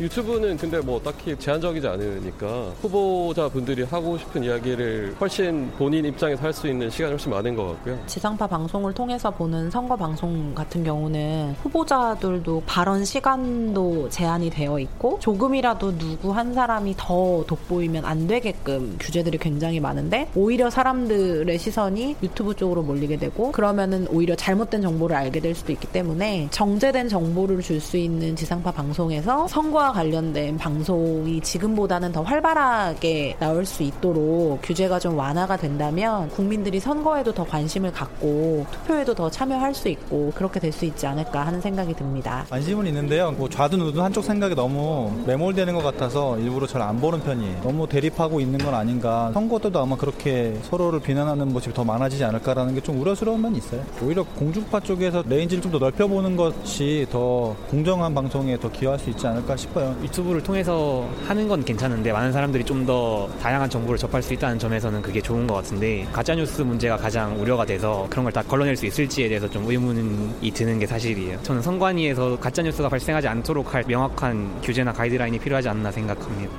[0.00, 2.46] 유튜브는 근데 뭐 딱히 제한적이지 않으니까
[2.80, 7.98] 후보자분들이 하고 싶은 이야기를 훨씬 본인 입장에서 할 수 있는 시간이 훨씬 많은 것 같고요.
[8.06, 15.96] 지상파 방송을 통해서 보는 선거 방송 같은 경우는 후보자들도 발언 시간도 제한이 되어 있고 조금이라도
[15.96, 22.82] 누구 한 사람이 더 돋보이면 안 되게끔 규제들이 굉장히 많은데 오히려 사람들의 시선이 유튜브 쪽으로
[22.82, 27.96] 몰리게 되고 그러면은 오히려 잘못된 정보를 알게 될 수도 있기 때문에 정제된 정보를 줄 수
[27.96, 35.18] 있는 지상파 방송에서 선거 와 관련된 방송이 지금보다는 더 활발하게 나올 수 있도록 규제가 좀
[35.18, 40.84] 완화가 된다면 국민들이 선거에도 더 관심을 갖고 투표에도 더 참여할 수 있고 그렇게 될 수
[40.84, 42.46] 있지 않을까 하는 생각이 듭니다.
[42.48, 43.32] 관심은 있는데요.
[43.32, 47.60] 뭐 좌든 우든 한쪽 생각이 너무 매몰되는 것 같아서 일부러 잘 안 보는 편이에요.
[47.64, 49.32] 너무 대립하고 있는 건 아닌가.
[49.34, 53.82] 선거 때도 아마 그렇게 서로를 비난하는 모습이 더 많아지지 않을까라는 게 좀 우려스러운 면이 있어요.
[54.00, 59.26] 오히려 공중파 쪽에서 range를 좀 더 넓혀보는 것이 더 공정한 방송에 더 기여할 수 있지
[59.26, 59.79] 않을까 싶어요.
[60.02, 65.02] 유튜브를 통해서 하는 건 괜찮은데 많은 사람들이 좀 더 다양한 정보를 접할 수 있다는 점에서는
[65.02, 69.28] 그게 좋은 것 같은데 가짜뉴스 문제가 가장 우려가 돼서 그런 걸 다 걸러낼 수 있을지에
[69.28, 71.42] 대해서 좀 의문이 드는 게 사실이에요.
[71.42, 76.50] 저는 선관위에서 가짜뉴스가 발생하지 않도록 할 명확한 규제나 가이드라인이 필요하지 않나 생각합니다.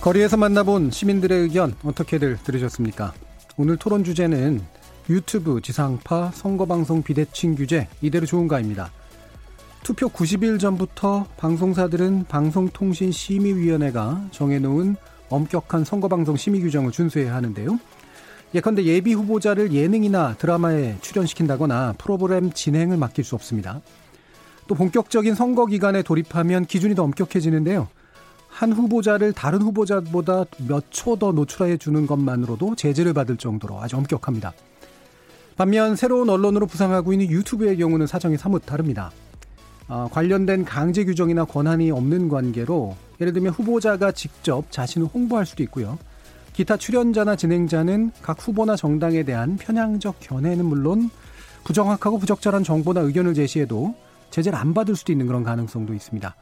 [0.00, 3.14] 거리에서 만나본 시민들의 의견 어떻게들 들으셨습니까?
[3.56, 4.60] 오늘 토론 주제는
[5.08, 8.90] 유튜브 지상파 선거방송 비대칭 규제 이대로 좋은가입니다.
[9.84, 14.96] 투표 90일 전부터 방송사들은 방송통신심의위원회가 정해놓은
[15.28, 17.78] 엄격한 선거방송 심의 규정을 준수해야 하는데요.
[18.56, 23.82] 예컨대 예비 후보자를 예능이나 드라마에 출연시킨다거나 프로그램 진행을 맡길 수 없습니다.
[24.66, 27.86] 또 본격적인 선거 기간에 돌입하면 기준이 더 엄격해지는데요.
[28.54, 34.52] 한 후보자를 다른 후보자보다 몇 초 더 노출해 주는 것만으로도 제재를 받을 정도로 아주 엄격합니다.
[35.56, 39.10] 반면 새로운 언론으로 부상하고 있는 유튜브의 경우는 사정이 사뭇 다릅니다.
[39.88, 45.98] 어, 관련된 강제 규정이나 권한이 없는 관계로 예를 들면 후보자가 직접 자신을 홍보할 수도 있고요.
[46.52, 51.10] 기타 출연자나 진행자는 각 후보나 정당에 대한 편향적 견해는 물론
[51.64, 53.94] 부정확하고 부적절한 정보나 의견을 제시해도
[54.30, 56.34] 제재를 안 받을 수도 있는 그런 가능성도 있습니다.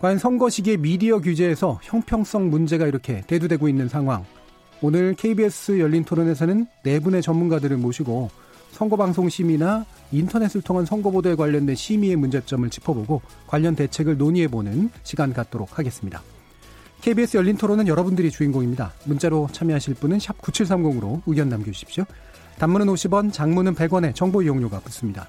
[0.00, 4.24] 과연 선거 시기의 미디어 규제에서 형평성 문제가 이렇게 대두되고 있는 상황.
[4.80, 8.30] 오늘 KBS 열린 토론에서는 네 분의 전문가들을 모시고
[8.72, 16.22] 선거방송 심의나 인터넷을 통한 선거보도에 관련된 심의의 문제점을 짚어보고 관련 대책을 논의해보는 시간 갖도록 하겠습니다.
[17.02, 18.94] KBS 열린 토론은 여러분들이 주인공입니다.
[19.04, 22.04] 문자로 참여하실 분은 9730으로 의견 남겨주십시오.
[22.58, 25.28] 단문은 50원, 장문은 100원에 정보 이용료가 붙습니다.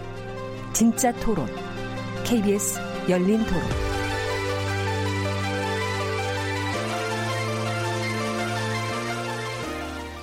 [0.81, 1.45] 진짜 토론.
[2.23, 3.61] KBS 열린 토론.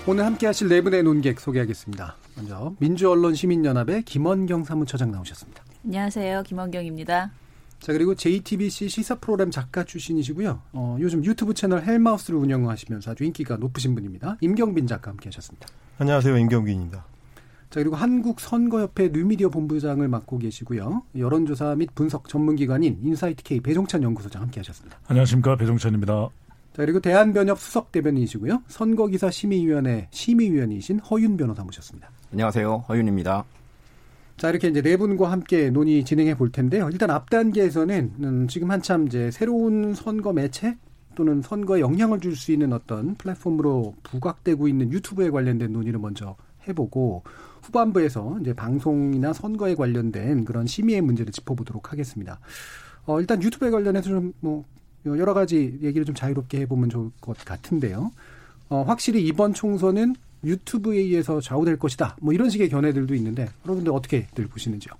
[0.08, 2.16] 오늘 함께 하실 네 분의 논객 소개하겠습니다.
[2.34, 5.62] 먼저 민주언론시민연합의 김원경 사무처장 나오셨습니다.
[5.84, 6.42] 안녕하세요.
[6.42, 7.30] 김원경입니다.
[7.78, 10.62] 자, 그리고 JTBC 시사 프로그램 작가 출신이시고요.
[10.72, 14.38] 어, 요즘 유튜브 채널 헬마우스를 운영하시면서 아주 인기가 높으신 분입니다.
[14.40, 15.68] 임경빈 작가 함께 하셨습니다.
[15.98, 16.36] 안녕하세요.
[16.36, 17.17] 임경빈입니다.
[17.70, 21.02] 자, 그리고 한국선거협회 뉴미디어 본부장을 맡고 계시고요.
[21.16, 24.98] 여론조사 및 분석 전문기관인 인사이트K 배종찬 연구소장 함께 하셨습니다.
[25.06, 25.54] 안녕하십니까.
[25.56, 26.28] 배종찬입니다.
[26.72, 28.62] 자, 그리고 대한변협 수석 대변인이시고요.
[28.68, 32.08] 선거기사 심의위원회 심의위원이신 허윤 변호사 모셨습니다.
[32.32, 32.84] 안녕하세요.
[32.88, 33.44] 허윤입니다.
[34.38, 36.88] 자, 이렇게 이제 네 분과 함께 논의 진행해 볼 텐데요.
[36.90, 40.76] 일단 앞 단계에서는 음, 지금 한참 이제 새로운 선거 매체
[41.16, 46.36] 또는 선거에 영향을 줄 수 있는 어떤 플랫폼으로 부각되고 있는 유튜브에 관련된 논의를 먼저
[46.68, 47.24] 해보고
[47.68, 52.40] 후반부에서 이제 방송이나 선거에 관련된 그런 심의의 문제를 짚어보도록 하겠습니다.
[53.06, 54.32] 어, 일단 유튜브에 관련해서 좀
[55.08, 58.12] 뭐 여러 가지 얘기를 좀 자유롭게 해보면 좋을 것 같은데요.
[58.68, 62.16] 어, 확실히 이번 총선은 유튜브에 의해서 좌우될 것이다.
[62.20, 64.92] 뭐 이런 식의 견해들도 있는데 여러분들 어떻게들 보시는지요?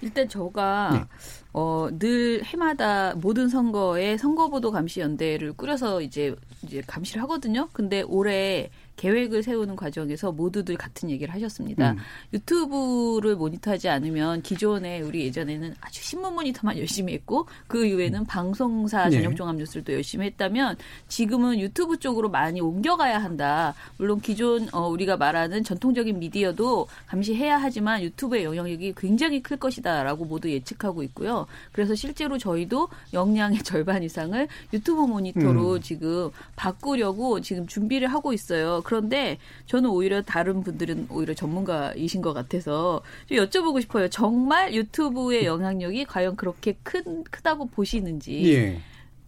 [0.00, 1.04] 일단 저가 네.
[1.52, 7.68] 어, 늘 해마다 모든 선거에 선거보도 감시 연대를 꾸려서 이제 이제 감시를 하거든요.
[7.72, 11.92] 근데 올해 계획을 세우는 과정에서 모두들 같은 얘기를 하셨습니다.
[11.92, 11.98] 음.
[12.32, 19.16] 유튜브를 모니터하지 않으면 기존에 우리 예전에는 아주 신문 모니터만 열심히 했고 그 이후에는 방송사 네.
[19.22, 20.76] 저녁 종합 뉴스를 또 열심히 했다면
[21.08, 23.74] 지금은 유튜브 쪽으로 많이 옮겨가야 한다.
[23.96, 30.50] 물론 기존 어, 우리가 말하는 전통적인 미디어도 감시해야 하지만 유튜브의 영향력이 굉장히 클 것이다라고 모두
[30.50, 31.46] 예측하고 있고요.
[31.72, 35.80] 그래서 실제로 저희도 역량의 절반 이상을 유튜브 모니터로 음.
[35.80, 38.82] 지금 바꾸려고 지금 준비를 하고 있어요.
[38.84, 44.08] 그런데 저는 오히려 다른 분들은 오히려 전문가이신 것 같아서 좀 여쭤보고 싶어요.
[44.08, 48.80] 정말 유튜브의 영향력이 과연 그렇게 큰 크다고 보시는지 예.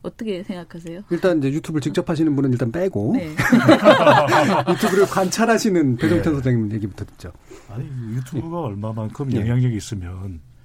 [0.02, 1.02] 어떻게 생각하세요?
[1.10, 3.34] 일단 이제 유튜브를 직접 하시는 분은 일단 빼고 네.
[4.70, 6.34] 유튜브를 관찰하시는 배종찬 네.
[6.36, 7.32] 선생님 얘기부터 듣죠.
[7.68, 9.40] 아니 유튜브가 얼마만큼 예.
[9.40, 10.55] 영향력이 있으면 이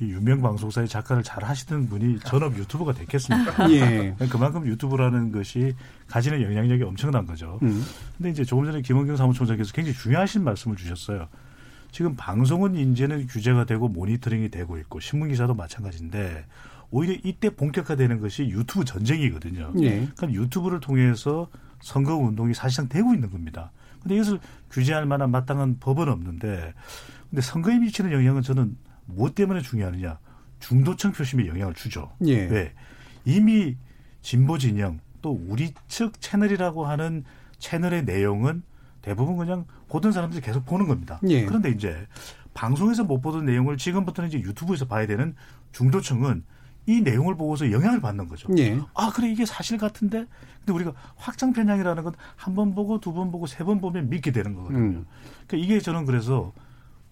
[0.00, 3.70] 유명 방송사의 작가를 잘 하시는 분이 전업 유튜버가 됐겠습니까?
[3.72, 4.14] 예.
[4.30, 5.74] 그만큼 유튜브라는 것이
[6.06, 7.58] 가지는 영향력이 엄청난 거죠.
[7.62, 7.82] 음.
[8.16, 11.28] 근데 이제 조금 전에 김원경 사무총장께서 굉장히 중요하신 말씀을 주셨어요.
[11.92, 16.44] 지금 방송은 이제는 규제가 되고 모니터링이 되고 있고 신문 기사도 마찬가지인데
[16.90, 19.72] 오히려 이때 본격화되는 것이 유튜브 전쟁이거든요.
[19.80, 20.06] 예.
[20.14, 21.48] 그러니까 유튜브를 통해서
[21.80, 23.72] 선거 운동이 사실상 되고 있는 겁니다.
[24.02, 24.40] 근데 이것을
[24.70, 26.74] 규제할 만한 마땅한 법은 없는데
[27.30, 30.18] 근데 선거에 미치는 영향은 저는 무엇 때문에 중요하느냐?
[30.60, 32.10] 중도층 표심에 영향을 주죠.
[32.26, 32.46] 예.
[32.46, 32.72] 왜?
[33.24, 33.76] 이미
[34.22, 37.24] 진보 진영 또 우리 측 채널이라고 하는
[37.58, 38.62] 채널의 내용은
[39.02, 41.20] 대부분 그냥 보던 사람들이 계속 보는 겁니다.
[41.28, 41.44] 예.
[41.44, 42.06] 그런데 이제
[42.54, 45.34] 방송에서 못 보던 내용을 지금부터는 이제 유튜브에서 봐야 되는
[45.72, 46.42] 중도층은
[46.88, 48.48] 이 내용을 보고서 영향을 받는 거죠.
[48.58, 48.80] 예.
[48.94, 50.24] 아 그래 이게 사실 같은데
[50.64, 54.30] 근데 우리가 확장 편향이라는 건 한 번 보고 두 번 보고 세 번 보면 믿게
[54.32, 54.78] 되는 거거든요.
[54.98, 55.06] 음.
[55.46, 56.52] 그러니까 이게 저는 그래서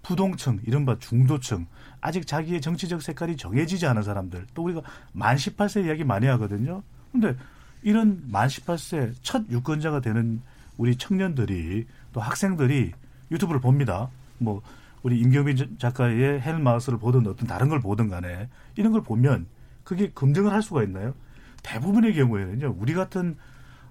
[0.04, 1.66] 부동층 이른바 중도층
[2.00, 6.82] 아직 자기의 정치적 색깔이 정해지지 않은 사람들 또 우리가 만 18세 이야기 많이 하거든요.
[7.10, 7.34] 근데
[7.82, 10.40] 이런 만 18세 첫 유권자가 되는
[10.76, 12.92] 우리 청년들이 또 학생들이
[13.30, 14.10] 유튜브를 봅니다.
[14.38, 14.62] 뭐
[15.02, 19.46] 우리 임경빈 작가의 헬마우스를 보든 어떤 다른 걸 보든 간에 이런 걸 보면
[19.82, 21.14] 그게 검증을 할 수가 있나요?
[21.62, 22.76] 대부분의 경우에는요.
[22.78, 23.36] 우리 같은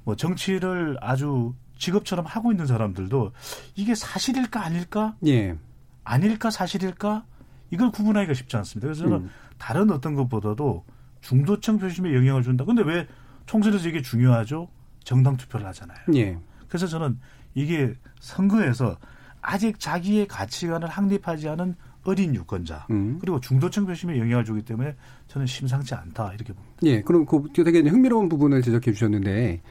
[0.04, 3.31] 뭐 정치를 아주 직업처럼 하고 있는 사람들도
[3.75, 5.16] 이게 사실일까 아닐까?
[5.25, 5.57] 예.
[6.03, 7.25] 아닐까 사실일까?
[7.71, 8.88] 이걸 구분하기가 쉽지 않습니다.
[8.88, 9.29] 그래서 저는 음.
[9.57, 10.85] 다른 어떤 것보다도
[11.21, 12.65] 중도층 표심에 영향을 준다.
[12.65, 13.07] 근데 왜
[13.45, 14.69] 총선에서 이게 중요하죠?
[15.03, 15.97] 정당 투표를 하잖아요.
[16.15, 16.38] 예.
[16.67, 17.19] 그래서 저는
[17.55, 18.97] 이게 선거에서
[19.41, 21.75] 아직 자기의 가치관을 확립하지 않은
[22.06, 23.17] 어린 유권자 음.
[23.19, 24.95] 그리고 중도층 표심에 영향을 주기 때문에
[25.27, 26.77] 저는 심상치 않다 이렇게 봅니다.
[26.83, 29.61] 예, 그럼 그 되게 흥미로운 부분을 지적해 주셨는데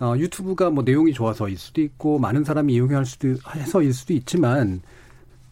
[0.00, 4.82] 어, 유튜브가 뭐 내용이 좋아서일 수도 있고 많은 사람이 이용할 수도 해서일 수도 있지만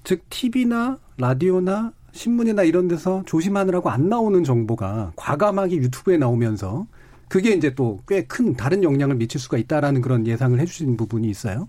[0.07, 6.87] 즉 TV나 라디오나 신문이나 이런 데서 조심하느라고 안 나오는 정보가 과감하게 유튜브에 나오면서
[7.29, 11.67] 그게 이제 또 꽤 큰 다른 영향을 미칠 수가 있다라는 그런 예상을 해주신 부분이 있어요.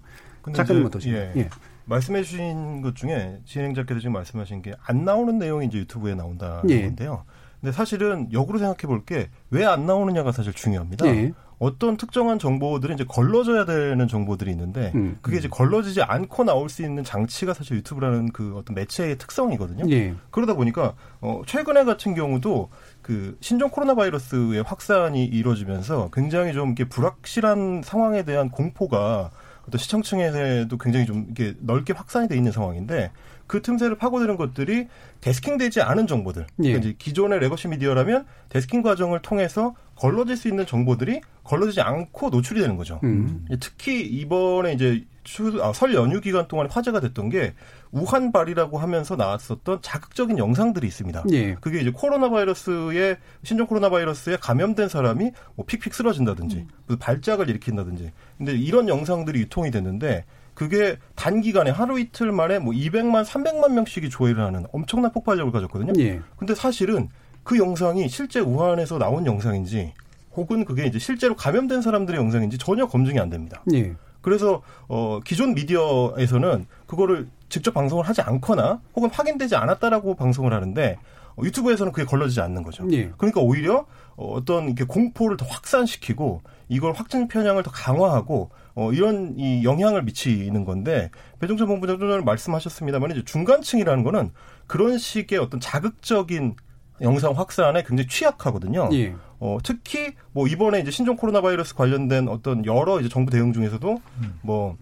[0.54, 1.32] 작가님 어떠신가요?
[1.36, 1.40] 예.
[1.42, 1.50] 예.
[1.86, 6.84] 말씀해 주신 것 중에 진행자께서 지금 말씀하신 게 안 나오는 내용이 이제 유튜브에 나온다는 예.
[6.84, 7.24] 건데요.
[7.62, 11.06] 근데 사실은 역으로 생각해 볼 게 왜 안 나오느냐가 사실 중요합니다.
[11.08, 11.34] 예.
[11.60, 15.18] 어떤 특정한 정보들은 이제 걸러져야 되는 정보들이 있는데 음.
[15.24, 19.90] 그게 이제 걸러지지 않고 나올 수 있는 장치가 사실 유튜브라는 그 어떤 매체의 특성이거든요.
[19.90, 20.14] 예.
[20.30, 22.70] 그러다 보니까 어 최근에 같은 경우도
[23.02, 29.32] 그 신종 코로나 바이러스의 확산이 이루어지면서 굉장히 좀 이렇게 불확실한 상황에 대한 공포가
[29.68, 33.12] 어떤 시청층에도 굉장히 좀 이렇게 넓게 확산이 돼 있는 상황인데
[33.48, 34.88] 그 틈새를 파고드는 것들이
[35.22, 36.46] 데스킹되지 않은 정보들.
[36.60, 36.64] 예.
[36.64, 42.62] 그러니까 이제 기존의 legacy 미디어라면 데스킹 과정을 통해서 걸러질 수 있는 정보들이 걸러지지 않고 노출이
[42.62, 43.00] 되는 거죠.
[43.04, 43.46] 음.
[43.60, 47.54] 특히 이번에 이제 추, 아, 설 연휴 기간 동안에 화제가 됐던 게
[47.92, 51.26] 우한 발이라고 하면서 나왔었던 자극적인 영상들이 있습니다.
[51.34, 51.56] 예.
[51.56, 58.12] 그게 이제 코로나 바이러스에 신종 코로나 바이러스에 감염된 사람이 뭐 픽픽 쓰러진다든지 무슨 발작을 일으킨다든지.
[58.38, 64.42] 근데 이런 영상들이 유통이 됐는데 그게 단기간에 하루 이틀 만에 뭐 200만, 300만 명씩이 조회를
[64.42, 65.92] 하는 엄청난 폭발력을 가졌거든요.
[66.00, 66.22] 예.
[66.38, 67.10] 근데 사실은
[67.44, 69.94] 그 영상이 실제 우한에서 나온 영상인지
[70.38, 73.62] 혹은 그게 이제 실제로 감염된 사람들의 영상인지 전혀 검증이 안 됩니다.
[73.74, 73.94] 예.
[74.28, 80.98] 그래서 어 기존 미디어에서는 그거를 직접 방송을 하지 않거나 혹은 확인되지 않았다라고 방송을 하는데
[81.38, 82.86] 어, 유튜브에서는 그게 걸러지지 않는 거죠.
[82.92, 83.10] 예.
[83.18, 83.86] 그러니까 오히려
[84.18, 90.04] 어, 어떤 이렇게 공포를 더 확산시키고 이걸 확증 편향을 더 강화하고 어, 이런 이 영향을
[90.04, 94.32] 미치는 건데 배종찬 본부장도 말씀하셨습니다만 이제 중간층이라는 거는
[94.68, 96.58] 그런 식의 어떤 자극적인
[97.02, 98.90] 영상 확산에 굉장히 취약하거든요.
[98.94, 99.16] 예.
[99.40, 104.02] 어, 특히 뭐 이번에 이제 신종 코로나 바이러스 관련된 어떤 여러 이제 정부 대응 중에서도
[104.42, 104.78] 뭐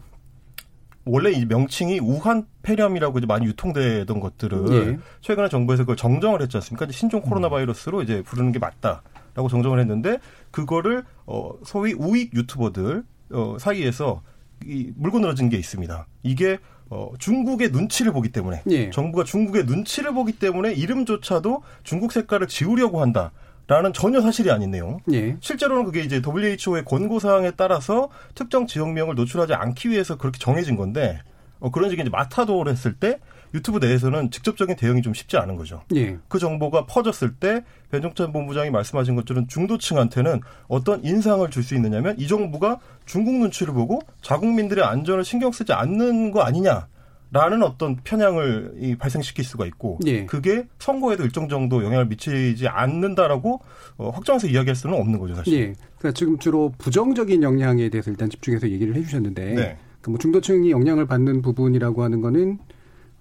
[1.06, 5.00] 원래 이 명칭이 우한 폐렴이라고 이제 많이 유통되던 것들을 예.
[5.22, 6.86] 최근에 정부에서 그걸 정정을 했지 않습니까?
[6.86, 10.18] 이제 신종 코로나 바이러스로 이제 부르는 게 맞다라고 정정을 했는데
[10.52, 14.24] 그거를 어 소위 우익 유튜버들 어 사이에서
[14.66, 16.08] 이 물고 늘어진 게 있습니다.
[16.24, 16.58] 이게
[16.90, 18.90] 어, 중국의 눈치를 보기 때문에 예.
[18.90, 23.32] 정부가 중국의 눈치를 보기 때문에 이름조차도 중국 색깔을 지우려고 한다.
[23.68, 25.00] 라는 전혀 사실이 아닌 내용.
[25.12, 25.38] 예.
[25.40, 31.20] 실제로는 그게 이제 WHO의 권고 사항에 따라서 특정 지역명을 노출하지 않기 위해서 그렇게 정해진 건데
[31.60, 33.20] 어, 그런 식의 이제 마타도를 했을 때
[33.56, 35.82] 유튜브 내에서는 직접적인 대응이 좀 쉽지 않은 거죠.
[35.96, 36.18] 예.
[36.28, 42.28] 그 정보가 퍼졌을 때 변종찬 본부장이 말씀하신 것처럼 중도층한테는 어떤 인상을 줄 수 있느냐면 이
[42.28, 46.88] 정부가 중국 눈치를 보고 자국민들의 안전을 신경 쓰지 않는 거 아니냐.
[47.32, 50.26] 라는 어떤 편향을 이 발생시킬 수가 있고 예.
[50.26, 53.60] 그게 선거에도 일정 정도 영향을 미치지 않는다라고
[53.98, 55.54] 어, 확정해서 이야기할 수는 없는 거죠 사실.
[55.54, 55.74] 예.
[55.98, 59.78] 그러니까 지금 주로 부정적인 영향에 대해서 일단 집중해서 얘기를 해주셨는데, 네.
[60.02, 62.60] 그뭐 중도층이 영향을 받는 부분이라고 하는 거는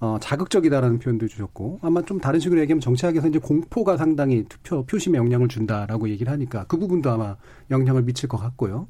[0.05, 5.17] 어, 자극적이다라는 표현도 주셨고, 아마 좀 다른 식으로 얘기하면 정치학에서 이제 공포가 상당히 투표 표심에
[5.17, 7.37] 영향을 준다라고 얘기를 하니까 그 부분도 아마
[7.71, 8.87] 영향을 미칠 것 같고요.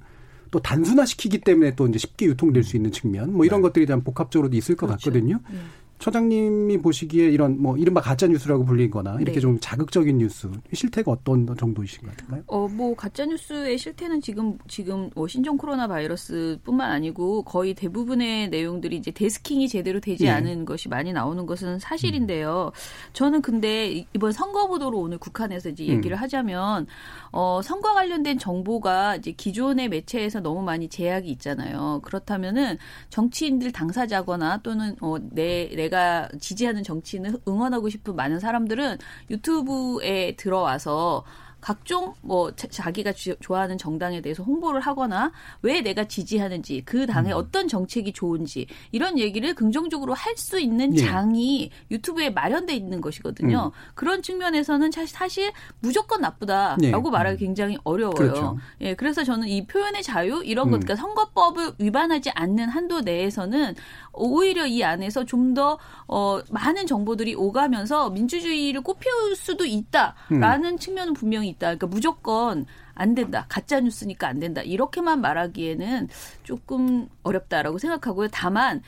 [0.50, 4.56] 또 단순화시키기 때문에 또 이제 쉽게 유통될 수 있는 측면, 뭐 이런 것들이 좀 복합적으로도
[4.56, 5.10] 있을 것 그렇죠.
[5.10, 5.38] 같거든요.
[5.48, 5.58] 네.
[5.98, 9.40] 처장님이 보시기에 이런 뭐 이른바 가짜 뉴스라고 불리거나 이렇게 네.
[9.40, 12.42] 좀 자극적인 뉴스 실태가 어떤 정도이신 것 같은가요?
[12.46, 18.50] 어, 뭐, 가짜 뉴스의 실태는 지금, 지금, 뭐, 신종 코로나 바이러스 뿐만 아니고 거의 대부분의
[18.50, 20.30] 내용들이 이제 데스킹이 제대로 되지 예.
[20.30, 22.72] 않은 것이 많이 나오는 것은 사실인데요.
[23.12, 26.86] 저는 근데 이- 이번 선거 보도로 오늘 국한에서 이제 얘기를 하자면,
[27.32, 32.00] 어, 선거 관련된 정보가 이제 기존의 매체에서 너무 많이 제약이 있잖아요.
[32.04, 32.78] 그렇다면은
[33.10, 38.98] 정치인들 당사자거나 또는 어, 내, 내가 지지하는 정치인을 응원하고 싶은 많은 사람들은
[39.30, 41.24] 유튜브에 들어와서
[41.60, 47.32] 각종 뭐 자- 자기가 주- 좋아하는 정당에 대해서 홍보를 하거나 왜 내가 지지하는지 그 당의
[47.32, 51.06] 어떤 정책이 좋은지 이런 얘기를 긍정적으로 할 수 있는 예.
[51.06, 53.70] 장이 유튜브에 마련돼 있는 것이거든요.
[53.94, 57.10] 그런 측면에서는 사- 사실 무조건 나쁘다라고 예.
[57.10, 58.14] 말하기 굉장히 어려워요.
[58.14, 58.58] 그렇죠.
[58.82, 60.72] 예, 그래서 저는 이 표현의 자유 이런 음.
[60.72, 63.74] 것, 그러니까 선거법을 위반하지 않는 한도 내에서는
[64.14, 65.78] 오히려 이 안에서 좀 더
[66.08, 70.78] 어, 많은 정보들이 오가면서 민주주의를 꽃피울 수도 있다라는 음.
[70.78, 71.68] 측면은 분명히 있다.
[71.68, 73.46] 그러니까 무조건 안 된다.
[73.48, 74.62] 가짜 뉴스니까 안 된다.
[74.62, 76.08] 이렇게만 말하기에는
[76.42, 78.28] 조금 어렵다라고 생각하고요.
[78.32, 78.82] 다만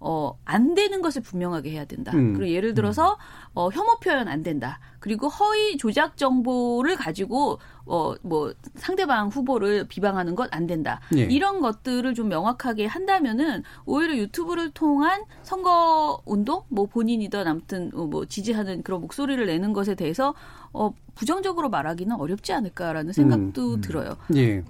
[0.00, 2.12] 어, 안 되는 것을 분명하게 해야 된다.
[2.14, 2.34] 음.
[2.34, 3.18] 그리고 예를 들어서
[3.54, 4.78] 어, 혐오 표현 안 된다.
[5.00, 11.00] 그리고 허위 조작 정보를 가지고 어, 뭐 상대방 후보를 비방하는 건안 된다.
[11.16, 11.22] 예.
[11.22, 18.24] 이런 것들을 좀 명확하게 한다면은 오히려 유튜브를 통한 선거 운동, 뭐 본인이든 아무튼 어, 뭐
[18.24, 20.34] 지지하는 그런 목소리를 내는 것에 대해서
[20.72, 24.16] 어, 부정적으로 말하기는 어렵지 않을까라는 생각도 들어요.
[24.36, 24.58] 예.
[24.58, 24.62] 예.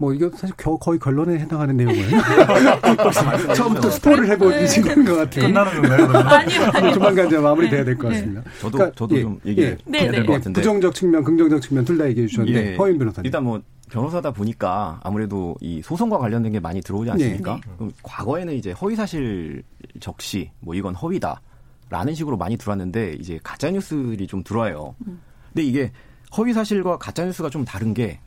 [0.00, 1.94] 뭐 이거 사실 겨- 거의 결론에 해당하는 내용을
[3.54, 4.94] 처음부터 스포를 해버리신 네.
[5.04, 5.46] 것 같아요.
[5.46, 6.18] 끝나는 건가요?
[6.28, 6.92] 아니요, 아니요.
[6.94, 8.42] 조만간 이제 마무리돼야 될 것 같습니다.
[8.60, 9.78] 저도 그러니까, 저도 예, 좀 얘기해야 예.
[9.84, 10.24] 네, 될 네.
[10.24, 10.58] 것 같은데.
[10.62, 12.76] 부정적 측면, 긍정적 측면 둘 다 얘기해 주셨는데 예.
[12.76, 13.26] 허인 변호사님.
[13.26, 17.56] 일단 뭐 변호사다 보니까 아무래도 이 소송과 관련된 게 많이 들어오지 않습니까?
[17.56, 17.60] 네.
[17.76, 19.62] 그럼 과거에는 이제 허위 사실
[20.00, 21.42] 적시 뭐 이건 허위다
[21.90, 24.94] 라는 식으로 많이 들어왔는데 이제 가짜 뉴스들이 좀 들어와요.
[25.52, 25.92] 근데 이게
[26.38, 28.20] 허위 사실과 가짜 뉴스가 좀 다른 게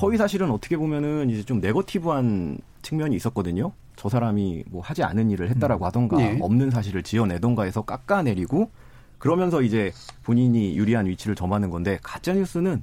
[0.00, 3.72] 허위 사실은 어떻게 보면은 이제 좀 네거티브한 측면이 있었거든요.
[3.96, 6.38] 저 사람이 뭐 하지 않은 일을 했다라고 하던가 예.
[6.40, 8.70] 없는 사실을 지어내던가 해서 깎아내리고
[9.18, 12.82] 그러면서 이제 본인이 유리한 위치를 점하는 건데 가짜 뉴스는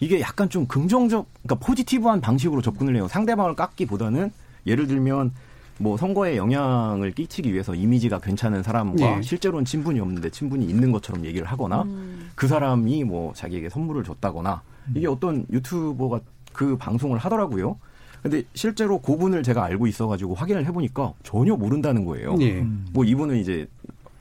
[0.00, 3.06] 이게 약간 좀 긍정적, 그러니까 포지티브한 방식으로 접근을 해요.
[3.06, 4.32] 상대방을 깎기보다는
[4.66, 5.32] 예를 들면
[5.78, 9.22] 뭐 선거에 영향을 끼치기 위해서 이미지가 괜찮은 사람과 예.
[9.22, 11.86] 실제로는 친분이 없는데 친분이 있는 것처럼 얘기를 하거나
[12.34, 14.62] 그 사람이 뭐 자기에게 선물을 줬다거나
[14.96, 16.20] 이게 어떤 유튜버가
[16.52, 17.78] 그 방송을 하더라고요.
[18.22, 22.36] 근데 실제로 그분을 제가 알고 있어가지고 확인을 해보니까 전혀 모른다는 거예요.
[22.40, 22.64] 예.
[22.92, 23.66] 뭐 이분은 이제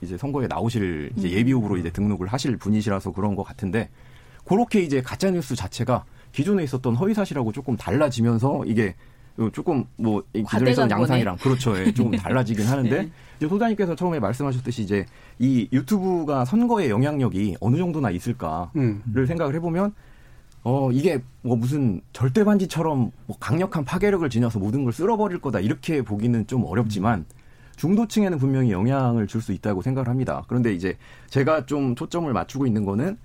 [0.01, 3.89] 이제 선거에 나오실 이제 예비 후보로 이제 등록을 하실 분이시라서 그런 것 같은데
[4.45, 8.95] 그렇게 이제 가짜 뉴스 자체가 기존에 있었던 허위 사실하고 조금 달라지면서 이게
[9.53, 10.89] 조금 뭐이 기존에 거네.
[10.89, 11.77] 양상이랑 그렇죠.
[11.79, 13.09] 예, 조금 달라지긴 하는데 네.
[13.37, 15.05] 이제 소장님께서 처음에 말씀하셨듯이 이제
[15.39, 19.25] 이 유튜브가 선거의 영향력이 어느 정도나 있을까를 음.
[19.27, 19.93] 생각을 해보면
[20.63, 26.01] 어 이게 뭐 무슨 절대 반지처럼 뭐 강력한 파괴력을 지녀서 모든 걸 쓸어버릴 거다 이렇게
[26.03, 27.25] 보기는 좀 어렵지만
[27.77, 30.43] 중도층에는 분명히 영향을 줄 수 있다고 생각을 합니다.
[30.47, 30.97] 그런데 이제
[31.29, 33.17] 제가 좀 초점을 맞추고 있는 거는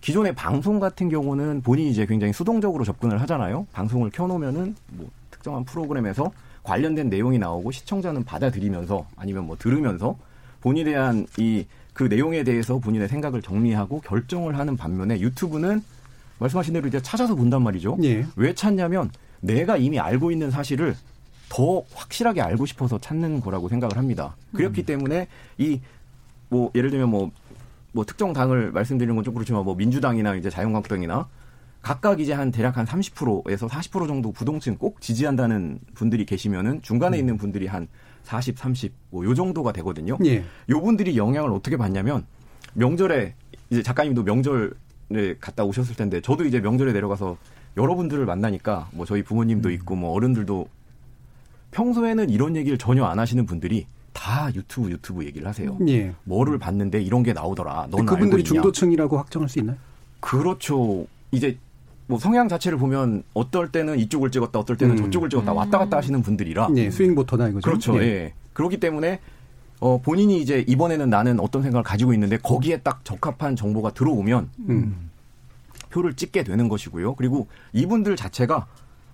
[0.00, 3.66] 기존의 방송 같은 경우는 본인이 이제 굉장히 수동적으로 접근을 하잖아요.
[3.72, 6.32] 방송을 켜놓으면은 뭐 특정한 프로그램에서
[6.64, 10.16] 관련된 내용이 나오고 시청자는 받아들이면서 아니면 뭐 들으면서
[10.60, 11.64] 본인에 대한 이
[11.96, 15.82] 그 내용에 대해서 본인의 생각을 정리하고 결정을 하는 반면에 유튜브는
[16.38, 17.98] 말씀하신 대로 이제 찾아서 본단 말이죠.
[18.02, 18.26] 예.
[18.36, 20.94] 왜 찾냐면 내가 이미 알고 있는 사실을
[21.48, 24.36] 더 확실하게 알고 싶어서 찾는 거라고 생각을 합니다.
[24.52, 25.28] 그렇기 때문에
[25.58, 25.80] 이
[26.48, 31.26] 뭐 예를 들면 뭐뭐 특정 당을 말씀드리는 건 좀 그렇지만 뭐 민주당이나 이제 자유한국당이나
[31.82, 37.20] 각각 이제 한 대략 한 30%에서 40% 정도 부동층 꼭 지지한다는 분들이 계시면은 중간에 음.
[37.20, 37.88] 있는 분들이 한
[38.22, 40.16] 40, 30, 뭐 요 정도가 되거든요.
[40.24, 40.44] 예.
[40.68, 42.24] 요 분들이 영향을 어떻게 받냐면
[42.74, 43.34] 명절에
[43.70, 44.70] 이제 작가님도 명절에
[45.40, 47.36] 갔다 오셨을 텐데 저도 이제 명절에 내려가서
[47.76, 49.74] 여러분들을 만나니까 뭐 저희 부모님도 음.
[49.74, 50.68] 있고 뭐 어른들도
[51.70, 55.76] 평소에는 이런 얘기를 전혀 안 하시는 분들이 다 유튜브 유튜브 얘기를 하세요.
[55.88, 56.14] 예.
[56.24, 57.88] 뭐를 봤는데 이런 게 나오더라.
[57.90, 59.76] 넌 그분들이 중도층이라고 확정할 수 있나요?
[60.20, 61.06] 그렇죠.
[61.32, 61.58] 이제
[62.06, 65.04] 뭐 성향 자체를 보면 어떨 때는 이쪽을 찍었다, 어떨 때는 음.
[65.04, 66.68] 저쪽을 찍었다 왔다 갔다 하시는 분들이라.
[66.70, 67.68] 네, 스윙보터나 이거죠.
[67.68, 68.02] 그렇죠.
[68.02, 68.06] 예.
[68.06, 68.34] 예.
[68.54, 69.20] 그렇기 때문에
[69.80, 75.10] 어 본인이 이제 이번에는 나는 어떤 생각을 가지고 있는데 거기에 딱 적합한 정보가 들어오면 음.
[75.90, 77.14] 표를 찍게 되는 것이고요.
[77.14, 78.66] 그리고 이분들 자체가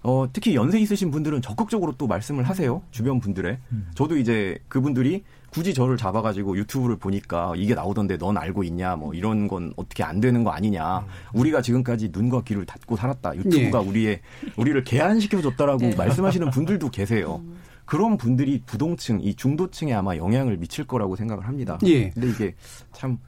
[0.05, 2.83] 어, 특히 연세 있으신 분들은 적극적으로 또 말씀을 하세요.
[2.91, 3.59] 주변 분들의.
[3.71, 3.87] 음.
[3.95, 9.49] 저도 이제 그분들이 굳이 저를 잡아가지고 유튜브를 보니까 이게 나오던데 넌 알고 있냐 뭐 이런
[9.49, 11.05] 건 어떻게 안 되는 거 아니냐 음.
[11.35, 13.89] 우리가 지금까지 눈과 귀를 닫고 살았다 유튜브가 예.
[13.89, 14.21] 우리의
[14.57, 15.95] 우리를 개안시켜줬다라고 네.
[15.95, 17.43] 말씀하시는 분들도 계세요.
[17.45, 17.59] 음.
[17.93, 21.79] 그런 분들이 부동층 이 중도층에 아마 영향을 미칠 거라고 생각을 합니다.
[21.85, 22.09] 예.
[22.09, 22.55] 근데 이게
[22.91, 23.19] 참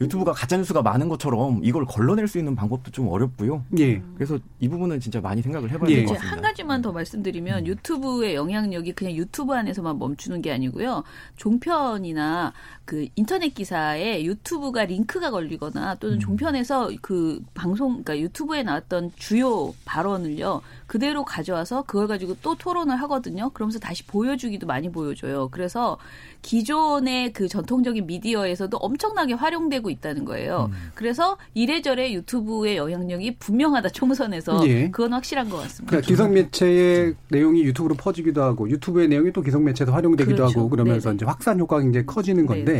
[0.00, 3.62] 유튜브가 가짜뉴스가 많은 것처럼 이걸 걸러낼 수 있는 방법도 좀 어렵고요.
[3.78, 4.02] 예.
[4.14, 5.96] 그래서 이 부분은 진짜 많이 생각을 해봐야 예.
[5.96, 6.34] 될것 같습니다.
[6.34, 7.66] 한 가지만 더 말씀드리면 음.
[7.66, 11.04] 유튜브의 영향력이 그냥 유튜브 안에서만 멈추는 게 아니고요.
[11.36, 16.20] 종편이나 그 인터넷 기사에 유튜브가 링크가 걸리거나 또는 음.
[16.20, 23.50] 종편에서 그 방송, 그러니까 유튜브에 나왔던 주요 발언을요 그대로 가져와서 그걸 가지고 또 토론을 하거든요.
[23.50, 25.48] 그러면서 다시 보여주기도 많이 보여줘요.
[25.50, 25.98] 그래서
[26.42, 30.68] 기존의 그 전통적인 미디어에서도 엄청나게 활용되고 있다는 거예요.
[30.70, 30.90] 음.
[30.94, 34.90] 그래서 이래저래 유튜브의 영향력이 분명하다 총선에서 예.
[34.90, 35.90] 그건 확실한 것 같습니다.
[35.90, 40.58] 그러니까 기성 매체의 내용이 유튜브로 퍼지기도 하고 유튜브의 내용이 또 기성 매체에서 활용되기도 그렇죠.
[40.60, 41.16] 하고 그러면서 네네.
[41.16, 42.73] 이제 확산 효과가 굉장히 커지는 건데 네네.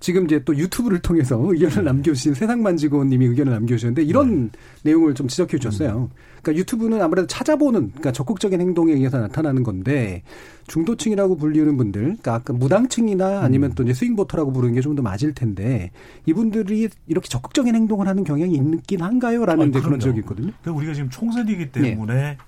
[0.00, 4.58] 지금 이제 또 유튜브를 통해서 의견을 남겨주신 세상만지고님이 의견을 남겨주셨는데 이런 네.
[4.84, 6.08] 내용을 좀 지적해 주셨어요.
[6.10, 6.30] 음.
[6.42, 10.22] 그러니까 유튜브는 아무래도 찾아보는 그러니까 적극적인 행동에 의해서 나타나는 건데
[10.68, 13.74] 중도층이라고 불리는 분들, 그러니까 아까 무당층이나 아니면 음.
[13.74, 15.92] 또 이제 스윙보터라고 부르는 게 좀 더 맞을 텐데
[16.26, 20.50] 이분들이 이렇게 적극적인 행동을 하는 경향이 있긴 한가요?라는 아, 그런 지적이 있거든요.
[20.62, 22.38] 그러니까 우리가 지금 총선이기 때문에 네.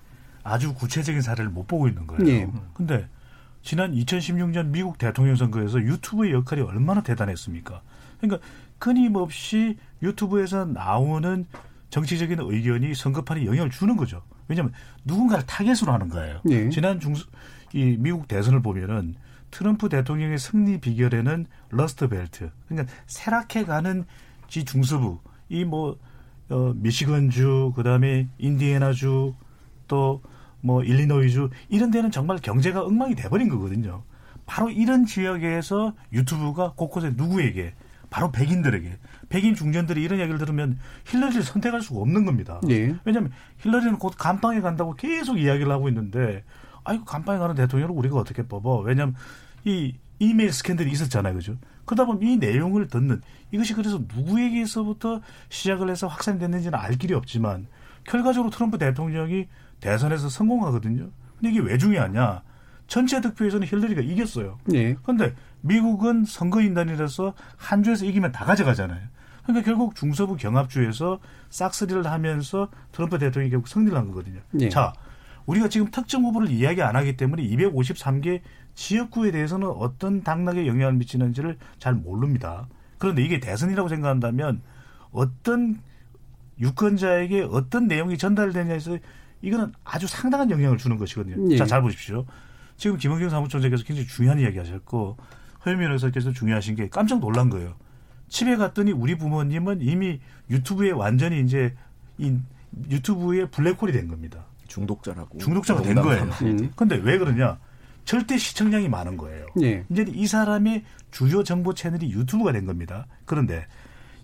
[0.43, 2.25] 아주 구체적인 사례를 못 보고 있는 거예요.
[2.25, 2.49] 네.
[2.75, 3.07] 근데
[3.63, 7.81] 지난 2016년 미국 대통령 선거에서 유튜브의 역할이 얼마나 대단했습니까?
[8.21, 8.47] 그러니까
[8.79, 11.47] 끊임없이 유튜브에서 나오는
[11.91, 14.23] 정치적인 의견이 선거판에 영향을 주는 거죠.
[14.49, 14.73] 왜냐하면
[15.05, 16.41] 누군가를 타겟으로 하는 거예요.
[16.45, 16.69] 네.
[16.71, 17.15] 지난 중,
[17.73, 19.15] 이 미국 대선을 보면은
[19.51, 22.51] 트럼프 대통령의 승리 비결에는 러스트 벨트.
[22.67, 24.05] 그러니까 쇠락해 가는
[24.49, 25.99] 지 중서부, 이 뭐,
[26.49, 29.35] 어, 미시건주, 그 다음에 인디애나주,
[29.87, 30.23] 또
[30.63, 34.03] 뭐 일리노이주, 이런 데는 정말 경제가 엉망이 돼버린 거거든요.
[34.47, 37.75] 바로 이런 지역에서 유튜브가 곳곳에 누구에게
[38.11, 38.99] 바로 백인들에게
[39.29, 42.61] 백인 중년들이 이런 이야기를 들으면 힐러리를 선택할 수가 없는 겁니다.
[42.63, 42.95] 네.
[43.05, 46.45] 왜냐하면 힐러리는 곧 간방에 간다고 계속 이야기를 하고 있는데
[46.85, 48.81] 아이고 간방에 가는 대통령을 우리가 어떻게 뽑아?
[48.81, 49.15] 왜냐하면
[49.65, 51.57] 이 이메일 스캔들이 있었잖아요, 그죠?
[51.85, 57.67] 그러다 보면 이 내용을 듣는 이것이 그래서 누구에게서부터 시작을 해서 확산이 됐는지는 알 길이 없지만
[58.05, 59.47] 결과적으로 트럼프 대통령이
[59.83, 61.11] 대선에서 성공하거든요.
[61.39, 62.43] 근데 이게 왜 중요하냐?
[62.87, 64.59] 전체 득표에서는 힐러리가 이겼어요.
[64.65, 64.97] 네.
[65.03, 69.01] 그런데 미국은 선거인단이라서 한 주에서 이기면 다 가져가잖아요.
[69.43, 71.19] 그러니까 결국 중서부 경합주에서
[71.51, 74.41] 싹쓸이를 하면서 트럼프 대통령이 결국 승리를 한 거거든요.
[74.53, 74.69] 네.
[74.69, 74.93] 자,
[75.47, 78.41] 우리가 지금 특정 후보를 이야기 안 하기 때문에 253개
[78.75, 82.69] 지역구에 대해서는 어떤 당락에 영향을 미치는지를 잘 모릅니다.
[82.99, 84.63] 그런데 이게 대선이라고 생각한다면
[85.11, 85.81] 어떤
[86.61, 88.99] 유권자에게 어떤 내용이 전달되냐에서
[89.43, 91.49] 이거는 아주 상당한 영향을 주는 것이거든요.
[91.49, 91.57] 네.
[91.57, 92.25] 자, 잘 보십시오.
[92.77, 95.17] 지금 김원경 사무총장께서 굉장히 중요한 이야기 하셨고
[95.67, 97.75] 허유민 의사께서 중요하신 게 깜짝 놀란 거예요.
[98.29, 101.75] 집에 갔더니 우리 부모님은 이미 유튜브에 완전히 이제
[102.19, 102.39] 이
[102.91, 104.47] 유튜브에 블랙홀이 된 겁니다.
[104.69, 105.39] 중독자라고.
[105.39, 106.31] 중독자가 된 거예요.
[106.75, 107.59] 그런데 왜 그러냐?
[108.05, 109.47] 절대 시청량이 많은 거예요.
[109.55, 109.85] 네.
[109.91, 113.07] 이제 이 사람의 주요 정보 채널이 유튜브가 된 겁니다.
[113.27, 113.67] 그런데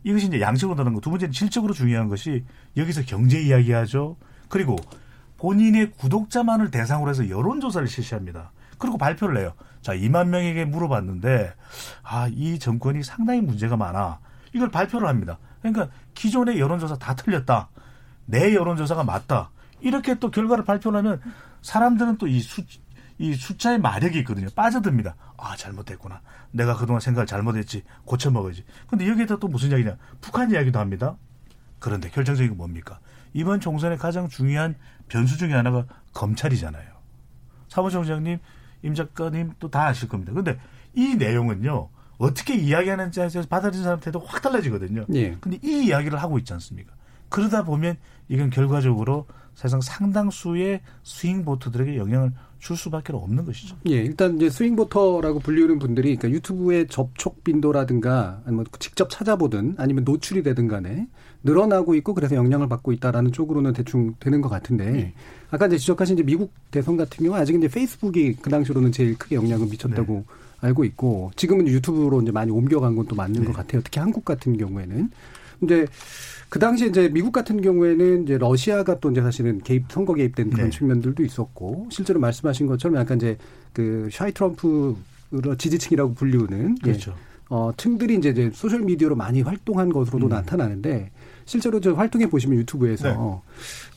[0.04, 1.00] 이것이 이제 양적으로 다른 거.
[1.00, 2.44] 두 번째는 질적으로 중요한 것이
[2.76, 4.16] 여기서 경제 이야기하죠.
[4.48, 4.76] 그리고
[5.38, 8.51] 본인의 구독자만을 대상으로 해서 여론조사를 실시합니다.
[8.77, 9.55] 그리고 발표를 해요.
[9.81, 11.55] 자, 2만 명에게 물어봤는데,
[12.03, 14.18] 아, 이 정권이 상당히 문제가 많아.
[14.53, 15.38] 이걸 발표를 합니다.
[15.62, 17.68] 그러니까 기존의 여론조사 다 틀렸다.
[18.27, 19.51] 내 여론조사가 맞다.
[19.81, 21.20] 이렇게 또 결과를 발표를 하면
[21.62, 22.62] 사람들은 또 이 수,
[23.18, 24.48] 이 숫자의 마력이 있거든요.
[24.55, 25.16] 빠져듭니다.
[25.37, 26.20] 아, 잘못됐구나.
[26.53, 27.83] 내가 그동안 생각을 잘못했지.
[28.05, 28.64] 고쳐먹어야지.
[28.87, 29.96] 근데 여기에다 또 무슨 이야기냐.
[30.20, 31.16] 북한 이야기도 합니다.
[31.79, 32.98] 그런데 결정적인 건 뭡니까?
[33.34, 34.74] 이번 총선의 가장 중요한
[35.08, 36.86] 변수 중에 하나가 검찰이잖아요.
[37.68, 38.38] 사무총장님
[38.82, 40.32] 임 작가님 또 다 아실 겁니다.
[40.32, 40.58] 근데
[40.94, 41.88] 이 내용은요.
[42.18, 45.06] 어떻게 이야기하는지에 서 받아들이는 사람한테도 확 달라지거든요.
[45.14, 45.36] 예.
[45.40, 46.92] 근데 이 이야기를 하고 있지 않습니까?
[47.28, 47.96] 그러다 보면
[48.28, 53.76] 이건 결과적으로 사실상 상당수의 스윙 보트들에게 영향을 줄 수밖에 없는 것이죠.
[53.88, 60.04] 예, 일단 이제 스윙 보터라고 불리우는 분들이 그러니까 유튜브의 접촉 빈도라든가 아니면 직접 찾아보든 아니면
[60.04, 61.06] 노출이 되든 간에
[61.44, 65.12] 늘어나고 있고 그래서 영향을 받고 있다라는 쪽으로는 대충 되는 것 같은데 네.
[65.51, 69.37] 아까 이제 지적하신 이제 미국 대선 같은 경우 아직 이제 페이스북이 그 당시로는 제일 크게
[69.37, 70.24] 영향을 미쳤다고 네.
[70.61, 73.81] 알고 있고 지금은 유튜브로 이제 많이 옮겨간 건 또 맞는 것 같아요.
[73.85, 75.11] 특히 한국 같은 경우에는
[75.61, 75.87] 근데
[76.48, 80.70] 그 당시에 이제 미국 같은 경우에는 이제 러시아가 또 이제 사실은 개입 선거 개입된 그런
[80.70, 80.77] 네.
[80.77, 83.37] 측면들도 있었고 실제로 말씀하신 것처럼 약간 이제
[83.72, 84.96] 그 샤이 트럼프
[85.59, 87.14] 지지층이라고 불리우는 예, 그렇죠.
[87.51, 90.29] 어, 층들이 이제, 이제 소셜 미디어로 많이 활동한 것으로도 음.
[90.29, 91.11] 나타나는데
[91.48, 93.14] 실제로 저 활동해 보시면 유튜브에서 네.
[93.14, 93.42] 뭐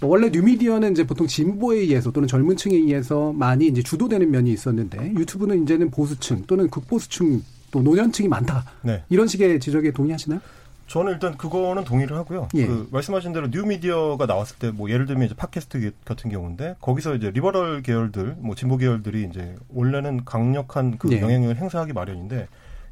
[0.10, 5.12] 원래 뉴미디어는 이제 보통 진보에 의해서 또는 젊은 층에 의해서 많이 이제 주도되는 면이 있었는데
[5.18, 8.64] 유튜브는 이제는 보수층 또는 극보수층 또 노년층이 많다.
[8.84, 9.04] 네.
[9.10, 10.40] 이런 식의 지적에 동의하시나요?
[10.88, 12.48] 저는 일단 그거는 동의를 하고요.
[12.56, 12.68] 예.
[12.68, 17.32] 그 말씀하신 대로 뉴미디어가 나왔을 때 뭐 예를 들면 이제 팟캐스트 같은 경우인데 거기서 이제
[17.32, 21.20] liberal 계열들, 뭐 진보 계열들이 이제 원래는 강력한 그 예.
[21.20, 22.48] 영향력을 행사하기 마련인데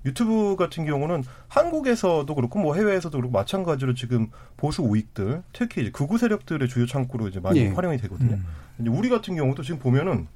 [0.05, 6.17] 유튜브 같은 경우는 한국에서도 그렇고 뭐 해외에서도 그렇고 마찬가지로 지금 보수 우익들, 특히 이제 극우
[6.17, 7.67] 세력들의 주요 창구로 이제 많이 예.
[7.69, 8.35] 활용이 되거든요.
[8.35, 8.87] 음.
[8.87, 10.27] 우리 같은 경우도 지금 보면은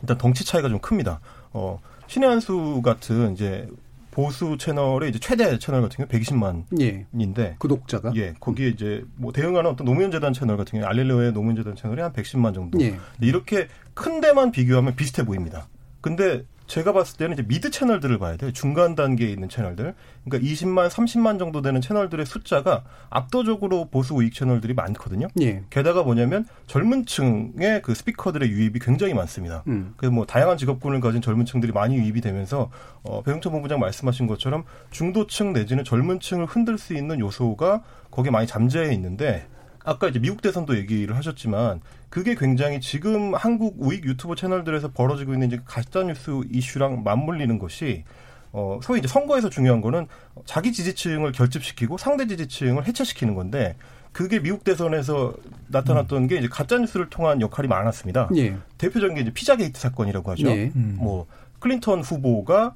[0.00, 1.20] 일단 덩치 차이가 좀 큽니다.
[1.52, 3.68] 어, 신의 한수 같은 이제
[4.10, 7.06] 보수 채널의 이제 최대 채널 같은 경우 120만 예.
[7.14, 11.56] 인데 구독자가 예, 거기에 이제 뭐 대응하는 어떤 노무현 재단 채널 같은 경우 알렐로의 노무현
[11.56, 12.80] 재단 채널이 한 110만 정도.
[12.82, 12.98] 예.
[13.20, 15.66] 이렇게 큰 데만 비교하면 비슷해 보입니다.
[16.02, 18.52] 근데 제가 봤을 때는 이제 미드 채널들을 봐야 돼요.
[18.52, 19.94] 중간 단계에 있는 채널들.
[20.24, 25.28] 그러니까 20만, 30만 정도 되는 채널들의 숫자가 압도적으로 보수 우익 채널들이 많거든요.
[25.40, 25.62] 예.
[25.70, 29.64] 게다가 뭐냐면 젊은 층의 그 스피커들의 유입이 굉장히 많습니다.
[29.66, 29.94] 음.
[29.96, 32.70] 그래서 뭐 다양한 직업군을 가진 젊은 층들이 많이 유입이 되면서
[33.02, 38.46] 어, 배용천 본부장 말씀하신 것처럼 중도층 내지는 젊은 층을 흔들 수 있는 요소가 거기에 많이
[38.46, 39.46] 잠재해 있는데
[39.84, 41.80] 아까 이제 미국 대선도 얘기를 하셨지만
[42.12, 48.04] 그게 굉장히 지금 한국 우익 유튜브 채널들에서 벌어지고 있는 이제 가짜 뉴스 이슈랑 맞물리는 것이
[48.52, 50.08] 어, 소위 이제 선거에서 중요한 거는
[50.44, 53.76] 자기 지지층을 결집시키고 상대 지지층을 해체시키는 건데
[54.12, 55.32] 그게 미국 대선에서
[55.68, 58.28] 나타났던 게 이제 가짜 뉴스를 통한 역할이 많았습니다.
[58.36, 58.58] 예.
[58.76, 60.48] 대표적인 게 이제 피자 게이트 사건이라고 하죠.
[60.48, 60.70] 예.
[60.76, 60.98] 음.
[60.98, 61.26] 뭐
[61.60, 62.74] 클린턴 후보가 어,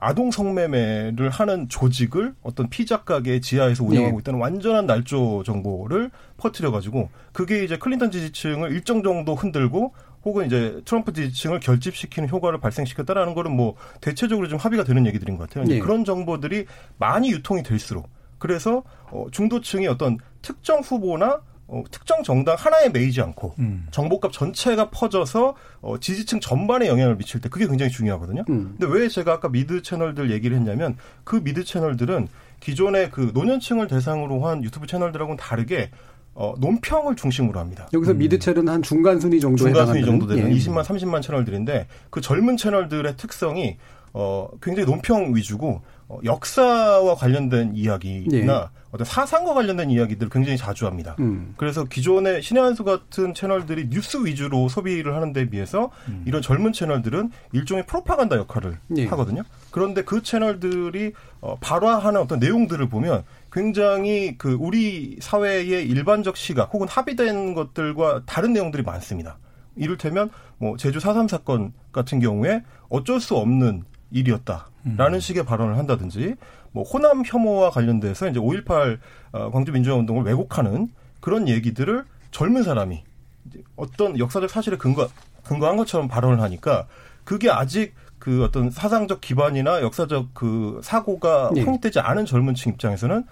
[0.00, 4.20] 아동 성매매를 하는 조직을 어떤 피자 가게 지하에서 운영하고 예.
[4.20, 9.92] 있다는 완전한 날조 정보를 퍼뜨려 가지고 그게 이제 클린턴 지지층을 일정 정도 흔들고
[10.24, 15.48] 혹은 이제 트럼프 지지층을 결집시키는 효과를 발생시켰다라는 거는 뭐 대체적으로 좀 합의가 되는 얘기들인 것
[15.48, 15.70] 같아요.
[15.70, 15.78] 예.
[15.78, 16.66] 그런 정보들이
[16.98, 18.08] 많이 유통이 될수록
[18.38, 23.86] 그래서 어, 중도층이 어떤 특정 후보나 어, 특정 정당 하나에 매이지 않고 음.
[23.90, 28.44] 정보값 전체가 퍼져서 어, 지지층 전반에 영향을 미칠 때 그게 굉장히 중요하거든요.
[28.50, 28.76] 음.
[28.78, 32.28] 근데 왜 제가 아까 미드 채널들 얘기를 했냐면 그 미드 채널들은
[32.60, 35.90] 기존의 그 노년층을 대상으로 한 유튜브 채널들하고는 다르게
[36.34, 37.88] 어, 논평을 중심으로 합니다.
[37.92, 40.56] 여기서 미드첼은 한 중간 순위 정도에 중간 순위 해당하는, 정도 되는 예.
[40.56, 43.76] 20만, 30만 채널들인데 그 젊은 채널들의 특성이
[44.12, 51.16] 어, 굉장히 논평 위주고 어, 역사와 관련된 이야기나 어떤 사상과 관련된 이야기들을 굉장히 자주 합니다.
[51.18, 51.54] 음.
[51.56, 55.90] 그래서 기존의 신의 한 수 같은 채널들이 뉴스 위주로 소비를 하는 데 비해서
[56.24, 59.06] 이런 젊은 채널들은 일종의 프로파간다 역할을 예.
[59.06, 59.42] 하거든요.
[59.70, 66.86] 그런데 그 채널들이 어, 발화하는 어떤 내용들을 보면 굉장히 그 우리 사회의 일반적 시각 혹은
[66.88, 69.38] 합의된 것들과 다른 내용들이 많습니다.
[69.76, 76.34] 이를테면 뭐 제주 4.3 사건 같은 경우에 어쩔 수 없는 일이었다라는 식의 발언을 한다든지
[76.72, 78.98] 뭐 호남 혐오와 관련돼서 이제 5.18
[79.32, 80.88] 어, 광주 민주화 운동을 왜곡하는
[81.20, 83.02] 그런 얘기들을 젊은 사람이
[83.46, 85.08] 이제 어떤 역사적 사실에 근거
[85.44, 86.86] 근거한 것처럼 발언을 하니까
[87.24, 91.62] 그게 아직 그 어떤 사상적 기반이나 역사적 그 사고가 네.
[91.62, 93.24] 확립되지 않은 젊은 층 입장에서는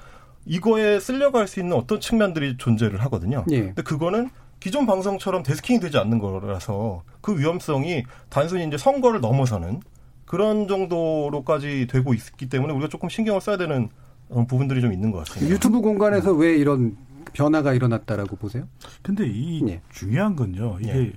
[0.45, 3.45] 이거에 쓸려고 할수 있는 어떤 측면들이 존재를 하거든요.
[3.51, 3.61] 예.
[3.61, 4.31] 근데 그거는
[4.61, 9.81] 기존 방송처럼 데스킹이 되지 않는 거라서 그 위험성이 단순히 이제 선거를 넘어서는
[10.33, 13.91] 그런 정도로까지 되고 있기 때문에 우리가 조금 신경을 써야 되는
[14.31, 15.55] 어, 부분들이 좀 있는 것 같습니다.
[15.55, 16.97] 유튜브 공간에서 왜 이런
[17.35, 18.67] 변화가 일어났다라고 보세요?
[19.03, 19.83] 근데 이 예.
[19.93, 20.79] 중요한 건요.
[20.81, 21.13] 이게 예.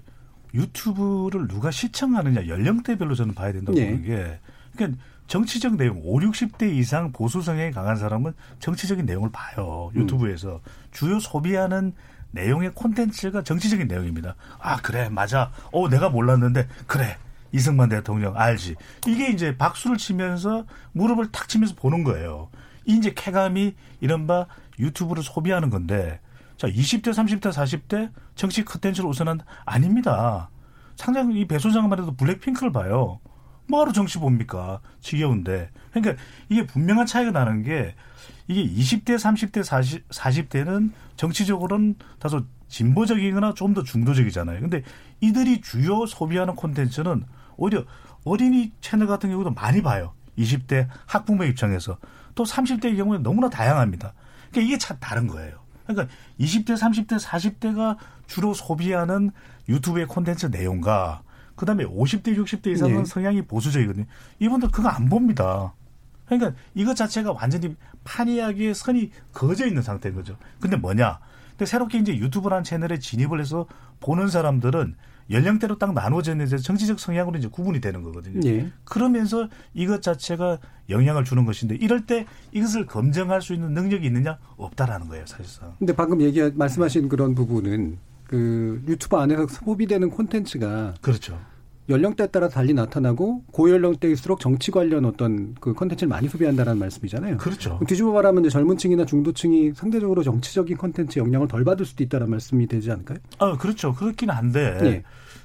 [0.53, 3.85] 유튜브를 누가 시청하느냐 연령대별로 저는 봐야 된다고 예.
[3.85, 4.39] 보는 게
[4.75, 9.91] 그러니까 정치적 내용 5, 60대 이상 보수 성향이 강한 사람은 정치적인 내용을 봐요.
[9.95, 10.59] 유튜브에서
[10.91, 11.93] 주요 소비하는
[12.31, 14.35] 내용의 콘텐츠가 정치적인 내용입니다.
[14.59, 15.53] 아 그래 맞아.
[15.71, 17.15] 어 내가 몰랐는데 그래
[17.55, 18.75] 이승만 대통령 알지.
[19.07, 22.49] 이게 이제 박수를 치면서 무릎을 탁 치면서 보는 거예요.
[22.85, 24.45] 이 이제 쾌감이 이른바
[24.77, 26.19] 유튜브를 소비하는 건데
[26.57, 30.49] 자 20대, 30대, 40대 정치 콘텐츠를 우선한 아닙니다.
[30.95, 33.19] 상당히 이 배 소장만 해도 블랙핑크를 봐요.
[33.67, 34.79] 뭐하러 정치 봅니까?
[35.01, 35.69] 지겨운데.
[35.91, 37.95] 그러니까 이게 분명한 차이가 나는 게
[38.47, 44.59] 이게 20대, 30대, 40, 40대는 정치적으로는 다소 진보적이거나 좀 더 중도적이잖아요.
[44.61, 44.83] 근데
[45.21, 47.23] 이들이 주요 소비하는 콘텐츠는
[47.57, 47.83] 오히려
[48.23, 50.13] 어린이 채널 같은 경우도 많이 봐요.
[50.37, 51.97] 20대 학부모 입장에서.
[52.33, 54.13] 또 30대의 경우는 너무나 다양합니다.
[54.51, 55.59] 그러니까 이게 참 다른 거예요.
[55.85, 59.31] 그러니까 20대, 30대, 40대가 주로 소비하는
[59.69, 61.23] 유튜브의 콘텐츠 내용과
[61.55, 63.05] 그다음에 50대, 60대 이상은 네.
[63.05, 64.05] 성향이 보수적이거든요.
[64.39, 65.73] 이분들 그거 안 봅니다.
[66.25, 70.37] 그러니까 이것 자체가 완전히 판이하기에 선이 그어져 있는 상태인 거죠.
[70.59, 71.19] 근데 뭐냐?
[71.51, 73.67] 근데 새롭게 이제 유튜브라는 채널에 진입을 해서
[74.01, 74.95] 보는 사람들은
[75.29, 78.39] 연령대로 딱 나눠져 있는데 정치적 성향으로 이제 구분이 되는 거거든요.
[78.45, 78.71] 예.
[78.83, 80.59] 그러면서 이것 자체가
[80.89, 84.37] 영향을 주는 것인데 이럴 때 이것을 검증할 수 있는 능력이 있느냐?
[84.57, 85.75] 없다라는 거예요, 사실상.
[85.79, 91.39] 근데 방금 얘기 말씀하신 그런 부분은 그 유튜브 안에서 소비되는 콘텐츠가 그렇죠.
[91.87, 97.37] 연령대에 따라 달리 나타나고 고연령대일수록 정치 관련 어떤 그 콘텐츠를 많이 소비한다는 말씀이잖아요.
[97.37, 97.79] 그렇죠.
[97.87, 103.19] 뒤집어 말하면 젊은층이나 중도층이 상대적으로 정치적인 콘텐츠 영향을 덜 받을 수도 있다는 말씀이 되지 않을까요?
[103.37, 103.93] 아, 그렇죠.
[103.93, 105.03] 그렇긴 한데 예.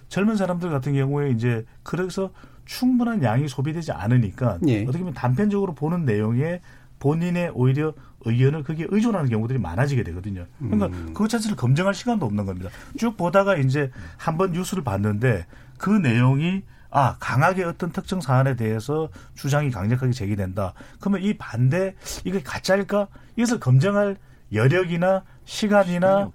[0.08, 2.30] 젊은 사람들 같은 경우에 이제 그래서
[2.64, 4.82] 충분한 양이 소비되지 않으니까 예.
[4.82, 6.60] 어떻게 보면 단편적으로 보는 내용에
[7.00, 7.92] 본인의 오히려
[8.24, 10.46] 의견을 그게 의존하는 경우들이 많아지게 되거든요.
[10.58, 11.06] 그러니까 음.
[11.08, 12.68] 그것 자체를 검증할 시간도 없는 겁니다.
[12.98, 15.46] 쭉 보다가 이제 한번 뉴스를 봤는데
[15.80, 20.74] 그 내용이 아 강하게 어떤 특정 사안에 대해서 주장이 강력하게 제기된다.
[21.00, 23.08] 그러면 이 반대 이게 가짜일까?
[23.36, 24.16] 이것을 검증할
[24.52, 26.30] 여력이나 시간이나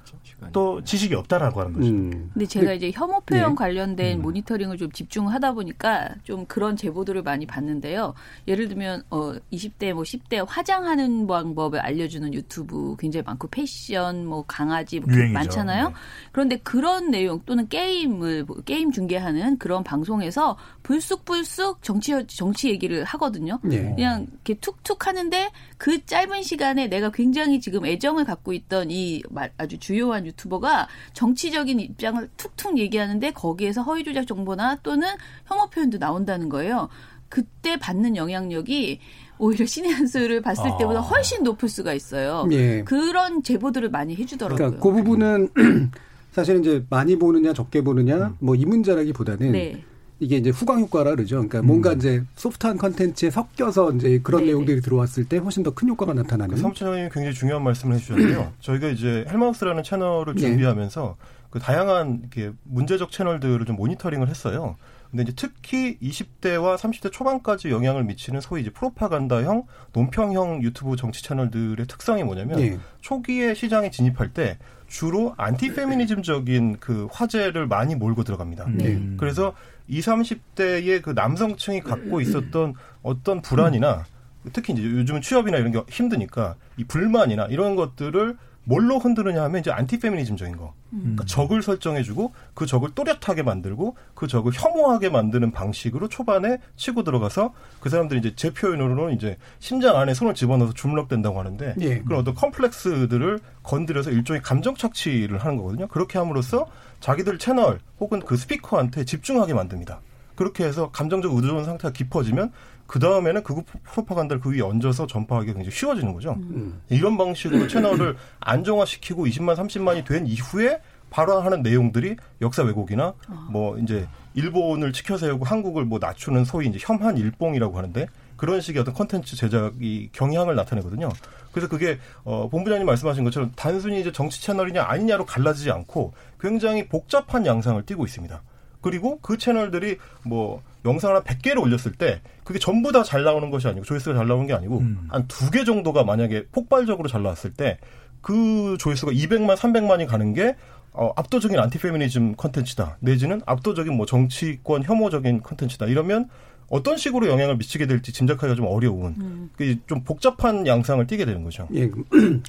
[0.54, 1.88] 또 지식이 없다라고 하는 거죠.
[1.88, 2.30] 음.
[2.34, 3.56] 근데 제가 이제 혐오 표현 네.
[3.56, 4.22] 관련된 음.
[4.22, 8.14] 모니터링을 좀 집중하다 보니까 좀 그런 제보들을 많이 봤는데요.
[8.48, 15.00] 예를 들면 어 20대 뭐 10대 화장하는 방법을 알려주는 유튜브 굉장히 많고 패션 뭐 강아지
[15.00, 15.34] 뭐 유행이죠.
[15.34, 15.88] 많잖아요.
[15.90, 15.94] 네.
[16.32, 23.60] 그런데 그런 내용 또는 게임을 게임 중계하는 그런 방송에서 불쑥불쑥 정치 정치 얘기를 하거든요.
[23.72, 23.94] 예.
[23.96, 29.48] 그냥 이렇게 툭툭 하는데 그 짧은 시간에 내가 굉장히 지금 애정을 갖고 있던 이 마-
[29.58, 35.08] 아주 주요한 유튜 버가 정치적인 입장을 툭툭 얘기하는데 거기에서 허위 조작 정보나 또는
[35.46, 36.90] 혐오 표현도 나온다는 거예요.
[37.30, 39.00] 그때 받는 영향력이
[39.38, 40.78] 오히려 신의 한 수를 봤을 아.
[40.78, 42.48] 때보다 훨씬 높을 수가 있어요.
[42.52, 42.84] 예.
[42.84, 44.58] 그런 제보들을 많이 해주더라고요.
[44.58, 45.50] 그러니까 그 부분은
[46.32, 49.84] 사실 이제 많이 보느냐 적게 보느냐 뭐 이 문제라기보다는 네.
[50.26, 51.36] 이게 이제 후광 효과라 그러죠.
[51.36, 54.52] 그러니까 뭔가 이제 소프트한 컨텐츠에 섞여서 이제 그런 네네.
[54.54, 56.56] 내용들이 들어왔을 때 훨씬 더 큰 효과가 나타나는.
[56.56, 58.54] 그 처장님 굉장히 중요한 말씀을 해주셨는데요.
[58.62, 60.42] 저희가 이제 헬마우스라는 채널을 네.
[60.42, 61.16] 준비하면서
[61.52, 64.78] 그 다양한 이렇게 문제적 채널들을 좀 모니터링을 했어요.
[65.12, 71.86] 근데 이제 특히 20대와 30대 초반까지 영향을 미치는 소위 이제 프로파간다형, 논평형 유튜브 정치 채널들의
[71.88, 72.80] 특성이 뭐냐면 예.
[73.02, 74.58] 초기에 시장에 진입할 때
[74.88, 78.66] 주로 안티 페미니즘적인 그 화제를 많이 몰고 들어갑니다.
[78.74, 79.02] 네.
[79.18, 79.54] 그래서
[79.88, 84.06] 20, 30대의 그 남성층이 갖고 있었던 어떤 불안이나
[84.54, 89.72] 특히 이제 요즘은 취업이나 이런 게 힘드니까 이 불만이나 이런 것들을 뭘로 흔드느냐 하면 이제
[89.72, 90.74] 안티 페미니즘적인 거.
[90.90, 97.54] 그러니까 적을 설정해주고 그 적을 또렷하게 만들고 그 적을 혐오하게 만드는 방식으로 초반에 치고 들어가서
[97.80, 102.00] 그 사람들이 이제 제 표현으로는 이제 심장 안에 손을 집어넣어서 주물럭댄다고 하는데 예.
[102.00, 105.88] 그런 어떤 컴플렉스들을 건드려서 일종의 감정 착취를 하는 거거든요.
[105.88, 106.68] 그렇게 함으로써
[107.00, 110.00] 자기들 채널 혹은 그 스피커한테 집중하게 만듭니다.
[110.36, 112.52] 그렇게 해서 감정적 의존 상태가 깊어지면
[112.88, 116.34] 그 다음에는 그 프로파간다를 그 위에 얹어서 전파하기가 굉장히 쉬워지는 거죠.
[116.34, 116.82] 음.
[116.90, 123.14] 이런 방식으로 채널을 안정화시키고 20만, 30만이 된 이후에 발화하는 내용들이 역사 왜곡이나
[123.50, 128.82] 뭐 이제 일본을 치켜 세우고 한국을 뭐 낮추는 소위 이제 혐한 일봉이라고 하는데 그런 식의
[128.82, 131.10] 어떤 컨텐츠 제작이 경향을 나타내거든요.
[131.54, 137.46] 그래서 그게 어 본부장님 말씀하신 것처럼 단순히 이제 정치 채널이냐 아니냐로 갈라지지 않고 굉장히 복잡한
[137.46, 138.42] 양상을 띠고 있습니다.
[138.86, 143.68] 그리고 그 채널들이 뭐 영상을 한 100개를 올렸을 때 그게 전부 다 잘 나오는 것이
[143.68, 145.08] 아니고 조회수가 잘 나오는 게 아니고 음.
[145.10, 147.80] 한두 개 정도가 만약에 폭발적으로 잘 나왔을 때
[148.26, 150.56] 그 조회수가 200만, 300만이 가는 게
[150.94, 152.98] 어, 압도적인 안티페미니즘 컨텐츠다.
[153.00, 155.86] 내지는 압도적인 뭐 정치권 혐오적인 컨텐츠다.
[155.86, 156.28] 이러면
[156.68, 159.50] 어떤 식으로 영향을 미치게 될지 짐작하기가 좀 어려운 음.
[159.58, 161.68] 그좀 복잡한 양상을 띠게 되는 거죠.
[161.76, 161.82] 예.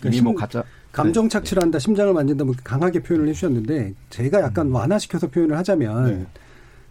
[0.06, 0.64] 이미 뭐 가짜
[0.96, 6.26] 감정 착취를 한다, 심장을 만진다, 뭐 강하게 표현을 해주셨는데 제가 약간 완화시켜서 표현을 하자면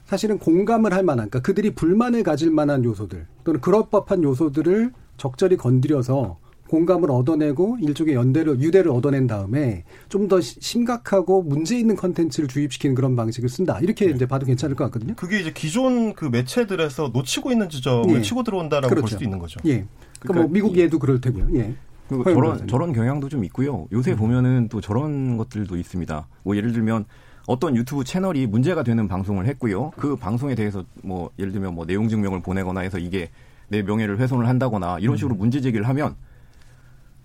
[0.05, 5.57] 사실은 공감을 할 만한, 그러니까 그들이 불만을 가질 만한 요소들 또는 그럴 법한 요소들을 적절히
[5.57, 6.37] 건드려서
[6.67, 13.15] 공감을 얻어내고 일종의 연대를 유대를 얻어낸 다음에 좀 더 심각하고 문제 있는 컨텐츠를 주입시키는 그런
[13.15, 15.13] 방식을 쓴다 이렇게 이제 봐도 괜찮을 것 같거든요.
[15.15, 18.21] 그게 이제 기존 그 매체들에서 놓치고 있는 지점을 예.
[18.21, 19.11] 치고 들어온다라고 볼 그렇죠.
[19.13, 19.59] 수도 있는 거죠.
[19.65, 19.69] 예.
[19.69, 19.89] 그러니까,
[20.21, 21.49] 그러니까 뭐 미국 예도 그럴 테고요.
[21.53, 21.75] 예.
[22.07, 22.67] 그리고 저런 변호사님.
[22.67, 23.87] 저런 경향도 좀 있고요.
[23.91, 26.27] 요새 보면은 또 저런 것들도 있습니다.
[26.43, 27.05] 뭐 예를 들면
[27.47, 29.91] 어떤 유튜브 채널이 문제가 되는 방송을 했고요.
[29.97, 33.29] 그 방송에 대해서 뭐 예를 들면 뭐 내용 증명을 보내거나 해서 이게
[33.67, 36.15] 내 명예를 훼손을 한다거나 이런 식으로 문제 제기를 하면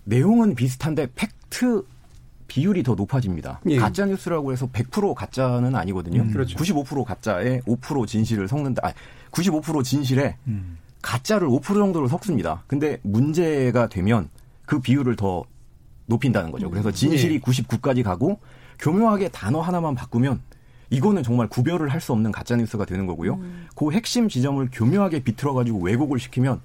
[0.03, 1.83] 내용은 비슷한데 팩트
[2.47, 3.61] 비율이 더 높아집니다.
[3.67, 3.77] 예.
[3.77, 6.23] 가짜 뉴스라고 해서 100% 가짜는 아니거든요.
[6.23, 6.57] 음, 그렇죠.
[6.57, 8.85] 95% 가짜에 5% 진실을 섞는다.
[8.85, 8.93] 아,
[9.31, 10.77] 95% 진실에 음.
[11.01, 12.63] 가짜를 5% 정도로 섞습니다.
[12.67, 14.27] 근데 문제가 되면
[14.71, 15.43] 그 비율을 더
[16.05, 16.69] 높인다는 거죠.
[16.69, 17.39] 그래서 진실이 예.
[17.41, 18.39] 99까지 가고
[18.79, 20.39] 교묘하게 단어 하나만 바꾸면
[20.89, 23.37] 이거는 정말 구별을 할 수 없는 가짜 뉴스가 되는 거고요.
[23.75, 26.61] 그 핵심 지점을 교묘하게 비틀어 가지고 왜곡을 시키면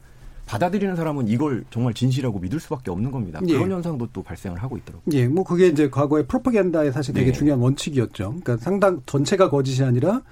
[0.47, 3.41] 받아들이는 사람은 이걸 정말 진실이라고 믿을 수밖에 없는 겁니다.
[3.49, 3.55] 예.
[3.55, 5.03] 그런 현상도 또 발생을 하고 있더라고요.
[5.13, 7.37] 예, 뭐 그게 이제 과거의 프로파간다의 사실 되게 네.
[7.37, 8.37] 중요한 원칙이었죠.
[8.41, 10.23] 그러니까 상당 전체가 거짓이 아니라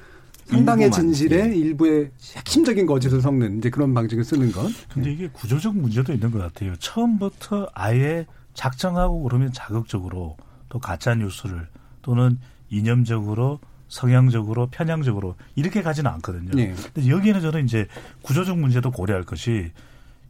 [0.46, 1.54] 상당의 진실에 예.
[1.54, 4.70] 일부의 핵심적인 거짓을 섞는 이제 그런 방식을 쓰는 것.
[4.92, 6.74] 근데 이게 구조적 문제도 있는 것 같아요.
[6.76, 10.37] 처음부터 아예 작정하고 그러면 자극적으로
[10.68, 11.66] 또 가짜 뉴스를
[12.02, 12.38] 또는
[12.70, 16.50] 이념적으로 성향적으로 편향적으로 이렇게 가지는 않거든요.
[16.54, 16.74] 네.
[16.92, 17.87] 근데 여기에는 저는 이제
[18.22, 19.70] 구조적 문제도 고려할 것이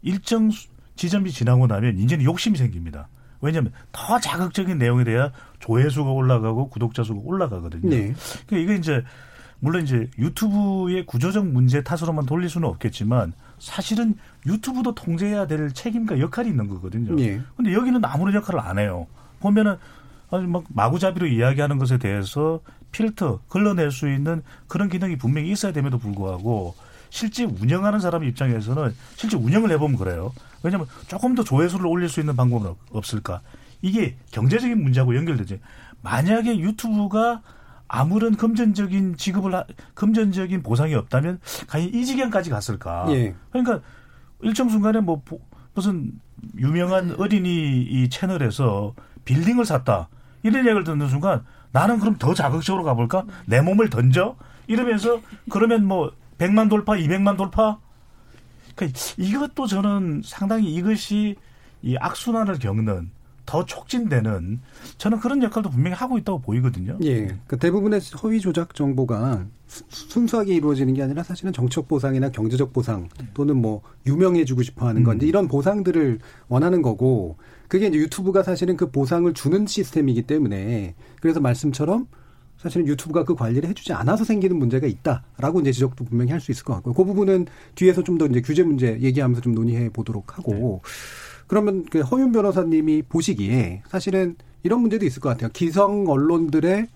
[0.02, 3.08] 일정 수- 지점이 지나고 나면 이제는 욕심이 생깁니다.
[3.40, 7.88] 왜냐하면 더 자극적인 내용에 대해 조회수가 올라가고 구독자 수가 올라가거든요.
[7.90, 8.14] 네.
[8.46, 9.02] 그러니까 이게 이제
[9.60, 14.14] 물론 이제 유튜브의 구조적 문제 탓으로만 돌릴 수는 없겠지만 사실은
[14.46, 17.18] 유튜브도 통제해야 될 책임과 역할이 있는 거거든요.
[17.22, 17.40] 예.
[17.56, 19.06] 근데 여기는 아무런 역할을 안 해요.
[19.40, 19.76] 보면은
[20.30, 22.60] 아주 막 마구잡이로 이야기하는 것에 대해서
[22.92, 26.74] 필터 걸러낼 수 있는 그런 기능이 분명히 있어야 됨에도 불구하고
[27.10, 30.32] 실제 운영하는 사람 입장에서는 실제 운영을 해보면 그래요.
[30.62, 33.40] 왜냐하면 조금 더 조회수를 올릴 수 있는 방법은 없- 없을까?
[33.82, 35.60] 이게 경제적인 문제하고 연결되지.
[36.02, 37.42] 만약에 유튜브가
[37.98, 43.06] 아무런 금전적인 지급을 하- 금전적인 보상이 없다면 과연 이 지경까지 갔을까?
[43.10, 43.34] 예.
[43.52, 43.80] 그러니까
[44.42, 45.40] 일정 순간에 뭐 보-
[45.74, 46.10] 무슨
[46.58, 50.08] 유명한 어린이 이 채널에서 빌딩을 샀다
[50.42, 53.24] 이런 얘기를 듣는 순간 나는 그럼 더 자극적으로 가볼까?
[53.46, 57.78] 내 몸을 던져 이러면서 그러면 뭐 100만 돌파, 200만 돌파?
[58.74, 61.36] 그러니까 이것도 저는 상당히 이것이
[61.82, 63.10] 이 악순환을 겪는
[63.46, 64.60] 더 촉진되는
[64.98, 66.96] 저는 그런 역할도 분명히 하고 있다고 보이거든요.
[67.04, 67.36] 예.
[67.46, 73.08] 그 대부분의 허위 조작 정보가 수- 순수하게 이루어지는 게 아니라 사실은 정치적 보상이나 경제적 보상
[73.34, 77.36] 또는 뭐 유명해지고 싶어 하는 건 이제 이런 보상들을 원하는 거고
[77.68, 82.06] 그게 이제 유튜브가 사실은 그 보상을 주는 시스템이기 때문에 그래서 말씀처럼
[82.56, 86.64] 사실은 유튜브가 그 관리를 해주지 않아서 생기는 문제가 있다라고 이제 지적도 분명히 할 수 있을
[86.64, 86.94] 것 같고요.
[86.94, 90.80] 그 부분은 뒤에서 좀 더 이제 규제 문제 얘기하면서 좀 논의해 보도록 하고
[91.46, 95.50] 그러면 그 허윤 변호사님이 보시기에 사실은 이런 문제도 있을 것 같아요.
[95.52, 96.86] 기성 언론들의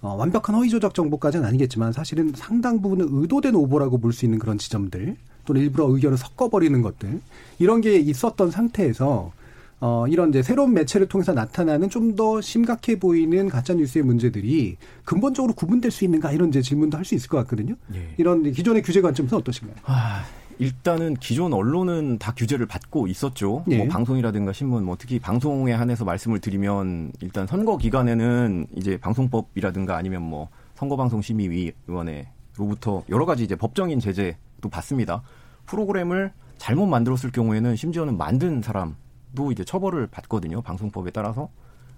[0.00, 4.56] 어, 완벽한 허위 조작 정보까지는 아니겠지만 사실은 상당 부분은 의도된 오보라고 볼 수 있는 그런
[4.58, 7.20] 지점들 또는 일부러 의견을 섞어버리는 것들
[7.58, 9.32] 이런 게 있었던 상태에서
[9.80, 15.52] 어, 이런 이제 새로운 매체를 통해서 나타나는 좀 더 심각해 보이는 가짜 뉴스의 문제들이 근본적으로
[15.54, 17.74] 구분될 수 있는가 이런 이제 질문도 할 수 있을 것 같거든요.
[17.94, 18.08] 예.
[18.18, 19.76] 이런 기존의 규제 관점에서 어떠신가요?
[19.84, 20.24] 아,
[20.58, 23.64] 일단은 기존 언론은 다 규제를 받고 있었죠.
[23.70, 23.78] 예.
[23.78, 30.22] 뭐 방송이라든가 신문, 뭐 특히 방송에 한해서 말씀을 드리면 일단 선거 기간에는 이제 방송법이라든가 아니면
[30.22, 35.22] 뭐 선거방송심의위원회로부터 여러 가지 이제 법정인 제재도 받습니다.
[35.66, 40.62] 프로그램을 잘못 만들었을 경우에는 심지어는 만든 사람도 이제 처벌을 받거든요.
[40.62, 41.50] 방송법에 따라서.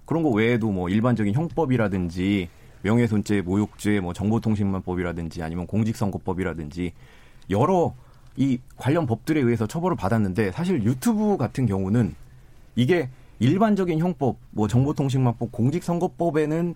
[0.05, 2.49] 그런 거 외에도 뭐 일반적인 형법이라든지
[2.83, 6.93] 명예훼손죄, 모욕죄, 뭐 정보통신망법이라든지 아니면 공직선거법이라든지
[7.49, 7.93] 여러
[8.37, 12.15] 이 관련 법들에 의해서 처벌을 받았는데 사실 유튜브 같은 경우는
[12.75, 16.75] 이게 일반적인 형법, 뭐 정보통신망법, 공직선거법에는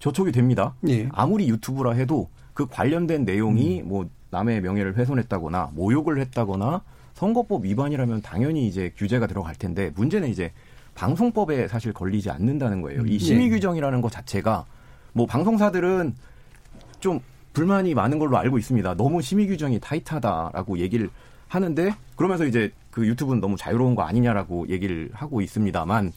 [0.00, 0.74] 저촉이 됩니다.
[0.88, 1.08] 예.
[1.12, 6.82] 아무리 유튜브라 해도 그 관련된 내용이 뭐 남의 명예를 훼손했다거나 모욕을 했다거나
[7.14, 10.52] 선거법 위반이라면 당연히 이제 규제가 들어갈 텐데 문제는 이제
[10.94, 13.06] 방송법에 사실 걸리지 않는다는 거예요.
[13.06, 13.50] 이 심의 네.
[13.50, 14.64] 규정이라는 것 자체가
[15.12, 16.14] 뭐 방송사들은
[16.98, 17.20] 좀
[17.60, 18.94] 불만이 많은 걸로 알고 있습니다.
[18.94, 21.10] 너무 심의 규정이 타이트하다라고 얘기를
[21.46, 26.10] 하는데 그러면서 이제 그 유튜브는 너무 자유로운 거 아니냐라고 얘기를 하고 있습니다만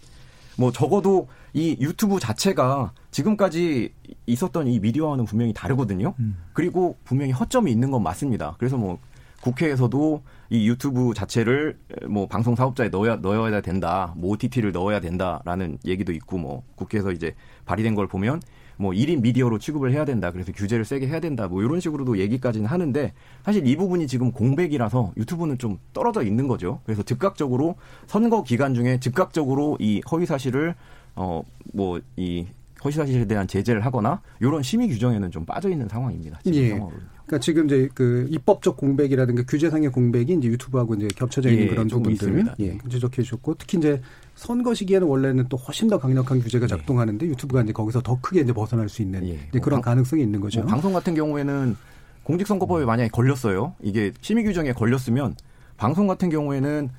[0.58, 3.94] 뭐 적어도 이 유튜브 자체가 지금까지
[4.26, 6.16] 있었던 이 미디어와는 분명히 다르거든요.
[6.54, 8.56] 그리고 분명히 허점이 있는 건 맞습니다.
[8.58, 9.00] 그래서 뭐
[9.42, 11.78] 국회에서도 이 유튜브 자체를
[12.08, 17.36] 뭐 방송 사업자에 넣어야 넣어야 된다, 뭐 OTT를 넣어야 된다라는 얘기도 있고 뭐 국회에서 이제
[17.66, 18.40] 발의된 걸 보면
[18.78, 20.32] 뭐 1인 미디어로 취급을 해야 된다.
[20.32, 21.48] 그래서 규제를 세게 해야 된다.
[21.48, 23.14] 뭐 이런 식으로도 얘기까지는 하는데
[23.44, 26.80] 사실 이 부분이 지금 공백이라서 유튜브는 좀 떨어져 있는 거죠.
[26.86, 27.76] 그래서 즉각적으로
[28.08, 30.76] 선거 기간 중에 즉각적으로 이 허위 사실을
[31.16, 32.48] 어뭐이
[32.84, 36.40] 허위 사실에 대한 제재를 하거나 이런 심의 규정에는 좀 빠져 있는 상황입니다.
[36.44, 36.70] 지금 예.
[36.70, 37.13] 상황으로는요.
[37.26, 41.88] 그러니까 지금 이제 그 입법적 공백이라든가 규제상의 공백이 이제 유튜브하고 이제 겹쳐져 있는 예, 그런
[41.88, 42.56] 조금 부분들 있습니다.
[42.60, 44.02] 예, 지적해 주셨고 특히 이제
[44.36, 48.52] 선거 시기에는 원래는 또 훨씬 더 강력한 규제가 작동하는데 유튜브가 이제 거기서 더 크게 이제
[48.52, 49.34] 벗어날 수 있는 예.
[49.50, 50.60] 이제 그런 뭐 방- 가능성이 있는 거죠.
[50.62, 51.76] 뭐 방송 같은 경우에는
[52.24, 53.76] 공직선거법에 만약에 걸렸어요.
[53.82, 55.36] 이게 심의 규정에 걸렸으면
[55.78, 56.90] 방송 같은 경우에는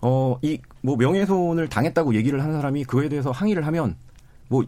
[0.00, 3.96] 어 이 뭐 명예훼손을 당했다고 얘기를 하는 사람이 그에 대해서 항의를 하면
[4.48, 4.64] 뭐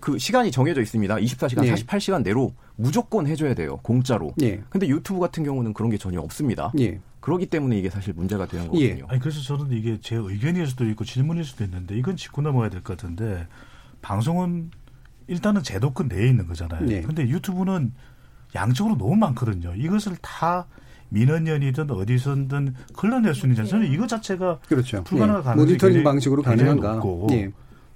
[0.00, 1.16] 그 시간이 정해져 있습니다.
[1.16, 1.74] 24시간, 예.
[1.74, 3.78] 48시간 내로 무조건 해줘야 돼요.
[3.82, 4.32] 공짜로.
[4.42, 4.62] 예.
[4.70, 6.72] 근데 유튜브 같은 경우는 그런 게 전혀 없습니다.
[6.78, 7.00] 예.
[7.20, 8.88] 그렇기 때문에 이게 사실 문제가 되는 예.
[8.88, 9.06] 거거든요.
[9.08, 12.82] 아니 그래서 저는 이게 제 의견일 수도 있고 질문일 수도 있는데 이건 짚고 넘어가야 될
[12.82, 13.46] 것 같은데
[14.00, 14.70] 방송은
[15.26, 16.86] 일단은 제도권 내에 있는 거잖아요.
[16.86, 17.02] 네.
[17.02, 17.92] 근데 유튜브는
[18.54, 19.74] 양쪽으로 너무 많거든요.
[19.76, 20.66] 이것을 다
[21.10, 25.04] 민원연이든 어디서든 걸러낼 수 있는 저는 이거 자체가 그렇죠.
[25.04, 25.44] 불가능한 예.
[25.44, 26.94] 가능성이 모니터링 방식으로 가능한가?
[26.94, 27.50] 높고 예.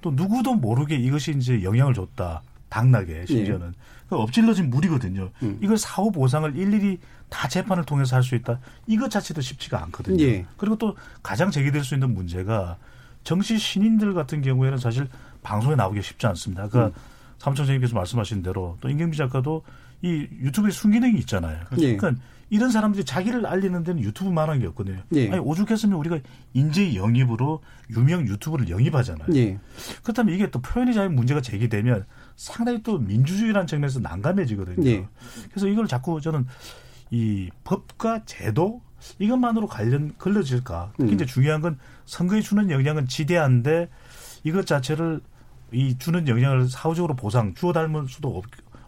[0.04, 2.42] 또 누구도 모르게 이것이 이제 영향을 줬다.
[2.68, 3.72] 당나게 심지어는
[4.10, 5.30] 그 엎질러진 물이거든요.
[5.42, 5.46] 예.
[5.46, 5.58] 음.
[5.62, 6.98] 이걸 사후 보상을 일일이
[7.30, 8.58] 다 재판을 통해서 할 수 있다.
[8.86, 10.22] 이것 자체도 쉽지가 않거든요.
[10.22, 10.44] 예.
[10.58, 12.76] 그리고 또 가장 제기될 수 있는 문제가
[13.22, 15.08] 정치 신인들 같은 경우에는 사실
[15.42, 16.64] 방송에 나오기 쉽지 않습니다.
[16.64, 16.92] 아까 음.
[17.38, 19.62] 사무총장님께서 말씀하신 대로 또 임경비 작가도
[20.02, 21.60] 이 유튜브에 순기능이 있잖아요.
[21.78, 21.96] 예.
[21.96, 25.02] 그러니까 이런 사람들이 자기를 알리는 데는 유튜브만 한 게 없거든요.
[25.14, 25.30] 예.
[25.30, 26.18] 아니, 오죽했으면 우리가
[26.52, 29.28] 인재 영입으로 유명 유튜브를 영입하잖아요.
[29.34, 29.58] 예.
[30.02, 34.88] 그렇다면 이게 또 표현의 자유 문제가 제기되면 상당히 또 민주주의라는 측면에서 난감해지거든요.
[34.88, 35.06] 예.
[35.50, 36.46] 그래서 이걸 자꾸 저는
[37.10, 38.82] 이 법과 제도
[39.18, 40.92] 이것만으로 관련 걸러질까.
[40.96, 41.14] 특히 음.
[41.14, 43.88] 이제 중요한 건 선거에 주는 영향은 지대한데
[44.44, 45.20] 이것 자체를
[45.72, 48.44] 이 주는 영향을 사후적으로 보상 주어 닮을 수도 없,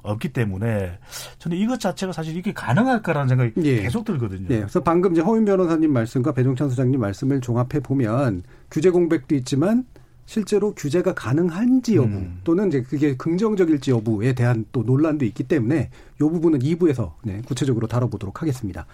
[0.06, 0.98] 없기 때문에
[1.38, 3.82] 저는 이것 자체가 사실 이게 가능할까라는 생각이 예.
[3.82, 4.46] 계속 들거든요.
[4.50, 9.84] 예, 그래서 방금 이제 허윤 변호사님 말씀과 배종찬 소장님 말씀을 종합해 보면 규제 공백도 있지만
[10.26, 12.40] 실제로 규제가 가능한지 여부 음.
[12.42, 17.86] 또는 이제 그게 긍정적일지 여부에 대한 또 논란도 있기 때문에 이 부분은 2부에서 네, 구체적으로
[17.86, 18.86] 다뤄보도록 하겠습니다.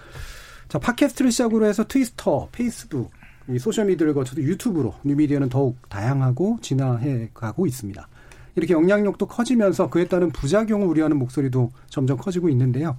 [0.68, 3.10] 자, 팟캐스트를 시작으로 해서 트위스터, 페이스북,
[3.48, 8.08] 이 소셜미디어를 거쳐서 유튜브로 뉴미디어는 더욱 다양하고 진화해 가고 있습니다.
[8.56, 12.96] 이렇게 영향력도 커지면서 그에 따른 부작용을 우려하는 목소리도 점점 커지고 있는데요.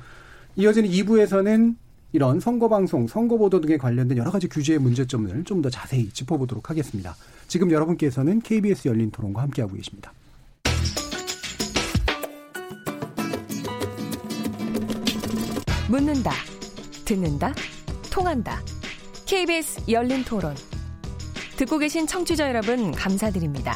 [0.56, 1.76] 이어지는 2부에서는
[2.12, 6.70] 이런 선거 방송, 선거 보도 등에 관련된 여러 가지 규제의 문제점을 좀 더 자세히 짚어보도록
[6.70, 7.16] 하겠습니다.
[7.48, 10.14] 지금 여러분께서는 KBS 열린 토론과 함께하고 계십니다.
[15.90, 16.32] 묻는다,
[17.06, 17.54] 듣는다,
[18.12, 18.60] 통한다.
[19.26, 20.56] KBS 열린 토론.
[21.58, 23.76] 듣고 계신 청취자 여러분, 감사드립니다.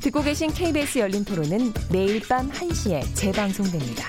[0.00, 4.04] 듣고 계신 KBS 열린 토론은 매일 밤 1시에 재방송됩니다.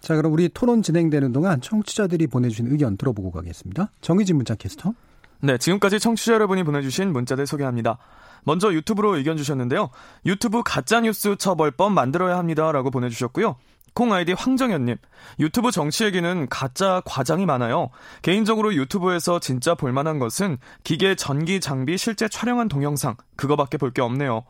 [0.00, 3.90] 자, 그럼 우리 토론 진행되는 동안 청취자들이 보내주신 의견 들어보고 가겠습니다.
[4.00, 4.94] 정의진 문자 캐스터.
[5.40, 7.98] 네, 지금까지 청취자 여러분이 보내주신 문자들 소개합니다.
[8.44, 9.90] 먼저 유튜브로 의견 주셨는데요.
[10.24, 13.56] 유튜브 가짜뉴스 처벌법 만들어야 합니다라고 보내주셨고요.
[13.94, 14.96] 콩 아이디 황정현님,
[15.40, 17.90] 유튜브 정치 얘기는 가짜 과장이 많아요.
[18.22, 24.44] 개인적으로 유튜브에서 진짜 볼만한 것은 기계 전기 장비 실제 촬영한 동영상, 그거밖에 볼 게 없네요.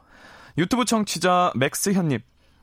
[0.58, 2.18] 유튜브 청취자 맥스현님,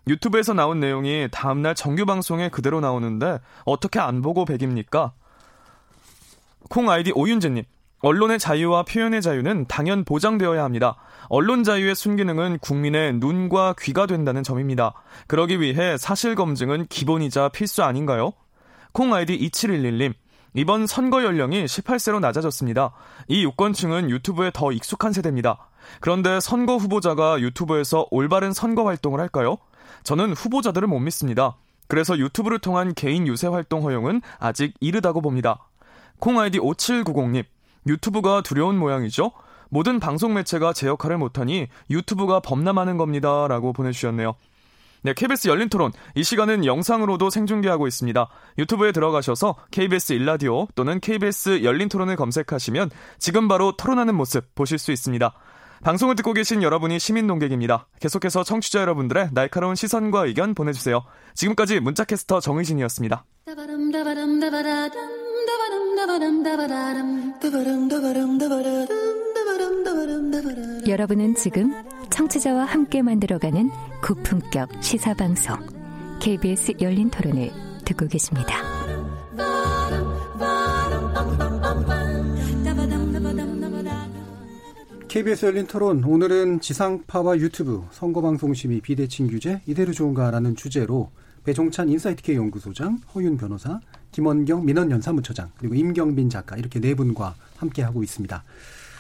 [0.08, 5.14] 유튜브에서 나온 내용이 다음날 정규 방송에 그대로 나오는데 어떻게 안 보고 백입니까?
[6.70, 7.64] 콩 아이디 오윤재님,
[8.02, 10.96] 언론의 자유와 표현의 자유는 당연 보장되어야 합니다.
[11.30, 14.94] 언론 자유의 순기능은 국민의 눈과 귀가 된다는 점입니다.
[15.28, 18.34] 그러기 위해 사실 검증은 기본이자 필수 아닌가요?
[18.92, 20.14] 콩 아이디 2711님.
[20.54, 22.94] 이번 선거 연령이 18세로 낮아졌습니다.
[23.28, 25.70] 이 유권층은 유튜브에 더 익숙한 세대입니다.
[26.00, 29.58] 그런데 선거 후보자가 유튜브에서 올바른 선거 활동을 할까요?
[30.04, 31.58] 저는 후보자들을 못 믿습니다.
[31.88, 35.68] 그래서 유튜브를 통한 개인 유세 활동 허용은 아직 이르다고 봅니다.
[36.20, 37.44] 콩 아이디 5790님.
[37.88, 39.32] 유튜브가 두려운 모양이죠?
[39.70, 43.48] 모든 방송 매체가 제 역할을 못하니 유튜브가 범람하는 겁니다.
[43.48, 44.36] 라고 보내주셨네요.
[45.06, 45.92] 네, KBS 열린 토론.
[46.16, 48.28] 이 시간은 영상으로도 생중계하고 있습니다.
[48.58, 52.90] 유튜브에 들어가셔서 KBS 일라디오 또는 KBS 열린 토론을 검색하시면
[53.20, 55.32] 지금 바로 토론하는 모습 보실 수 있습니다.
[55.84, 57.86] 방송을 듣고 계신 여러분이 시민 농객입니다.
[58.00, 61.04] 계속해서 청취자 여러분들의 날카로운 시선과 의견 보내주세요.
[61.36, 63.26] 지금까지 문자캐스터 정의진이었습니다.
[70.88, 71.74] 여러분은 지금
[72.10, 73.70] 청취자와 함께 만들어가는
[74.04, 75.58] 고품격 시사방송
[76.20, 77.52] KBS 열린 토론을
[77.86, 78.56] 듣고 계십니다.
[85.08, 91.12] KBS 열린 토론 오늘은 지상파와 유튜브 선거방송심의 비대칭 규제 이대로 좋은가라는 주제로
[91.46, 93.80] 배종찬 인사이트K 연구소장, 허윤 변호사,
[94.16, 98.44] 김원경 민원연 사무처장 그리고 임경빈 작가 이렇게 네 분과 함께 하고 있습니다.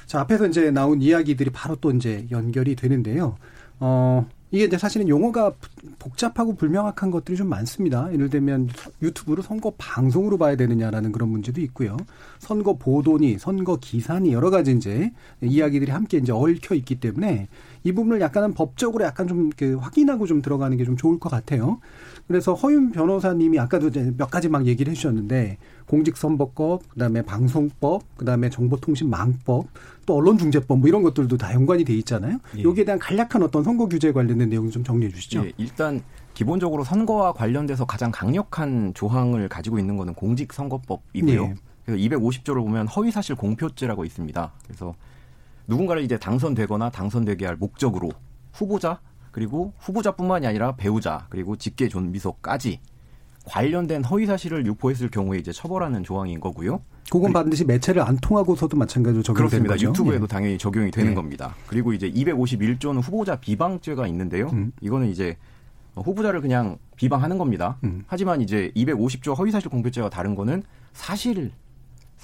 [0.08, 3.38] 자 앞에서 이제 나온 이야기들이 바로 또 이제 연결이 되는데요.
[3.80, 5.54] 어 이게 이제 사실은 용어가
[6.00, 8.12] 복잡하고 불명확한 것들이 좀 많습니다.
[8.12, 8.68] 예를 들면
[9.02, 11.96] 유튜브를 선거 방송으로 봐야 되느냐라는 그런 문제도 있고요.
[12.40, 15.12] 선거 보도니 선거 기사니 여러 가지 이제
[15.42, 17.48] 이야기들이 함께 이제 얽혀 있기 때문에
[17.86, 21.80] 이 부분을 약간은 법적으로 약간 좀 그 확인하고 좀 들어가는 게 좀 좋을 것 같아요.
[22.28, 29.68] 그래서 허윤 변호사님이 아까도 이제 몇 가지 막 얘기를 해주셨는데 공직선거법, 그다음에 방송법, 그다음에 정보통신망법,
[30.06, 32.40] 또 언론중재법 뭐 이런 것들도 다 연관이 돼 있잖아요.
[32.58, 32.64] 예.
[32.64, 35.46] 여기에 대한 간략한 어떤 선거 규제에 관련된 내용 좀 정리해 주시죠.
[35.46, 36.02] 예, 일단
[36.34, 41.44] 기본적으로 선거와 관련돼서 가장 강력한 조항을 가지고 있는 것은 공직선거법이고요.
[41.44, 41.56] 예.
[41.86, 44.52] 그래서 250조를 보면 허위사실 공표죄라고 있습니다.
[44.66, 44.96] 그래서
[45.68, 48.12] 누군가를 이제 당선되거나 당선되게 할 목적으로
[48.54, 49.00] 후보자
[49.32, 52.80] 그리고 후보자뿐만이 아니라 배우자 그리고 직계 존비속까지
[53.46, 56.82] 관련된 허위 사실을 유포했을 경우에 이제 처벌하는 조항인 거고요.
[57.12, 59.68] 그건 반드시 매체를 안 통하고서도 마찬가지로 적용되는.
[59.68, 59.90] 거죠.
[59.90, 60.28] 유튜브에도 예.
[60.28, 61.16] 당연히 적용이 되는 예.
[61.16, 61.56] 겁니다.
[61.68, 64.50] 그리고 이제 251조는 후보자 비방죄가 있는데요.
[64.54, 64.72] 음.
[64.82, 65.38] 이거는 이제
[65.96, 67.78] 후보자를 그냥 비방하는 겁니다.
[67.84, 68.04] 음.
[68.08, 70.64] 하지만 이제 250조 허위사실 공표죄와 다른 거는
[70.94, 71.52] 사실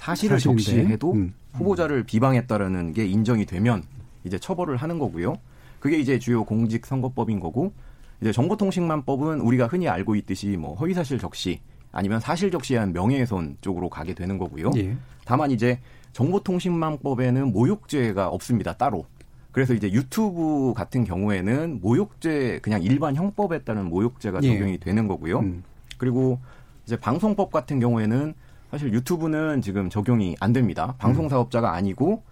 [0.02, 0.62] 사실을 사실인데.
[0.62, 1.34] 적시해도 음.
[1.52, 3.84] 후보자를 비방했다라는 게 인정이 되면
[4.24, 5.36] 이제 처벌을 하는 거고요.
[5.78, 7.72] 그게 이제 주요 공직선거법인 거고
[8.20, 11.60] 이제 정보통신망법은 우리가 흔히 알고 있듯이 뭐 허위사실 적시
[11.92, 14.70] 아니면 사실 적시에 한 명예훼손 쪽으로 가게 되는 거고요.
[14.76, 14.96] 예.
[15.24, 15.78] 다만 이제
[16.12, 18.72] 정보통신망법에는 모욕죄가 없습니다.
[18.74, 19.06] 따로.
[19.50, 24.48] 그래서 이제 유튜브 같은 경우에는 모욕죄 그냥 일반 형법에 따른 모욕죄가 예.
[24.48, 25.40] 적용이 되는 거고요.
[25.40, 25.62] 음.
[25.98, 26.38] 그리고
[26.86, 28.34] 이제 방송법 같은 경우에는
[28.72, 30.94] 사실 유튜브는 지금 적용이 안 됩니다.
[30.96, 32.22] 방송 사업자가 아니고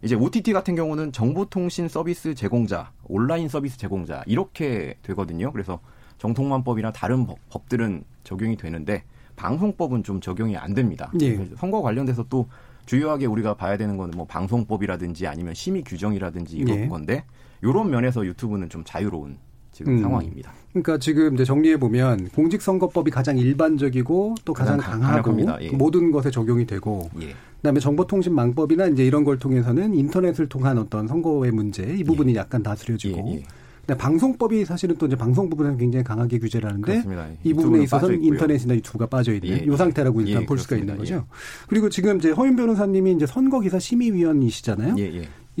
[0.00, 5.52] 이제 OTT 같은 경우는 정보통신 서비스 제공자, 온라인 서비스 제공자 이렇게 되거든요.
[5.52, 5.78] 그래서
[6.16, 9.04] 정통만법이나 다른 법, 법들은 적용이 되는데
[9.36, 11.12] 방송법은 좀 적용이 안 됩니다.
[11.20, 11.44] 예.
[11.58, 12.48] 선거 관련돼서 또
[12.86, 16.88] 주요하게 우리가 봐야 되는 거는 뭐 방송법이라든지 아니면 심의 규정이라든지 이런 예.
[16.88, 17.24] 건데
[17.60, 19.36] 이런 면에서 유튜브는 좀 자유로운
[19.70, 20.00] 지금 음.
[20.00, 20.50] 상황입니다.
[20.72, 25.62] 그러니까 지금 이제 정리해 보면 공직선거법이 가장 일반적이고 또 가장, 가장 강하고.
[25.62, 25.70] 예.
[25.70, 27.34] 모든 것에 적용이 되고 예.
[27.56, 33.18] 그다음에 정보통신망법이나 이제 이런 걸 통해서는 인터넷을 통한 어떤 선거의 문제 이 부분이 약간 다스려지고
[33.30, 33.42] 예, 예.
[33.84, 37.02] 근데 방송법이 사실은 또 이제 방송 부분에는 굉장히 강하게 규제를 하는데.
[37.42, 38.22] 이 부분에 있어서는.
[38.22, 40.92] 인터넷이나 유튜브가 빠져 있는 예, 이 상태라고 일단 예, 볼 수가 그렇습니다.
[40.92, 41.26] 있는 거죠.
[41.66, 44.94] 그리고 지금 이제 허윤 변호사님이 이제 선거기사 심의위원이시잖아요.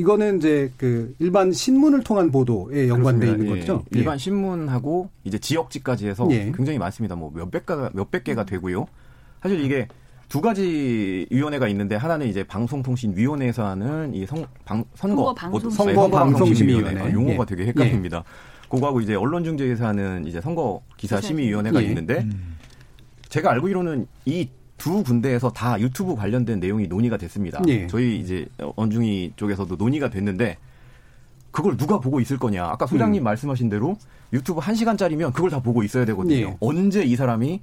[0.00, 0.02] 예.
[0.02, 3.32] 이거는 이제 그 일반 신문을 통한 보도에 연관돼 그렇습니다.
[3.44, 3.84] 있는 예, 거죠.
[3.94, 3.98] 예.
[3.98, 6.50] 일반 신문하고 이제 지역지까지 해서 예.
[6.54, 7.14] 굉장히 많습니다.
[7.16, 8.86] 뭐 몇백 가 몇백 개가 되고요.
[9.42, 9.86] 사실 이게
[10.28, 15.76] 두 가지 위원회가 있는데 하나는 이제 방송통신위원회에서 하는 이 선, 방, 선거 선거 방송- 네,
[15.76, 17.00] 선거 방송심의위원회.
[17.02, 18.22] 아, 용어가 되게 헷갈립니다.
[18.68, 21.88] 그거하고 이제 언론중재에서 하는 이제 선거 기사 심의위원회가 예.
[21.88, 22.24] 있는데
[23.28, 24.48] 제가 알고기로는 이
[24.80, 27.60] 두 군데에서 다 유튜브 관련된 내용이 논의가 됐습니다.
[27.68, 27.86] 예.
[27.86, 30.56] 저희 이제 언중이 쪽에서도 논의가 됐는데
[31.50, 32.64] 그걸 누가 보고 있을 거냐.
[32.64, 33.96] 아까 소장님 말씀하신 대로
[34.32, 36.34] 유튜브 1시간짜리면 그걸 다 보고 있어야 되거든요.
[36.34, 36.56] 예.
[36.60, 37.60] 언제 이 사람이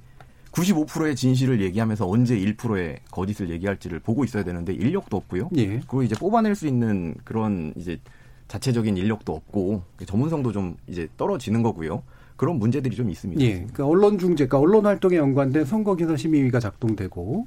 [0.52, 5.50] 95%의 진실을 얘기하면서 언제 1%의 거짓을 얘기할지를 보고 있어야 되는데 인력도 없고요.
[5.56, 5.80] 예.
[5.80, 7.98] 그걸 이제 뽑아낼 수 있는 그런 이제
[8.46, 12.04] 자체적인 인력도 없고 전문성도 좀 이제 떨어지는 거고요.
[12.38, 13.42] 그런 문제들이 좀 있습니다.
[13.42, 13.52] 예.
[13.54, 17.46] 그러니까 언론 중재, 그러니까 언론 활동에 연관된 선거기사 심의위가 작동되고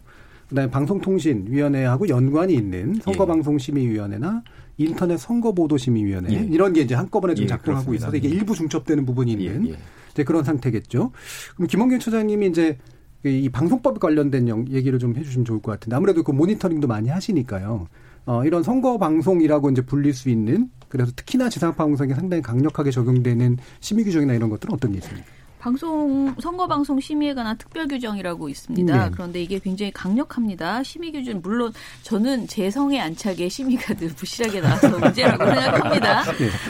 [0.50, 4.44] 그다음에 방송통신위원회하고 연관이 있는 선거방송심의위원회나
[4.78, 6.40] 인터넷 선거보도심의위원회 예.
[6.52, 8.08] 이런 게 이제 한꺼번에 좀 예, 작동하고 그렇습니다.
[8.08, 9.76] 있어서 이게 일부 중첩되는 부분이 있는 예, 예.
[10.12, 11.12] 이제 그런 상태겠죠.
[11.56, 12.78] 그럼 김원경 처장님이 이제
[13.24, 17.88] 이 방송법 관련된 영- 얘기를 좀 해주시면 좋을 것 같은데 아무래도 그 모니터링도 많이 하시니까요.
[18.26, 23.58] 어, 이런 선거 방송이라고 이제 불릴 수 있는 그래서 특히나 지상파 방송에 상당히 강력하게 적용되는
[23.80, 25.28] 심의 규정이나 이런 것들은 어떤 게 있습니까?
[25.62, 29.04] 방송 선거 방송 심의에 관한 특별 규정이라고 있습니다.
[29.06, 29.10] 네.
[29.14, 30.82] 그런데 이게 굉장히 강력합니다.
[30.82, 36.24] 심의 규정 물론 저는 제 성에 안착에 심의가 늘 부실하게 나와서 문제라고 생각합니다.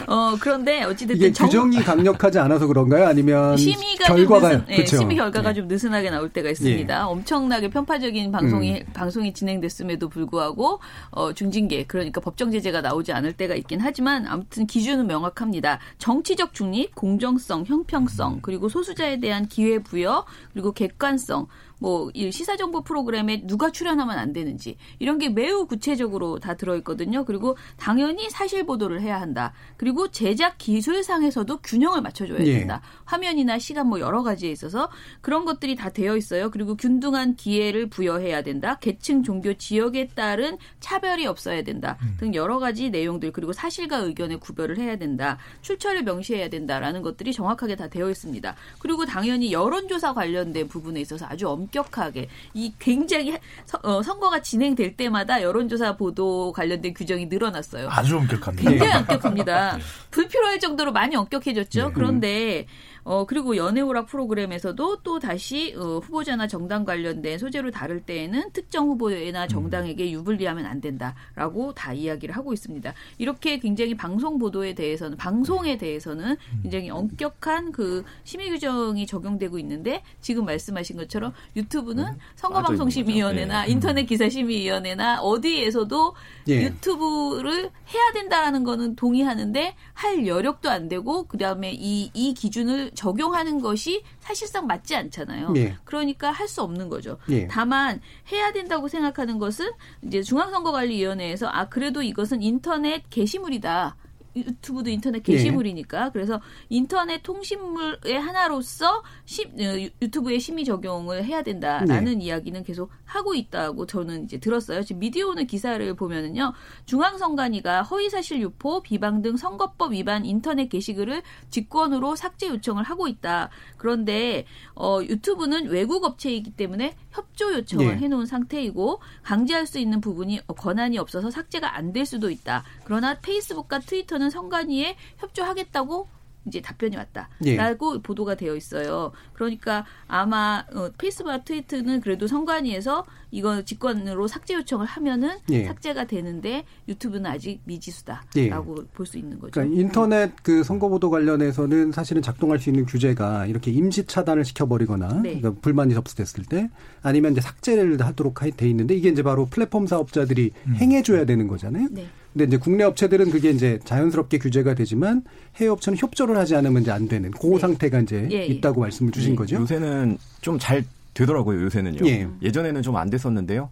[0.06, 3.06] 어 그런데 어찌됐든 이게 정- 규정이 강력하지 않아서 그런가요?
[3.06, 4.84] 아니면 심의가 결과가 좀 느슨, 예?
[4.86, 5.54] 심의 결과가 예.
[5.54, 7.08] 좀 느슨하게 나올 때가 있습니다.
[7.08, 10.80] 엄청나게 편파적인 방송이 방송이 진행됐음에도 불구하고
[11.12, 15.78] 어, 중징계 그러니까 법정 제재가 나오지 않을 때가 있긴 하지만 아무튼 기준은 명확합니다.
[15.96, 21.46] 정치적 중립, 공정성, 형평성 그리고 소 수자에 대한 기회 부여 그리고 객관성
[21.82, 27.24] 뭐 시사 정보 프로그램에 누가 출연하면 안 되는지 이런 게 매우 구체적으로 다 들어 있거든요.
[27.24, 29.52] 그리고 당연히 사실 보도를 해야 한다.
[29.76, 32.58] 그리고 제작 기술상에서도 균형을 맞춰줘야 예.
[32.60, 32.82] 된다.
[33.04, 36.52] 화면이나 시간 뭐 여러 가지에 있어서 그런 것들이 다 되어 있어요.
[36.52, 38.78] 그리고 균등한 기회를 부여해야 된다.
[38.78, 41.98] 계층, 종교, 지역에 따른 차별이 없어야 된다.
[42.18, 45.36] 등 여러 가지 내용들 그리고 사실과 의견의 구별을 해야 된다.
[45.62, 48.54] 출처를 명시해야 된다라는 것들이 정확하게 다 되어 있습니다.
[48.78, 54.96] 그리고 당연히 여론조사 관련된 부분에 있어서 아주 엄 격하게 이 굉장히 서- 어, 선거가 진행될
[54.96, 57.88] 때마다 여론조사 보도 관련된 규정이 늘어났어요.
[57.90, 58.70] 아주 엄격합니다.
[58.70, 59.78] 굉장히 엄격합니다.
[60.12, 61.86] 불필요할 정도로 많이 엄격해졌죠.
[61.88, 61.92] 네.
[61.92, 62.66] 그런데
[63.04, 69.46] 어 그리고 연애오락 프로그램에서도 또 다시 어, 후보자나 정당 관련된 소재로 다룰 때에는 특정 후보나
[69.48, 72.94] 정당에게 유불리하면 안 된다라고 다 이야기를 하고 있습니다.
[73.18, 80.44] 이렇게 굉장히 방송 보도에 대해서는 방송에 대해서는 굉장히 엄격한 그 심의 규정이 적용되고 있는데 지금
[80.44, 82.04] 말씀하신 것처럼 유튜브는
[82.36, 83.66] 선거방송심의위원회나 빠져 있는 거죠.
[83.66, 83.72] 네.
[83.72, 86.14] 인터넷 기사심의위원회나 어디에서도
[86.48, 86.62] 예.
[86.62, 94.02] 유튜브를 해야 된다라는 거는 동의하는데 할 여력도 안 되고 그다음에 이 이 기준을 적용하는 것이
[94.20, 95.52] 사실상 맞지 않잖아요.
[95.56, 95.76] 예.
[95.84, 97.16] 그러니까 할 수 없는 거죠.
[97.30, 97.46] 예.
[97.46, 99.70] 다만 해야 된다고 생각하는 것은
[100.02, 103.96] 이제 중앙선거관리위원회에서 아 그래도 이것은 인터넷 게시물이다.
[104.34, 105.32] 유튜브도 인터넷 예.
[105.32, 112.24] 게시물이니까 그래서 인터넷 통신물의 하나로서 시, 어, 유- 유튜브에 심의 적용을 해야 된다라는 네.
[112.24, 114.82] 이야기는 계속 하고 있다고 저는 이제 들었어요.
[114.82, 116.52] 지금 미디어오늘 기사를 보면은요,
[116.86, 123.50] 중앙선관위가 허위사실 유포, 비방 등 선거법 위반 인터넷 게시글을 직권으로 삭제 요청을 하고 있다.
[123.76, 127.96] 그런데 어, 유튜브는 외국 업체이기 때문에 협조 요청을 네.
[127.98, 132.64] 해놓은 상태이고 강제할 수 있는 부분이 어, 권한이 없어서 삭제가 안 될 수도 있다.
[132.84, 136.08] 그러나 페이스북과 트위터는 선관위에 협조하겠다고
[136.44, 136.96] 이제 답변이
[137.44, 137.56] 예.
[137.56, 139.12] 왔다라고 보도가 되어 있어요.
[139.32, 145.66] 그러니까 아마 어, 페이스북과 트위터는 그래도 선관위에서 이거 직권으로 삭제 요청을 하면은 예.
[145.66, 147.60] 삭제가 되는데 유튜브는 아직 예.
[147.64, 149.52] 미지수다라고 볼수 있는 거죠.
[149.52, 155.20] 그러니까 인터넷 그 선거 보도 관련해서는 사실은 작동할 수 있는 규제가 이렇게 임시 차단을 시켜버리거나
[155.22, 155.38] 네.
[155.38, 156.68] 그러니까 불만이 접수됐을 때
[157.02, 161.86] 아니면 이제 삭제를 하도록 하- 돼 있는데 이게 이제 바로 플랫폼 사업자들이 행해줘야 되는 거잖아요.
[161.92, 162.08] 네.
[162.32, 165.22] 근데 이제 국내 업체들은 그게 이제 자연스럽게 규제가 되지만
[165.56, 168.46] 해외 업체는 협조를 하지 않으면 이제 안 되는 그 상태가 이제 예, 예.
[168.46, 169.56] 있다고 말씀을 주신 거죠.
[169.56, 171.62] 요새는 좀 잘 되더라고요.
[171.64, 172.06] 요새는요.
[172.08, 172.26] 예.
[172.40, 173.68] 예전에는 좀 안 됐었는데요.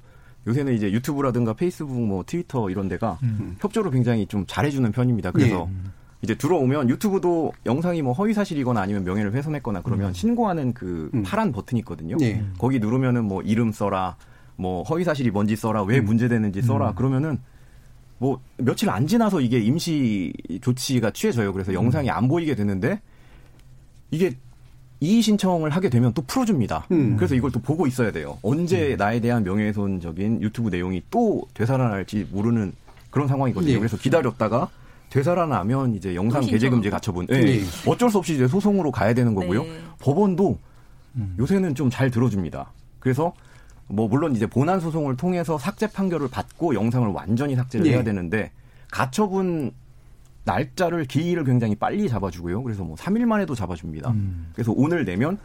[0.46, 3.18] 요새는 이제 유튜브라든가 페이스북, 뭐 트위터 이런 데가
[3.60, 5.30] 협조를 굉장히 좀 잘해주는 편입니다.
[5.30, 5.90] 그래서 예.
[6.22, 11.78] 이제 들어오면 유튜브도 영상이 뭐 허위 사실이거나 아니면 명예를 훼손했거나 그러면 신고하는 그 파란 버튼이
[11.80, 12.16] 있거든요.
[12.20, 12.44] 예.
[12.58, 14.16] 거기 누르면은 뭐 이름 써라,
[14.56, 16.92] 뭐 허위 사실이 뭔지 써라, 왜 문제되는지 써라.
[16.94, 17.38] 그러면은
[18.20, 21.54] 뭐 며칠 안 지나서 이게 임시 조치가 취해져요.
[21.54, 23.00] 그래서 영상이 안 보이게 되는데
[24.10, 24.36] 이게
[25.00, 26.86] 이의 신청을 하게 되면 또 풀어줍니다.
[26.92, 27.16] 음.
[27.16, 28.38] 그래서 이걸 또 보고 있어야 돼요.
[28.42, 32.74] 언제 나에 대한 명예훼손적인 유튜브 내용이 또 되살아날지 모르는
[33.08, 33.72] 그런 상황이거든요.
[33.72, 33.78] 예.
[33.78, 34.68] 그래서 기다렸다가
[35.08, 36.70] 되살아나면 이제 영상 또 게재 신청.
[36.76, 37.26] 금지 가처분.
[37.32, 37.36] 예.
[37.36, 37.60] 예.
[37.86, 39.62] 어쩔 수 없이 이제 소송으로 가야 되는 거고요.
[39.62, 39.80] 네.
[39.98, 40.58] 법원도
[41.38, 42.70] 요새는 좀 잘 들어줍니다.
[42.98, 43.32] 그래서
[43.90, 47.92] 뭐 물론 이제 본안 소송을 통해서 삭제 판결을 받고 영상을 완전히 삭제를 예.
[47.92, 48.52] 해야 되는데
[48.90, 49.72] 가처분
[50.44, 52.62] 날짜를 기일을 굉장히 빨리 잡아주고요.
[52.62, 54.14] 그래서 뭐 3일 만에도 잡아줍니다.
[54.54, 55.38] 그래서 오늘 내면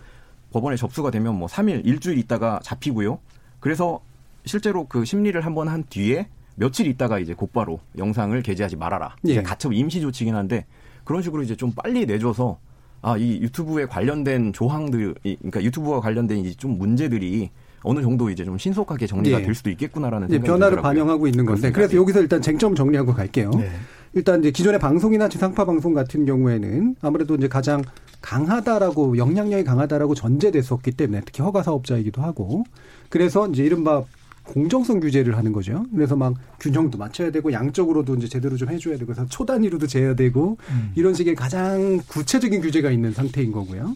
[0.52, 3.20] 법원에 접수가 되면 뭐 3일, 일주일 있다가 잡히고요.
[3.60, 4.00] 그래서
[4.46, 9.16] 실제로 그 심리를 한번 한 뒤에 며칠 있다가 이제 곧바로 영상을 게재하지 말아라.
[9.26, 9.42] 예.
[9.42, 10.66] 가처분 임시 조치긴 한데
[11.04, 12.60] 그런 식으로 이제 좀 빨리 내줘서
[13.02, 17.52] 아, 이 유튜브에 관련된 조항들, 이- 그러니까 유튜브와 관련된 이제 좀 문제들이
[17.86, 19.46] 어느 정도 이제 좀 신속하게 정리가 예.
[19.46, 20.90] 될 수도 있겠구나라는 생각이 변화를 들더라고요.
[20.90, 21.72] 반영하고 있는 건데.
[21.72, 23.52] 그래서 여기서 일단 쟁점 정리하고 갈게요.
[23.52, 23.70] 네.
[24.14, 27.82] 일단 이제 기존의 방송이나 지상파 방송 같은 경우에는 아무래도 이제 가장
[28.22, 32.64] 강하다라고 영향력이 강하다라고 전제됐었기 때문에 특히 허가 사업자이기도 하고
[33.10, 34.04] 그래서 이제 이른바
[34.46, 35.86] 공정성 규제를 하는 거죠.
[35.94, 40.16] 그래서 막 균형도 맞춰야 되고 양적으로도 이제 제대로 좀 해줘야 되고 그래서 초 단위로도 재야
[40.16, 40.58] 되고
[40.96, 43.96] 이런 식의 가장 구체적인 규제가 있는 상태인 거고요.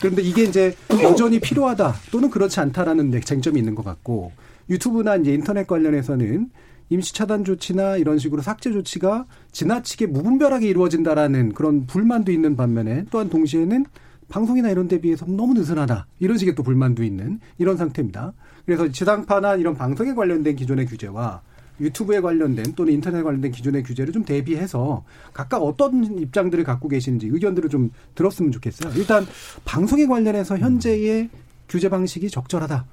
[0.00, 4.32] 그런데 이게 이제 여전히 필요하다 또는 그렇지 않다라는 네, 쟁점이 있는 것 같고
[4.68, 6.50] 유튜브나 이제 인터넷 관련해서는
[6.88, 13.28] 임시 차단 조치나 이런 식으로 삭제 조치가 지나치게 무분별하게 이루어진다라는 그런 불만도 있는 반면에 또한
[13.28, 13.84] 동시에는
[14.28, 16.06] 방송이나 이런 데 비해서 너무 느슨하다.
[16.20, 18.32] 이런 식의 또 불만도 있는 이런 상태입니다.
[18.64, 21.42] 그래서 지상파나 이런 방송에 관련된 기존의 규제와
[21.80, 27.70] 유튜브에 관련된 또는 인터넷에 관련된 기존의 규제를 좀 대비해서 각각 어떤 입장들을 갖고 계시는지 의견들을
[27.70, 28.92] 좀 들었으면 좋겠어요.
[28.96, 29.26] 일단
[29.64, 31.30] 방송에 관련해서 현재의
[31.68, 32.84] 규제 방식이 적절하다.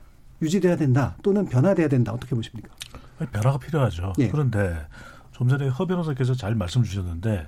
[0.42, 1.16] 유지돼야 된다.
[1.24, 2.14] 또는 변화돼야 된다.
[2.14, 2.70] 어떻게 보십니까?
[3.32, 4.14] 변화가 필요하죠.
[4.20, 4.30] 예.
[4.30, 4.78] 그런데
[5.32, 7.48] 좀 전에 허 변호사께서 잘 말씀 주셨는데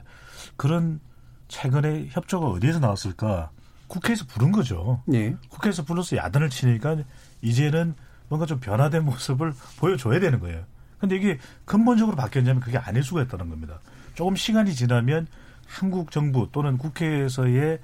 [0.56, 1.00] 그런
[1.48, 3.52] 최근에 협조가 어디에서 나왔을까
[3.88, 5.02] 국회에서 부른 거죠.
[5.14, 5.36] 예.
[5.50, 6.98] 국회에서 불러서 야단을 치니까
[7.42, 7.96] 이제는
[8.28, 10.64] 뭔가 좀 변화된 모습을 보여줘야 되는 거예요.
[11.00, 13.80] 근데 이게 근본적으로 바뀌었냐면 그게 아닐 수가 있다는 겁니다.
[14.16, 15.28] 조금 시간이 지나면
[15.66, 17.80] 한국 정부 또는 국회에서의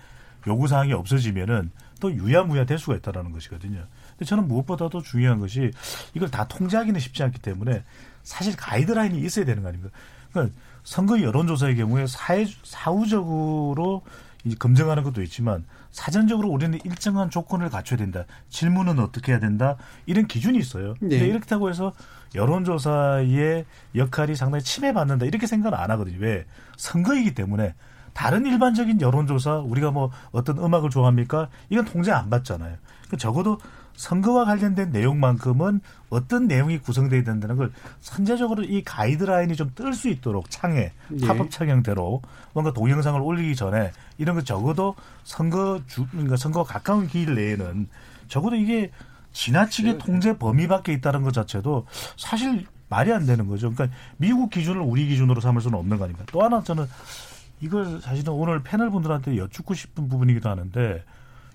[0.48, 3.86] 요구 사항이 없어지면은 또 유야무야 될 수가 있다는 것이거든요.
[4.12, 5.72] 근데 저는 무엇보다도 중요한 것이
[6.14, 7.84] 이걸 다 통제하기는 쉽지 않기 때문에
[8.24, 9.96] 사실 가이드라인이 있어야 되는 거 아닙니까?
[10.32, 14.04] 그러니까 선거 여론조사의 경우에 사회, 사후적으로
[14.44, 15.66] 이제 검증하는 것도 있지만
[15.96, 18.26] 사전적으로 우리는 일정한 조건을 갖춰야 된다.
[18.50, 19.78] 질문은 어떻게 해야 된다.
[20.06, 20.94] 이런 기준이 있어요.
[21.00, 21.26] 근데 네.
[21.26, 21.94] 이렇다고 해서
[22.36, 23.64] 여론조사의
[23.96, 25.26] 역할이 상당히 침해받는다.
[25.26, 26.18] 이렇게 생각은 안 하거든요.
[26.20, 26.46] 왜?
[26.76, 27.76] 선거이기 때문에
[28.12, 31.48] 다른 일반적인 여론조사 우리가 뭐 어떤 음악을 좋아합니까?
[31.70, 32.76] 이건 통제 안 받잖아요.
[33.10, 33.58] 그 적어도
[33.96, 37.72] 선거와 관련된 내용만큼은 어떤 내용이 구성돼야 된다는 걸
[38.02, 40.92] 선제적으로 이 가이드라인이 좀 뜰 수 있도록 창에
[41.22, 41.28] 예.
[41.28, 42.22] 팝업 창형대로
[42.54, 47.88] 뭔가 동영상을 올리기 전에 이런 거 적어도 선거 주 그러니까 선거와 가까운 기일 내에는
[48.28, 48.92] 적어도 이게
[49.34, 51.86] 지나치게 통제 범위 밖에 있다는 것 자체도
[52.18, 53.72] 사실 말이 안 되는 거죠.
[53.72, 56.26] 그러니까 미국 기준을 우리 기준으로 삼을 수는 없는 거 아닙니까?
[56.32, 56.86] 또 하나 저는
[57.62, 61.04] 이걸 사실은 오늘 패널 분들한테 여쭙고 싶은 부분이기도 하는데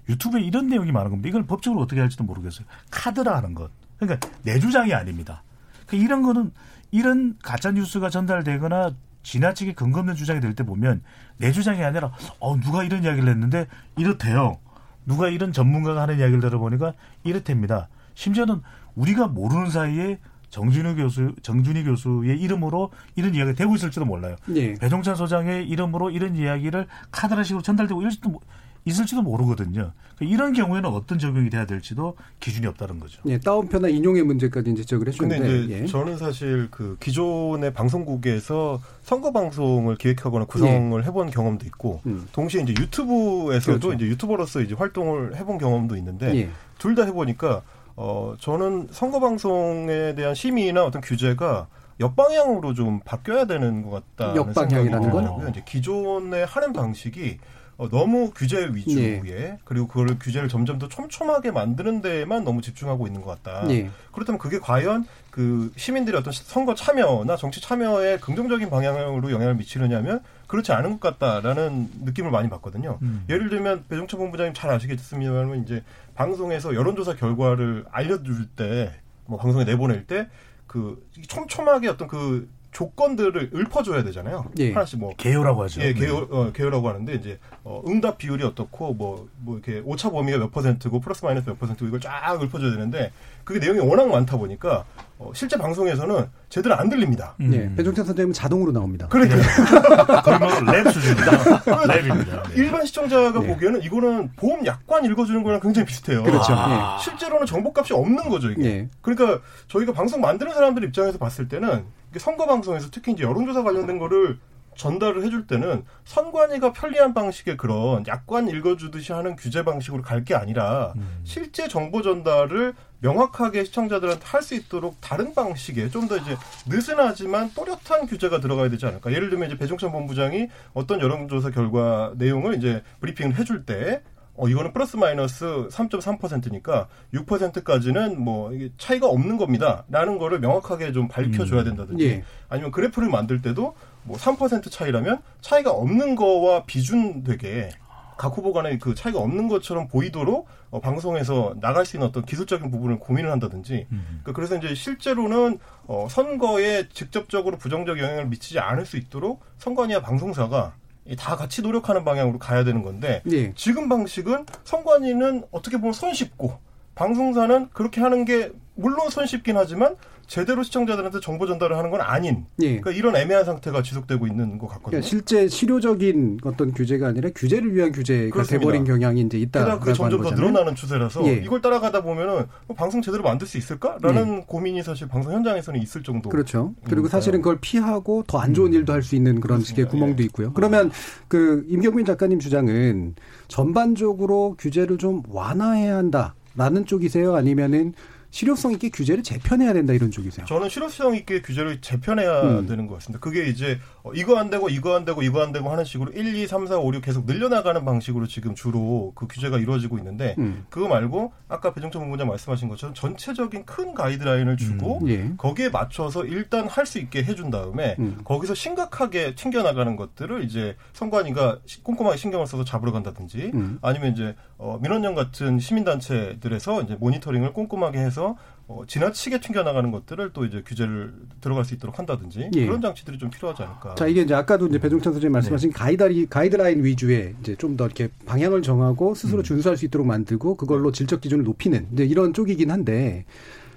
[0.09, 1.29] 유튜브에 이런 내용이 많은 겁니다.
[1.29, 2.67] 이걸 법적으로 어떻게 할지도 모르겠어요.
[2.91, 3.71] 카드라는 것.
[3.99, 5.43] 그러니까 내 주장이 아닙니다.
[5.87, 6.53] 그러니까 이런 거는
[6.91, 8.93] 이런 가짜 뉴스가 전달되거나
[9.23, 11.03] 지나치게 근거 없는 주장이 될 때 보면
[11.37, 14.59] 내 주장이 아니라 어 누가 이런 이야기를 했는데 이렇대요.
[15.07, 16.95] 누가 이런 전문가가 하는 이야기를 들어보니까
[17.25, 17.89] 이렇답니다.
[18.15, 18.63] 심지어는
[18.95, 20.19] 우리가 모르는 사이에
[20.51, 24.35] 정준희 교수, 정준희 교수의 이름으로 이런 이야기가 되고 있을지도 몰라요.
[24.57, 24.75] 예.
[24.75, 28.41] 배종찬 소장의 이름으로 이런 이야기를 카드라식으로 전달되고 이럴지도 모-
[28.85, 29.93] 있을지도 모르거든요.
[30.17, 33.21] 그러니까 이런 경우에는 어떤 적용이 돼야 될지도 기준이 없다는 거죠.
[33.27, 35.87] 예, 따옴표나 인용의 문제까지 이제 지적을 근데 해주는데 이제 예.
[35.87, 42.27] 저는 사실 그 기존의 방송국에서 선거 방송을 기획하거나 구성을 해본 경험도 있고 음.
[42.33, 43.93] 동시에 이제 유튜브에서도 그렇죠.
[43.93, 46.51] 이제 유튜버로서 이제 활동을 해본 경험도 있는데 예.
[46.79, 47.63] 둘다 해보니까
[47.97, 51.69] 어 저는 선거 방송에 대한 심의나 어떤 규제가
[52.01, 55.25] 역방향으로 좀 바뀌어야 되는 것 같다는 역방향이라는 생각이 건?
[55.25, 55.49] 들고요.
[55.51, 57.39] 이제 기존에 하는 방식이
[57.81, 59.59] 어, 너무 규제 위주에 예.
[59.65, 63.71] 그리고 그걸 규제를 점점 더 촘촘하게 만드는 데에만 너무 집중하고 있는 것 같다.
[63.71, 63.89] 예.
[64.13, 70.73] 그렇다면 그게 과연 그 시민들의 어떤 선거 참여나 정치 참여에 긍정적인 방향으로 영향을 미치느냐면 그렇지
[70.73, 72.99] 않은 것 같다라는 느낌을 많이 받거든요.
[73.01, 73.25] 음.
[73.31, 75.83] 예를 들면 배종찬 본부장님 잘 아시겠습니다만 이제
[76.15, 78.93] 방송에서 여론조사 결과를 알려줄 때
[79.25, 80.29] 뭐 방송에 내보낼 때
[80.67, 84.47] 그 촘촘하게 어떤 그 조건들을 읊어줘야 되잖아요.
[84.59, 84.73] 예.
[84.73, 85.81] 하나씩 뭐 개요라고 하죠.
[85.83, 86.01] 예, 네.
[86.01, 90.51] 개요, 어, 개요라고 하는데 이제 어, 응답 비율이 어떻고 뭐, 뭐 이렇게 오차 범위가 몇
[90.53, 93.13] 퍼센트고 플러스 마이너스 몇 퍼센트고 이걸 쫙 읊어줘야 되는데
[93.51, 94.85] 그게 내용이 워낙 많다 보니까
[95.19, 97.35] 어, 실제 방송에서는 제대로 안 들립니다.
[97.41, 97.53] 음.
[97.53, 99.09] 예, 배종찬 선생님은 자동으로 나옵니다.
[99.11, 99.37] 그러니까
[100.23, 101.61] 그러면 랩 수준이다.
[101.65, 102.49] 랩입니다.
[102.49, 102.55] 네.
[102.55, 103.47] 일반 시청자가 예.
[103.49, 106.23] 보기에는 이거는 보험 약관 읽어주는 거랑 굉장히 비슷해요.
[106.23, 106.55] 그렇죠.
[106.55, 106.99] 아.
[106.99, 108.65] 실제로는 정보값이 없는 거죠 이게.
[108.65, 108.89] 예.
[109.03, 111.85] 그러니까 저희가 방송 만드는 사람들 입장에서 봤을 때는
[112.17, 114.39] 선거 방송에서 특히 이제 여론조사 관련된 거를
[114.81, 120.93] 전달을 해줄 때는 선관위가 편리한 방식의 그런 약관 읽어주듯이 하는 규제 방식으로 갈 게 아니라
[121.25, 128.07] 실제 정보 전달을 명확하게 시청자들한테 할 수 있도록 다른 방식의 좀 더 이제 느슨하지만 또렷한
[128.07, 129.13] 규제가 들어가야 되지 않을까.
[129.13, 134.03] 예를 들면 이제 배종찬 본부장이 어떤 여론조사 결과 내용을 이제 브리핑을 해줄 때
[134.37, 139.85] 어, 이거는 플러스 마이너스 3.3%니까 6%까지는 뭐 이게 차이가 없는 겁니다.
[139.91, 142.25] 라는 거를 명확하게 좀 밝혀줘야 된다든지 예.
[142.49, 143.75] 아니면 그래프를 만들 때도
[144.05, 147.71] 뭐 3% 차이라면 차이가 없는 거와 비준되게
[148.17, 152.71] 각 후보 간에 그 차이가 없는 것처럼 보이도록 어, 방송에서 나갈 수 있는 어떤 기술적인
[152.71, 154.21] 부분을 고민을 한다든지 음.
[154.35, 160.75] 그래서 이제 실제로는 어, 선거에 직접적으로 부정적 영향을 미치지 않을 수 있도록 선관위와 방송사가
[161.07, 163.55] 이다 같이 노력하는 방향으로 가야 되는 건데 예.
[163.55, 166.59] 지금 방식은 선관위는 어떻게 보면 손쉽고
[166.95, 169.97] 방송사는 그렇게 하는 게 물론 손쉽긴 하지만
[170.31, 172.79] 제대로 시청자들한테 정보 전달을 하는 건 아닌 예.
[172.79, 174.91] 그러니까 이런 애매한 상태가 지속되고 있는 것 같거든요.
[174.91, 178.61] 그러니까 실제 실효적인 어떤 규제가 아니라 규제를 위한 규제가 그렇습니다.
[178.61, 180.31] 돼버린 경향이 이제 그게 하는 점점 더.
[180.31, 181.33] 늘어나는 추세라서 예.
[181.45, 186.29] 이걸 따라가다 보면은 뭐 방송 제대로 만들 수 있을까라는 고민이 사실 방송 현장에서는 있을 정도.
[186.29, 186.33] 네.
[186.33, 186.75] 그렇죠.
[186.89, 187.09] 그리고.
[187.09, 189.91] 사실은 그걸 피하고 더 안 좋은 일도 할 수 있는 그런 식의 그렇습니다.
[189.91, 190.27] 구멍도 예.
[190.27, 190.53] 있고요.
[190.53, 190.93] 그러면
[191.27, 193.17] 그 임경민 작가님 주장은
[193.49, 197.35] 전반적으로 규제를 좀 완화해야 한다라는 쪽이세요?
[197.35, 197.95] 아니면은
[198.31, 200.47] 실효성 있게 규제를 재편해야 된다 이런 쪽이세요.
[200.47, 202.67] 저는 실효성 있게 규제를 재편해야 음.
[202.67, 203.19] 되는 것 같습니다.
[203.21, 206.35] 그게 이제 어, 이거 안 되고 이거 안 되고 이거 안 되고 하는 식으로 1,
[206.37, 210.65] 2, 3, 4, 5, 6 계속 늘려나가는 방식으로 지금 주로 그 규제가 이루어지고 있는데 음.
[210.71, 215.09] 그거 말고 아까 배종철 본부장 말씀하신 것처럼 전체적인 큰 가이드라인을 주고 음.
[215.09, 215.31] 예.
[215.37, 218.19] 거기에 맞춰서 일단 할 수 있게 해준 다음에 음.
[218.25, 223.79] 거기서 심각하게 튕겨나가는 것들을 이제 선관위가 시- 꼼꼼하게 신경을 써서 잡으러 간다든지 음.
[223.83, 228.37] 아니면 이제 어, 민원연 같은 시민단체들에서 이제 모니터링을 꼼꼼하게 해서
[228.69, 232.67] 어, 지나치게 튕겨나가는 것들을 또 이제 규제를 들어갈 수 있도록 한다든지 예.
[232.67, 233.95] 그런 장치들이 좀 필요하지 않을까.
[233.95, 235.37] 자, 이게 이제 아까도 이제 배종찬 선생님 네.
[235.39, 239.15] 말씀하신 가이드라인, 가이드라인 위주의 이제 좀 더 이렇게 방향을 정하고 음.
[239.15, 243.25] 스스로 준수할 수 있도록 만들고 그걸로 질적 기준을 높이는 이제 이런 쪽이긴 한데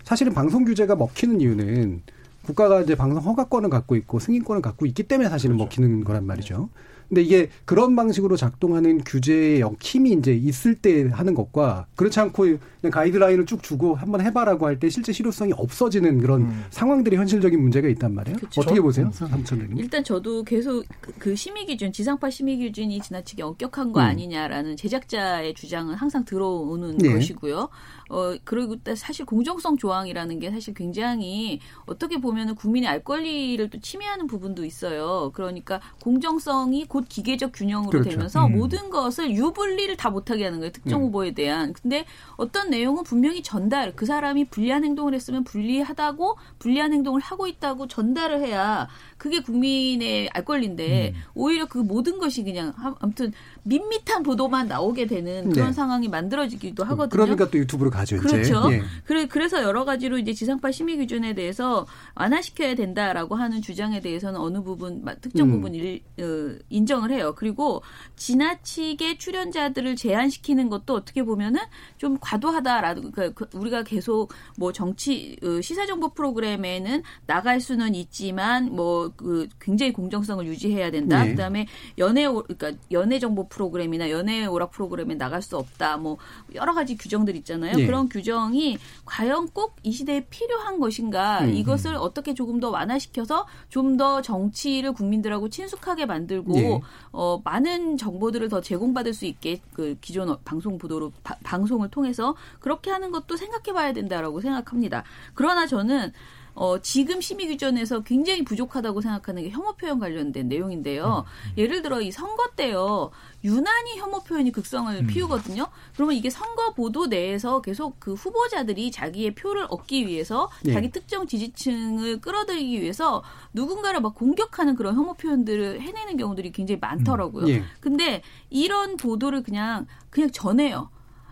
[0.04, 2.02] 사실은 방송 규제가 먹히는 이유는
[2.46, 5.80] 국가가 이제 방송 허가권을 갖고 있고 승인권을 갖고 있기 때문에 사실은 그렇죠.
[5.82, 6.70] 먹히는 거란 말이죠.
[7.14, 12.42] 근데 이게 그런 방식으로 작동하는 규제의 역- 힘이 이제 있을 때 하는 것과 그렇지 않고
[12.82, 16.66] 그냥 가이드라인을 쭉 주고 한번 해봐라고 할 때 실제 실효성이 없어지는 그런 음.
[16.72, 18.38] 상황들이 현실적인 문제가 있단 말이에요.
[18.40, 18.62] 그쵸.
[18.62, 19.78] 어떻게 보세요, 삼천님?
[19.78, 24.06] 일단 저도 계속 그, 그 심의 기준, 지상파 심의 기준이 지나치게 엄격한 거 음.
[24.06, 27.14] 아니냐라는 제작자의 주장은 항상 들어오는 네.
[27.14, 27.70] 것이고요.
[28.10, 33.80] 어, 그리고 또 사실 공정성 조항이라는 게 사실 굉장히 어떻게 보면은 국민의 알 권리를 또
[33.80, 35.32] 침해하는 부분도 있어요.
[35.34, 38.10] 그러니까 공정성이 곧 기계적 균형으로 그렇죠.
[38.12, 38.54] 되면서 음.
[38.58, 40.72] 모든 것을 유불리를 다 못하게 하는 거예요.
[40.72, 41.08] 특정 음.
[41.08, 41.74] 후보에 대한.
[41.74, 42.06] 근데
[42.38, 48.42] 어떤 내용은 분명히 전달, 그 사람이 불리한 행동을 했으면 불리하다고 불리한 행동을 하고 있다고 전달을
[48.42, 48.88] 해야
[49.18, 53.32] 그게 국민의 알 권리인데 오히려 그 모든 것이 그냥 하- 아무튼
[53.66, 55.74] 밋밋한 보도만 나오게 되는 그런 네.
[55.74, 57.24] 상황이 만들어지기도 하거든요.
[57.24, 58.18] 그러니까 또 유튜브로 가죠.
[58.18, 58.62] 그렇죠.
[58.72, 58.82] 예.
[59.06, 61.86] 그래, 그래서 여러 가지로 이제 지상파 심의 기준에 대해서
[62.16, 65.52] 완화시켜야 된다라고 하는 주장에 대해서는 어느 부분, 마- 특정 음.
[65.54, 67.34] 부분 일, 어, 인정을 해요.
[67.38, 67.82] 그리고
[68.16, 71.60] 지나치게 출연자들을 제한시키는 것도 어떻게 보면은
[71.98, 78.74] 좀 과도하다라고, 그러니까 그 우리가 계속 뭐 정치, 어, 시사 정보 프로그램에는 나갈 수는 있지만
[78.76, 81.24] 뭐 그 굉장히 공정성을 유지해야 된다.
[81.24, 81.32] 네.
[81.32, 85.98] 그다음에 연애, 오- 그러니까 연애 정보 프로그램이나 연애 오락 프로그램에 나갈 수 없다.
[85.98, 86.18] 뭐
[86.56, 87.76] 여러 가지 규정들 있잖아요.
[87.78, 87.86] 네.
[87.86, 91.54] 그런 규정이 과연 꼭 이 시대에 필요한 것인가 음.
[91.54, 96.82] 이것을 어떻게 조금 더 완화시켜서 좀 더 정치를 국민들하고 친숙하게 만들고 네.
[97.12, 102.36] 어, 많은 정보들을 더 제공받을 수 있게 그 기존 어- 방송 보도로 바- 방송을 통해서
[102.60, 105.04] 그렇게 하는 것도 생각해 봐야 된다라고 생각합니다.
[105.36, 106.12] 그러나 저는
[106.56, 111.26] 어, 지금 심의 규정에서 굉장히 부족하다고 생각하는 게 혐오 표현 관련된 내용인데요.
[111.58, 113.12] 예를 들어 이 선거 때요.
[113.44, 115.68] 유난히 혐오 표현이 극성을 피우거든요.
[115.96, 120.74] 그러면 이게 선거 보도 내에서 계속 그 후보자들이 자기의 표를 얻기 위해서 예.
[120.74, 123.24] 자기 특정 지지층을 끌어들이기 위해서
[123.54, 127.50] 누군가를 막 공격하는 그런 혐오 표현들을 해내는 경우들이 굉장히 많더라고요.
[127.50, 127.64] 예.
[127.80, 130.90] 근데 이런 보도를 그냥 그냥 전해요.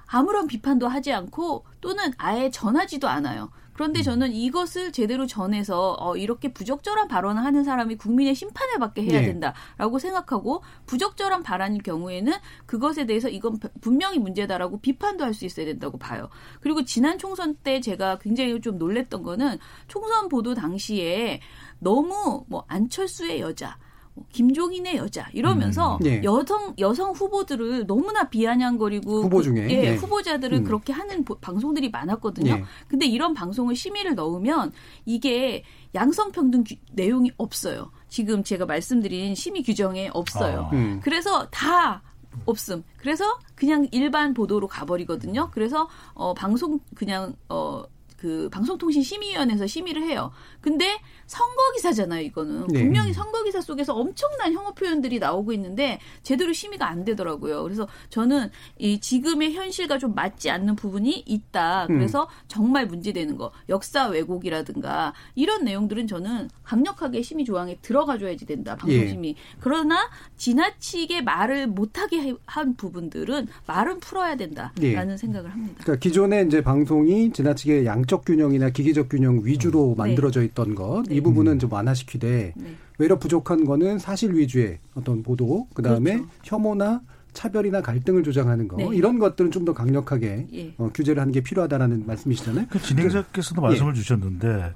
[0.07, 3.49] 아무런 비판도 하지 않고 또는 아예 전하지도 않아요.
[3.81, 9.23] 그런데 저는 이것을 제대로 전해서 어, 이렇게 부적절한 발언을 하는 사람이 국민의 심판을 받게 해야
[9.23, 9.25] 예.
[9.25, 12.31] 된다라고 생각하고 부적절한 발언일 경우에는
[12.67, 16.29] 그것에 대해서 이건 분명히 문제다라고 비판도 할 수 있어야 된다고 봐요.
[16.59, 19.57] 그리고 지난 총선 때 제가 굉장히 좀 놀랬던 거는
[19.87, 21.39] 총선 보도 당시에
[21.79, 23.90] 너무 뭐 안철수의 여자 뭐
[24.31, 26.05] 김종인의 여자 이러면서 음.
[26.05, 26.21] 예.
[26.23, 29.95] 여성 여성 후보들을 너무나 비아냥거리고 후보 중에, 예, 예.
[29.95, 30.63] 후보자들을 음.
[30.63, 32.51] 그렇게 하는 보- 방송들이 많았거든요.
[32.51, 32.63] 예.
[32.87, 34.71] 근데 이런 방송을 심의를 넣으면
[35.05, 35.63] 이게
[35.95, 37.91] 양성평등 규- 내용이 없어요.
[38.09, 40.69] 지금 제가 말씀드린 심의 규정에 없어요.
[40.71, 40.75] 아.
[40.75, 40.99] 음.
[41.03, 42.01] 그래서 다
[42.45, 42.83] 없음.
[42.97, 45.49] 그래서 그냥 일반 보도로 가버리거든요.
[45.51, 47.83] 그래서 어 방송 그냥 어
[48.21, 50.31] 그 방송통신심의위원회에서 심의를 해요.
[50.61, 52.67] 근데 선거 기사잖아요, 이거는.
[52.67, 52.83] 네.
[52.83, 57.63] 분명히 선거 기사 속에서 엄청난 혐오 표현들이 나오고 있는데 제대로 심의가 안 되더라고요.
[57.63, 61.85] 그래서 저는 이 지금의 현실과 좀 맞지 않는 부분이 있다.
[61.89, 61.97] 음.
[61.97, 68.77] 그래서 정말 문제되는 거, 역사 왜곡이라든가 이런 내용들은 저는 강력하게 심의 조항에 들어가줘야지 된다.
[68.87, 68.97] 예.
[68.99, 69.35] 방송심의.
[69.61, 75.17] 그러나 지나치게 말을 못하게 해- 한 부분들은 말은 풀어야 된다라는 예.
[75.17, 75.75] 생각을 합니다.
[75.81, 80.03] 그러니까 기존에 이제 방송이 지나치게 양적 균형이나 기계적 균형 위주로 네.
[80.03, 82.75] 만들어져 있던 것, 이 부분은 좀 완화시키되 네.
[82.97, 86.29] 외려 부족한 거는 사실 위주의 어떤 보도, 그 다음에 그렇죠.
[86.43, 87.01] 혐오나
[87.31, 88.89] 차별이나 갈등을 조장하는 거 네.
[88.91, 90.73] 이런 것들은 좀 더 강력하게 예.
[90.77, 92.65] 어, 규제를 하는 게 필요하다라는 말씀이시잖아요.
[92.69, 93.67] 그 진행자께서도 예.
[93.67, 94.73] 말씀을 주셨는데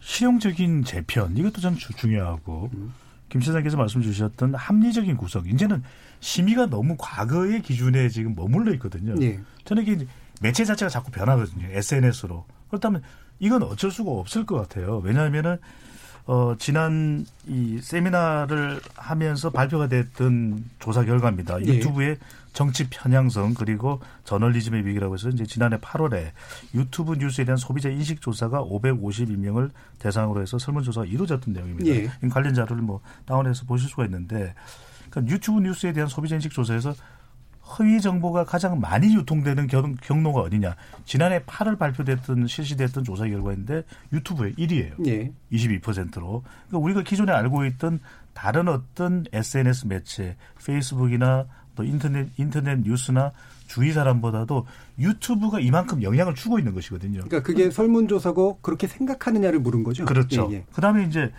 [0.00, 2.92] 실용적인 재편 이것도 참 주- 중요하고 음.
[3.30, 5.82] 김 시장께서 말씀 주셨던 합리적인 구성 이제는
[6.20, 9.14] 심의가 너무 과거의 기준에 지금 머물러 있거든요.
[9.22, 9.40] 예.
[9.64, 10.06] 저는 이게
[10.42, 11.66] 매체 자체가 자꾸 변하거든요.
[11.70, 12.44] SNS로.
[12.68, 13.02] 그렇다면
[13.38, 14.98] 이건 어쩔 수가 없을 것 같아요.
[14.98, 15.58] 왜냐하면은
[16.26, 21.58] 어, 지난 이 세미나를 하면서 발표가 됐던 조사 결과입니다.
[21.62, 21.66] 예.
[21.66, 22.18] 유튜브의
[22.52, 26.32] 정치 편향성 그리고 저널리즘의 위기라고 해서 이제 지난해 8월에
[26.74, 31.90] 유튜브 뉴스에 대한 소비자 인식 조사가 552명을 대상으로 해서 설문조사가 이루어졌던 내용입니다.
[31.90, 32.10] 예.
[32.22, 34.54] 이 관련 자료를 뭐 다운해서 보실 수가 있는데
[35.08, 36.94] 그러니까 유튜브 뉴스에 대한 소비자 인식 조사에서
[37.68, 40.74] 허위 정보가 가장 많이 유통되는 경, 경로가 어디냐.
[41.04, 45.06] 지난해 8월 발표됐던 실시됐던 조사 결과인데 유튜브의 1위예요.
[45.06, 45.32] 예.
[45.52, 46.42] 22%로.
[46.68, 48.00] 그러니까 우리가 기존에 알고 있던
[48.32, 53.32] 다른 어떤 SNS 매체, 페이스북이나 또 인터넷 인터넷 뉴스나
[53.68, 54.66] 주위 사람보다도
[54.98, 57.20] 유튜브가 이만큼 영향을 주고 있는 것이거든요.
[57.20, 60.04] 그러니까 그게 설문조사고 그렇게 생각하느냐를 물은 거죠.
[60.04, 60.48] 그렇죠.
[60.50, 60.64] 예, 예.
[60.72, 61.30] 그다음에 이제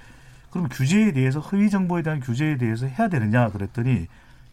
[0.52, 4.08] 그럼 규제에 대해서 허위 정보에 대한 규제에 대해서 해야 되느냐 그랬더니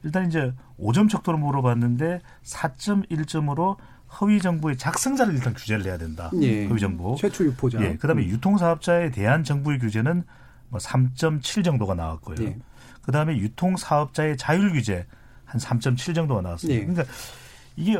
[0.06, 3.76] 일단 이제 5점 척도로 물어봤는데 4.1점으로
[4.20, 6.30] 허위 정보의 작성자를 일단 규제를 해야 된다.
[6.40, 6.66] 예.
[6.66, 7.16] 허위 정보.
[7.16, 7.80] 최초 유포자.
[7.82, 7.96] 예.
[7.96, 8.28] 그다음에 음.
[8.28, 10.22] 유통 사업자에 대한 정부의 규제는
[10.68, 12.36] 뭐 3.7 정도가 나왔고요.
[12.40, 12.56] 예.
[13.02, 15.06] 그다음에 유통 사업자의 자율 규제
[15.44, 16.80] 한 3.7 정도가 나왔습니다.
[16.80, 16.86] 예.
[16.86, 17.12] 그러니까
[17.74, 17.96] 이게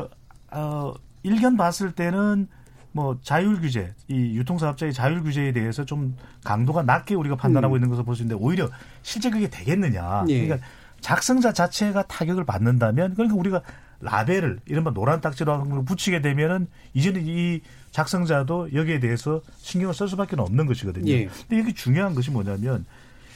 [0.51, 0.93] 어
[1.23, 2.47] 일견 봤을 때는
[2.93, 7.77] 뭐 자율 규제, 이 유통사업자의 자율 규제에 대해서 좀 강도가 낮게 우리가 판단하고 음.
[7.77, 8.69] 있는 것을 볼 수 있는데 오히려
[9.03, 10.23] 실제 그게 되겠느냐.
[10.29, 10.45] 예.
[10.47, 10.65] 그러니까
[11.07, 13.61] 작성자 자체가 타격을 받는다면 그러니까 우리가
[14.01, 20.09] 라벨을 이른바 노란 딱지로 하는 걸 붙이게 되면은 이제는 이 작성자도 여기에 대해서 신경을 쓸
[20.09, 21.09] 수밖에 없는 것이거든요.
[21.09, 21.27] 예.
[21.27, 22.85] 근데 이게 중요한 것이 뭐냐면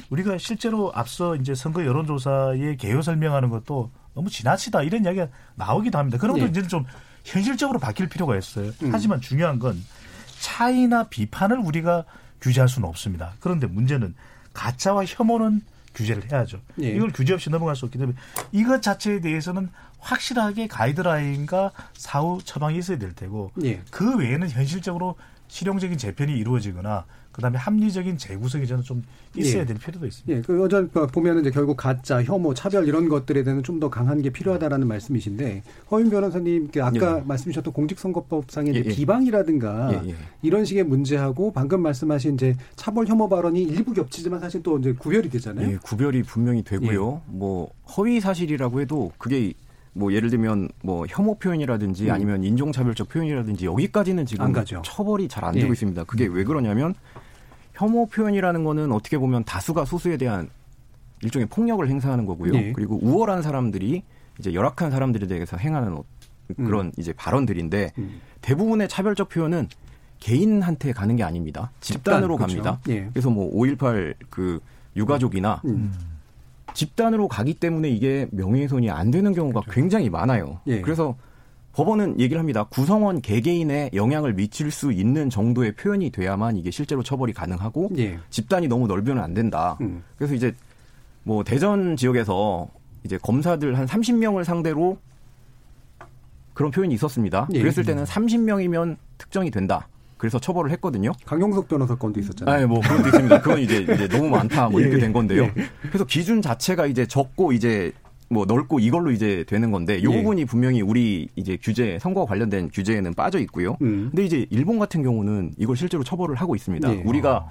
[0.09, 6.17] 우리가 실제로 앞서 이제 선거 여론조사의 개요 설명하는 것도 너무 지나치다 이런 이야기가 나오기도 합니다.
[6.17, 6.49] 그런 것도 예.
[6.49, 6.85] 이제는 좀
[7.23, 8.71] 현실적으로 바뀔 필요가 있어요.
[8.83, 8.89] 음.
[8.91, 9.81] 하지만 중요한 건
[10.41, 12.03] 차이나 비판을 우리가
[12.41, 13.31] 규제할 수는 없습니다.
[13.39, 14.13] 그런데 문제는
[14.51, 15.61] 가짜와 혐오는
[15.93, 16.61] 규제를 해야죠.
[16.81, 16.89] 예.
[16.89, 18.17] 이걸 규제 없이 넘어갈 수 없기 때문에
[18.51, 19.69] 이것 자체에 대해서는
[19.99, 23.81] 확실하게 가이드라인과 사후 처방이 있어야 될 테고 예.
[23.91, 25.15] 그 외에는 현실적으로
[25.47, 29.03] 실용적인 재편이 이루어지거나 그다음에 합리적인 재구성이 저는 좀
[29.35, 29.65] 있어야 예.
[29.65, 30.37] 될 필요도 있습니다.
[30.37, 34.29] 예, 그 어전 보면은 이제 결국 가짜, 혐오, 차별 이런 것들에 대해서 좀더 강한 게
[34.29, 37.23] 필요하다라는 말씀이신데 허윤 변호사님 그 아까 예.
[37.25, 38.83] 말씀하셨던 공직선거법상의 예, 예.
[38.83, 40.15] 비방이라든가 예, 예.
[40.41, 45.29] 이런 식의 문제하고 방금 말씀하신 이제 차별 혐오 발언이 일부 겹치지만 사실 또 이제 구별이
[45.29, 45.71] 되잖아요.
[45.71, 47.21] 예, 구별이 분명히 되고요.
[47.27, 49.53] 뭐 허위 사실이라고 해도 그게
[49.93, 52.11] 뭐 예를 들면 뭐 혐오 표현이라든지 음.
[52.11, 54.53] 아니면 인종차별적 표현이라든지 여기까지는 지금.
[54.83, 55.71] 처벌이 잘 안 되고 예.
[55.71, 56.03] 있습니다.
[56.05, 56.93] 그게 왜 그러냐면
[57.81, 60.49] 혐오 표현이라는 거는 어떻게 보면 다수가 소수에 대한
[61.23, 62.53] 일종의 폭력을 행사하는 거고요.
[62.53, 62.73] 예.
[62.73, 64.03] 그리고 우월한 사람들이
[64.39, 66.03] 이제 열악한 사람들에 대해서 행하는 어-
[66.57, 66.91] 그런 음.
[66.97, 68.21] 이제 발언들인데 음.
[68.41, 69.67] 대부분의 차별적 표현은
[70.19, 71.71] 개인한테 가는 게 아닙니다.
[71.79, 72.63] 집단으로 집단, 그렇죠.
[72.63, 72.81] 갑니다.
[72.89, 73.09] 예.
[73.11, 74.59] 그래서 뭐 5.18 그
[74.95, 75.91] 유가족이나 음.
[76.75, 80.59] 집단으로 가기 때문에 이게 명예훼손이 안 되는 경우가 굉장히 많아요.
[80.67, 80.81] 예.
[80.81, 81.15] 그래서
[81.73, 82.63] 법원은 얘기를 합니다.
[82.65, 88.19] 구성원 개개인에 영향을 미칠 수 있는 정도의 표현이 돼야만 이게 실제로 처벌이 가능하고 예.
[88.29, 89.77] 집단이 너무 넓으면 안 된다.
[89.81, 90.03] 음.
[90.17, 90.53] 그래서 이제
[91.23, 92.67] 뭐 대전 지역에서
[93.03, 94.97] 이제 검사들 한 30명을 상대로
[96.53, 97.47] 그런 표현이 있었습니다.
[97.53, 97.59] 예.
[97.59, 99.87] 그랬을 때는 30명이면 특정이 된다.
[100.17, 101.13] 그래서 처벌을 했거든요.
[101.25, 102.63] 강용석 변호사 건도 있었잖아요.
[102.63, 103.41] 아, 뭐 그런 게 있습니다.
[103.41, 105.43] 그건 이제, 이제 너무 많다 뭐 이렇게 예, 된 건데요.
[105.45, 105.53] 예.
[105.81, 107.91] 그래서 기준 자체가 이제 적고 이제
[108.31, 110.17] 뭐 넓고 이걸로 이제 되는 건데 요 예.
[110.17, 113.75] 부분이 분명히 우리 이제 규제 선거와 관련된 규제에는 빠져 있고요.
[113.81, 114.07] 음.
[114.09, 116.95] 근데 이제 일본 같은 경우는 이걸 실제로 처벌을 하고 있습니다.
[116.95, 117.01] 예.
[117.05, 117.49] 우리가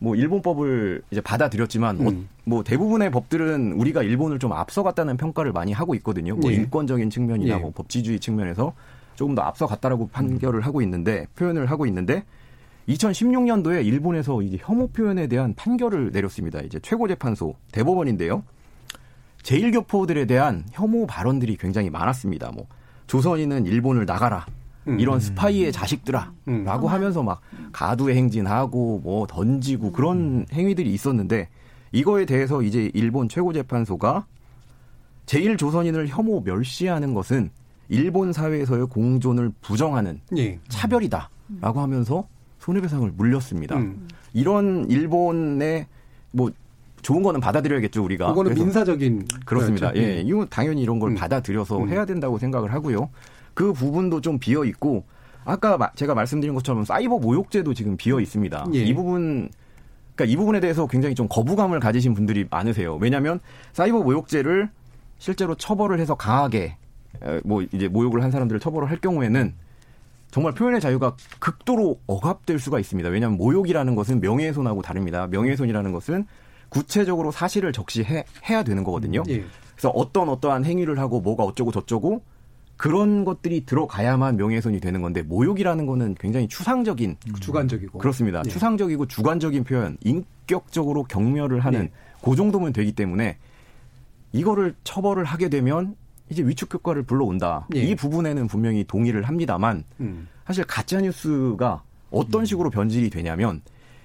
[0.00, 2.28] 뭐 일본법을 이제 받아들였지만 어, 음.
[2.44, 6.34] 뭐 대부분의 법들은 우리가 일본을 좀 앞서갔다는 평가를 많이 하고 있거든요.
[6.34, 6.56] 뭐 예.
[6.56, 7.60] 인권적인 측면이나 예.
[7.60, 8.74] 뭐 법치주의 측면에서
[9.14, 12.24] 조금 더 앞서갔다라고 판결을 하고 있는데 표현을 하고 있는데
[12.88, 16.60] 2016년도에 일본에서 이제 혐오 표현에 대한 판결을 내렸습니다.
[16.60, 18.42] 이제 최고재판소 대법원인데요.
[19.42, 22.50] 제일교포들에 대한 혐오 발언들이 굉장히 많았습니다.
[22.52, 22.66] 뭐
[23.06, 24.46] 조선인은 일본을 나가라.
[24.88, 24.98] 음.
[25.00, 26.32] 이런 스파이의 자식들아.
[26.48, 26.64] 음.
[26.64, 27.40] 라고 하면서 막
[27.72, 31.48] 가두에 행진하고 뭐 던지고 그런 행위들이 있었는데
[31.92, 34.26] 이거에 대해서 이제 일본 최고재판소가
[35.26, 37.50] 제일 조선인을 혐오 멸시하는 것은
[37.90, 40.58] 일본 사회에서의 공존을 부정하는 예.
[40.68, 42.26] 차별이다라고 하면서
[42.60, 43.76] 손해배상을 물렸습니다.
[43.76, 44.08] 음.
[44.34, 45.86] 이런 일본의
[46.32, 46.50] 뭐
[47.08, 48.26] 좋은 거는 받아들여야겠죠 우리가.
[48.28, 49.92] 그거는 민사적인 그렇습니다.
[49.92, 50.06] 거였죠.
[50.06, 51.14] 예, 이거 당연히 이런 걸 음.
[51.14, 51.88] 받아들여서 음.
[51.88, 53.08] 해야 된다고 생각을 하고요.
[53.54, 55.04] 그 부분도 좀 비어 있고
[55.46, 58.66] 아까 마- 제가 말씀드린 것처럼 사이버 모욕죄도 지금 비어 있습니다.
[58.74, 58.82] 예.
[58.84, 59.48] 이 부분
[60.14, 62.96] 그러니까 이 부분에 대해서 굉장히 좀 거부감을 가지신 분들이 많으세요.
[63.00, 63.40] 왜냐하면
[63.72, 64.68] 사이버 모욕죄를
[65.16, 66.76] 실제로 처벌을 해서 강하게
[67.22, 69.54] 에, 뭐 이제 모욕을 한 사람들을 처벌을 할 경우에는
[70.30, 73.08] 정말 표현의 자유가 극도로 억압될 수가 있습니다.
[73.08, 75.26] 왜냐하면 모욕이라는 것은 명예훼손하고 다릅니다.
[75.28, 76.26] 명예훼손이라는 것은
[76.68, 79.22] 구체적으로 사실을 적시해 해야 되는 거거든요.
[79.28, 79.44] 예.
[79.72, 82.22] 그래서 어떤 어떠한 행위를 하고 뭐가 어쩌고 저쩌고
[82.76, 88.42] 그런 것들이 들어가야만 명예훼손이 되는 건데 모욕이라는 거는 굉장히 추상적인 주관적이고 그렇습니다.
[88.44, 88.48] 예.
[88.48, 91.90] 추상적이고 주관적인 표현, 인격적으로 경멸을 하는 예.
[92.22, 93.36] 그 정도면 되기 때문에
[94.32, 95.96] 이거를 처벌을 하게 되면
[96.28, 97.66] 이제 위축 효과를 불러온다.
[97.74, 97.80] 예.
[97.80, 100.28] 이 부분에는 분명히 동의를 합니다만 음.
[100.46, 103.60] 사실 가짜 뉴스가 어떤 식으로 변질이 되냐면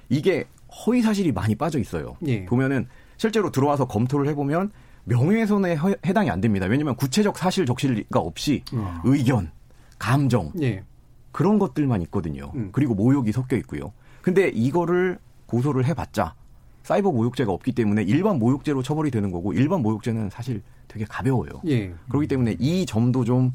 [0.10, 0.46] 이게
[0.86, 2.18] 허위 사실이 많이 빠져 있어요.
[2.26, 2.46] 예.
[2.46, 4.72] 보면은 실제로 들어와서 검토를 해보면
[5.06, 6.66] 명예훼손에 허- 해당이 안 됩니다.
[6.66, 9.02] 왜냐하면 구체적 사실 적실가 없이 어.
[9.04, 9.52] 의견,
[10.00, 10.84] 감정 예.
[11.32, 12.52] 그런 것들만 있거든요.
[12.56, 12.70] 음.
[12.72, 13.92] 그리고 모욕이 섞여 있고요.
[14.22, 16.36] 근데 이거를 고소를 해봤자
[16.84, 21.50] 사이버 모욕죄가 없기 때문에 일반 모욕죄로 처벌이 되는 거고 일반 모욕죄는 사실 되게 가벼워요.
[21.68, 21.94] 예.
[22.10, 23.52] 그렇기 때문에 이 점도 좀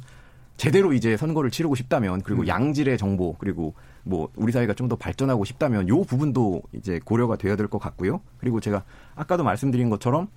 [0.57, 2.49] 제대로 이제 선거를 치르고 싶다면 그리고 음.
[2.49, 3.75] 양질의 정보 그리고
[4.09, 8.21] 뭐 우리 사회가 좀 더 발전하고 싶다면 요 부분도 이제 고려가 돼야 될 것 같고요.
[8.39, 8.83] 그리고 제가
[9.15, 10.29] 아까도 말씀드린 것처럼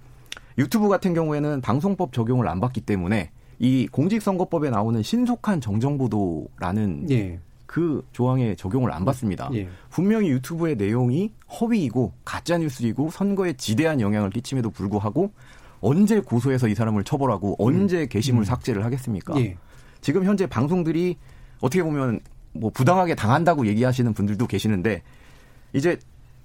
[0.57, 7.39] 유튜브 같은 경우에는 방송법 적용을 안 받기 때문에 이 공직선거법에 나오는 신속한 정정보도라는 예.
[7.65, 9.49] 그 조항에 적용을 안 받습니다.
[9.53, 9.69] 예.
[9.89, 15.31] 분명히 유튜브의 내용이 허위이고 가짜 뉴스이고 선거에 지대한 영향을 끼침에도 불구하고
[15.79, 19.33] 언제 고소해서 이 사람을 처벌하고 언제 게시물 삭제를 하겠습니까?
[19.35, 19.39] 음.
[19.39, 19.57] 예.
[20.01, 21.15] 지금 현재 방송들이
[21.61, 22.19] 어떻게 보면
[22.53, 25.01] 뭐 부당하게 당한다고 얘기하시는 분들도 계시는데
[25.73, 25.97] 이제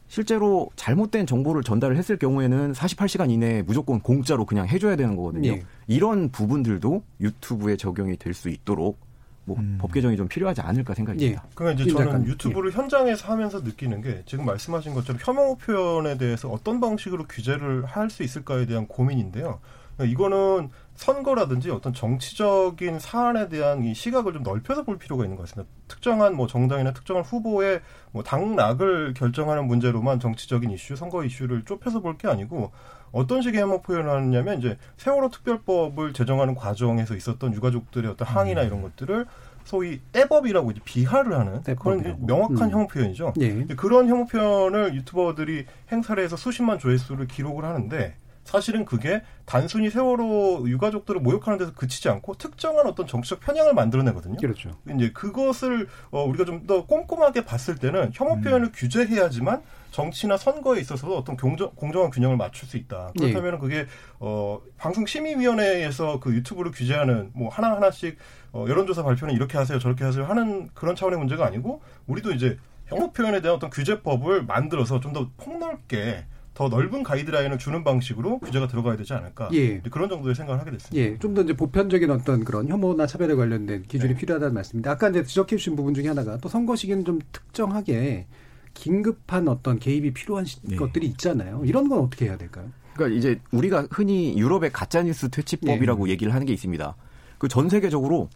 [0.08, 5.48] 실제로 잘못된 정보를 전달을 했을 경우에는 48시간 이내에 무조건 공짜로 그냥 해줘야 되는 거거든요.
[5.50, 5.64] 예.
[5.88, 8.98] 이런 부분들도 유튜브에 적용이 될 수 있도록
[9.46, 11.44] 뭐법 개정이 좀 필요하지 않을까 생각이 듭니다.
[11.54, 12.28] 그러니까 이제 임 저는 작가님.
[12.28, 18.10] 유튜브를 현장에서 하면서 느끼는 게 지금 말씀하신 것처럼 혐오 표현에 대해서 어떤 방식으로 규제를 할
[18.10, 19.60] 수 있을까에 대한 고민인데요.
[19.96, 25.42] 그러니까 이거는 선거라든지 어떤 정치적인 사안에 대한 이 시각을 좀 넓혀서 볼 필요가 있는 것
[25.44, 25.70] 같습니다.
[25.88, 27.80] 특정한 뭐 정당이나 특정한 후보의
[28.12, 32.72] 뭐 당락을 결정하는 문제로만 정치적인 이슈, 선거 이슈를 좁혀서 볼 게 아니고
[33.12, 38.80] 어떤 식의 혐오 표현을 하느냐면 이제 세월호 특별법을 제정하는 과정에서 있었던 유가족들의 어떤 항의나 이런
[38.82, 39.26] 것들을
[39.64, 42.26] 소위 떼법이라고 이제 비하를 하는 그런 떼법이라고.
[42.26, 42.70] 명확한 음.
[42.70, 43.34] 혐오 표현이죠.
[43.40, 43.64] 예.
[43.76, 48.14] 그런 혐오 표현을 유튜버들이 행사를 해서 수십만 조회수를 기록을 하는데
[48.46, 54.36] 사실은 그게 단순히 세월호 유가족들을 모욕하는 데서 그치지 않고 특정한 어떤 정치적 편향을 만들어내거든요.
[54.36, 54.70] 그렇죠.
[54.94, 61.16] 이제 그것을 어, 우리가 좀 더 꼼꼼하게 봤을 때는 혐오 표현을 규제해야지만 정치나 선거에 있어서도
[61.18, 63.12] 어떤 공정, 공정한 균형을 맞출 수 있다.
[63.20, 63.30] 예.
[63.32, 63.86] 그렇다면 그게
[64.20, 68.16] 어, 방송심의위원회에서 그 유튜브를 규제하는 뭐 하나 하나씩
[68.52, 73.12] 어, 여론조사 발표는 이렇게 하세요, 저렇게 하세요 하는 그런 차원의 문제가 아니고 우리도 이제 혐오
[73.12, 76.24] 표현에 대한 어떤 규제법을 만들어서 좀 더 폭넓게
[76.56, 79.50] 더 넓은 가이드라인을 주는 방식으로 규제가 들어가야 되지 않을까.
[79.52, 79.78] 예.
[79.80, 80.96] 그런 정도의 생각을 하게 됐습니다.
[80.96, 84.18] 예, 좀 더 이제 보편적인 어떤 그런 혐오나 차별에 관련된 기준이 네.
[84.18, 88.26] 필요하다는 말씀인데 아까 이제 지적해 주신 부분 중에 하나가 또 선거 시기는 좀 특정하게
[88.72, 90.76] 긴급한 어떤 개입이 필요한 시- 네.
[90.76, 91.62] 것들이 있잖아요.
[91.66, 92.70] 이런 건 어떻게 해야 될까요?
[92.94, 96.94] 그러니까 이제 우리가 흔히 유럽의 가짜뉴스 퇴치법이라고 얘기를 하는 게 있습니다.
[97.36, 98.30] 그 전 세계적으로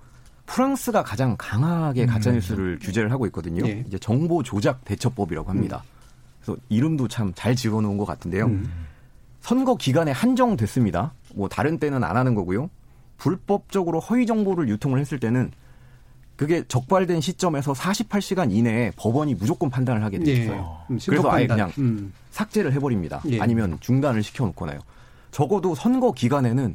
[0.45, 3.67] 프랑스가 가장 강하게 가짜뉴스를 규제를 하고 있거든요.
[3.67, 3.83] 예.
[3.87, 5.83] 이제 정보 조작 대처법이라고 합니다.
[6.51, 8.47] 그래서 이름도 참 잘 지어놓은 것 같은데요.
[8.47, 8.69] 음.
[9.41, 11.13] 선거 기간에 한정됐습니다.
[11.35, 12.69] 뭐 다른 때는 안 하는 거고요.
[13.19, 15.53] 불법적으로 허위 정보를 유통을 했을 때는
[16.37, 20.35] 그게 적발된 시점에서 48시간 이내에 법원이 무조건 판단을 하게 돼 예.
[20.43, 20.79] 있어요.
[20.91, 21.71] 음, 신속 그래서 아예 판단.
[21.71, 22.13] 그냥 음.
[22.31, 23.23] 삭제를 해버립니다.
[23.29, 23.41] 예.
[23.41, 24.81] 아니면 중단을 시켜놓거나요.
[25.31, 26.75] 적어도 선거 기간에는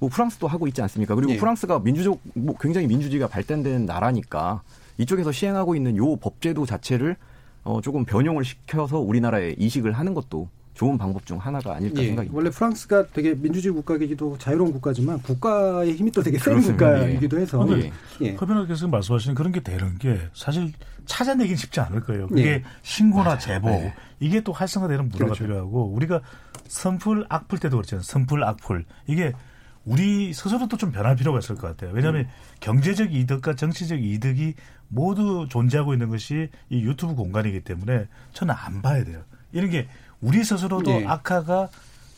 [0.00, 1.14] 뭐 프랑스도 하고 있지 않습니까?
[1.14, 1.36] 그리고 예.
[1.36, 4.62] 프랑스가 민주적 뭐 굉장히 민주주의가 발달된 나라니까
[4.98, 7.16] 이쪽에서 시행하고 있는 요 법제도 자체를
[7.64, 12.30] 어 조금 변형을 시켜서 우리나라에 이식을 하는 것도 좋은 방법 중 하나가 아닐까 예, 생각이
[12.32, 16.60] 원래 프랑스가 되게 민주주의 국가이기도 자유로운 국가지만 국가의 힘이 또 되게 센.
[16.60, 17.92] 국가이기도 해서 예.
[18.22, 18.34] 예.
[18.34, 20.72] 허변호께서 말씀하시는 그런 게 되는 게 사실
[21.06, 22.26] 찾아내긴 쉽지 않을 거예요.
[22.26, 22.62] 그게 예.
[22.82, 23.94] 신고나 제보 네.
[24.20, 25.44] 이게 또 활성화되는 문화가 그렇죠.
[25.44, 26.20] 필요하고 우리가
[26.66, 28.02] 선풀 악풀 때도 그렇잖아요.
[28.02, 29.32] 선풀 악풀 이게
[29.84, 31.92] 우리 스스로도 좀 변할 필요가 있을 것 같아요.
[31.92, 32.28] 왜냐하면 음.
[32.60, 34.54] 경제적 이득과 정치적 이득이
[34.88, 39.22] 모두 존재하고 있는 것이 이 유튜브 공간이기 때문에 저는 안 봐야 돼요.
[39.52, 39.88] 이런 게
[40.20, 41.06] 우리 스스로도 예.
[41.06, 41.68] 악화가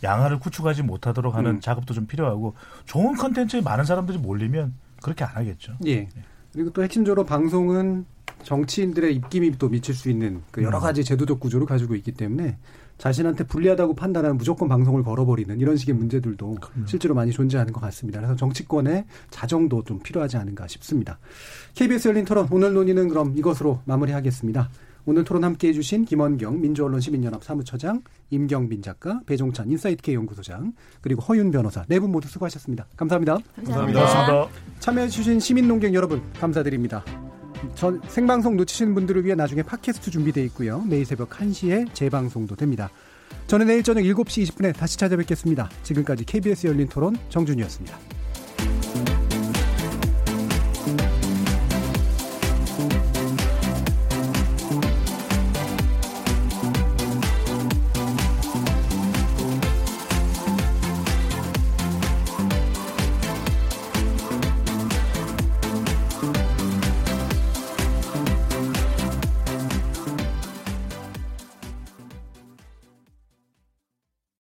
[0.03, 1.61] 양화를 구축하지 못하도록 하는 음.
[1.61, 2.55] 작업도 좀 필요하고
[2.85, 5.77] 좋은 컨텐츠에 많은 사람들이 몰리면 그렇게 안 하겠죠.
[5.87, 6.09] 예.
[6.53, 8.07] 그리고 또 핵심적으로 방송은
[8.43, 10.83] 정치인들의 입김이 또 미칠 수 있는 그 여러 음.
[10.83, 12.59] 가지 제도적 구조를 가지고 있기 때문에
[12.99, 18.21] 자신한테 불리하다고 판단하면 무조건 방송을 걸어버리는 이런 식의 문제들도 실제로 많이 존재하는 것 같습니다.
[18.21, 21.19] 그래서 정치권의 자정도 좀 필요하지 않은가 싶습니다.
[21.75, 24.71] KBS 열린 토론 오늘 논의는 그럼 이것으로 마무리하겠습니다.
[25.09, 31.53] 오늘 토론 함께해 주신 김언경 민주언론 시민연합 사무처장, 임경빈 작가, 배종찬 인사이트K 연구소장, 그리고 허윤
[31.53, 32.87] 변호사 네 분 모두 수고하셨습니다.
[32.97, 33.39] 감사합니다.
[33.55, 34.01] 감사합니다.
[34.01, 34.49] 고맙습니다.
[34.81, 37.05] 참여해 주신 시민농객 여러분 감사드립니다.
[37.75, 40.85] 전 생방송 놓치신 분들을 위해 나중에 팟캐스트 준비되어 있고요.
[40.87, 42.91] 내일 새벽 1시에 재방송도 됩니다.
[43.47, 45.71] 저는 내일 저녁 7시 20분에 다시 찾아뵙겠습니다.
[45.83, 47.99] 지금까지 KBS 열린 토론 정준이었습니다.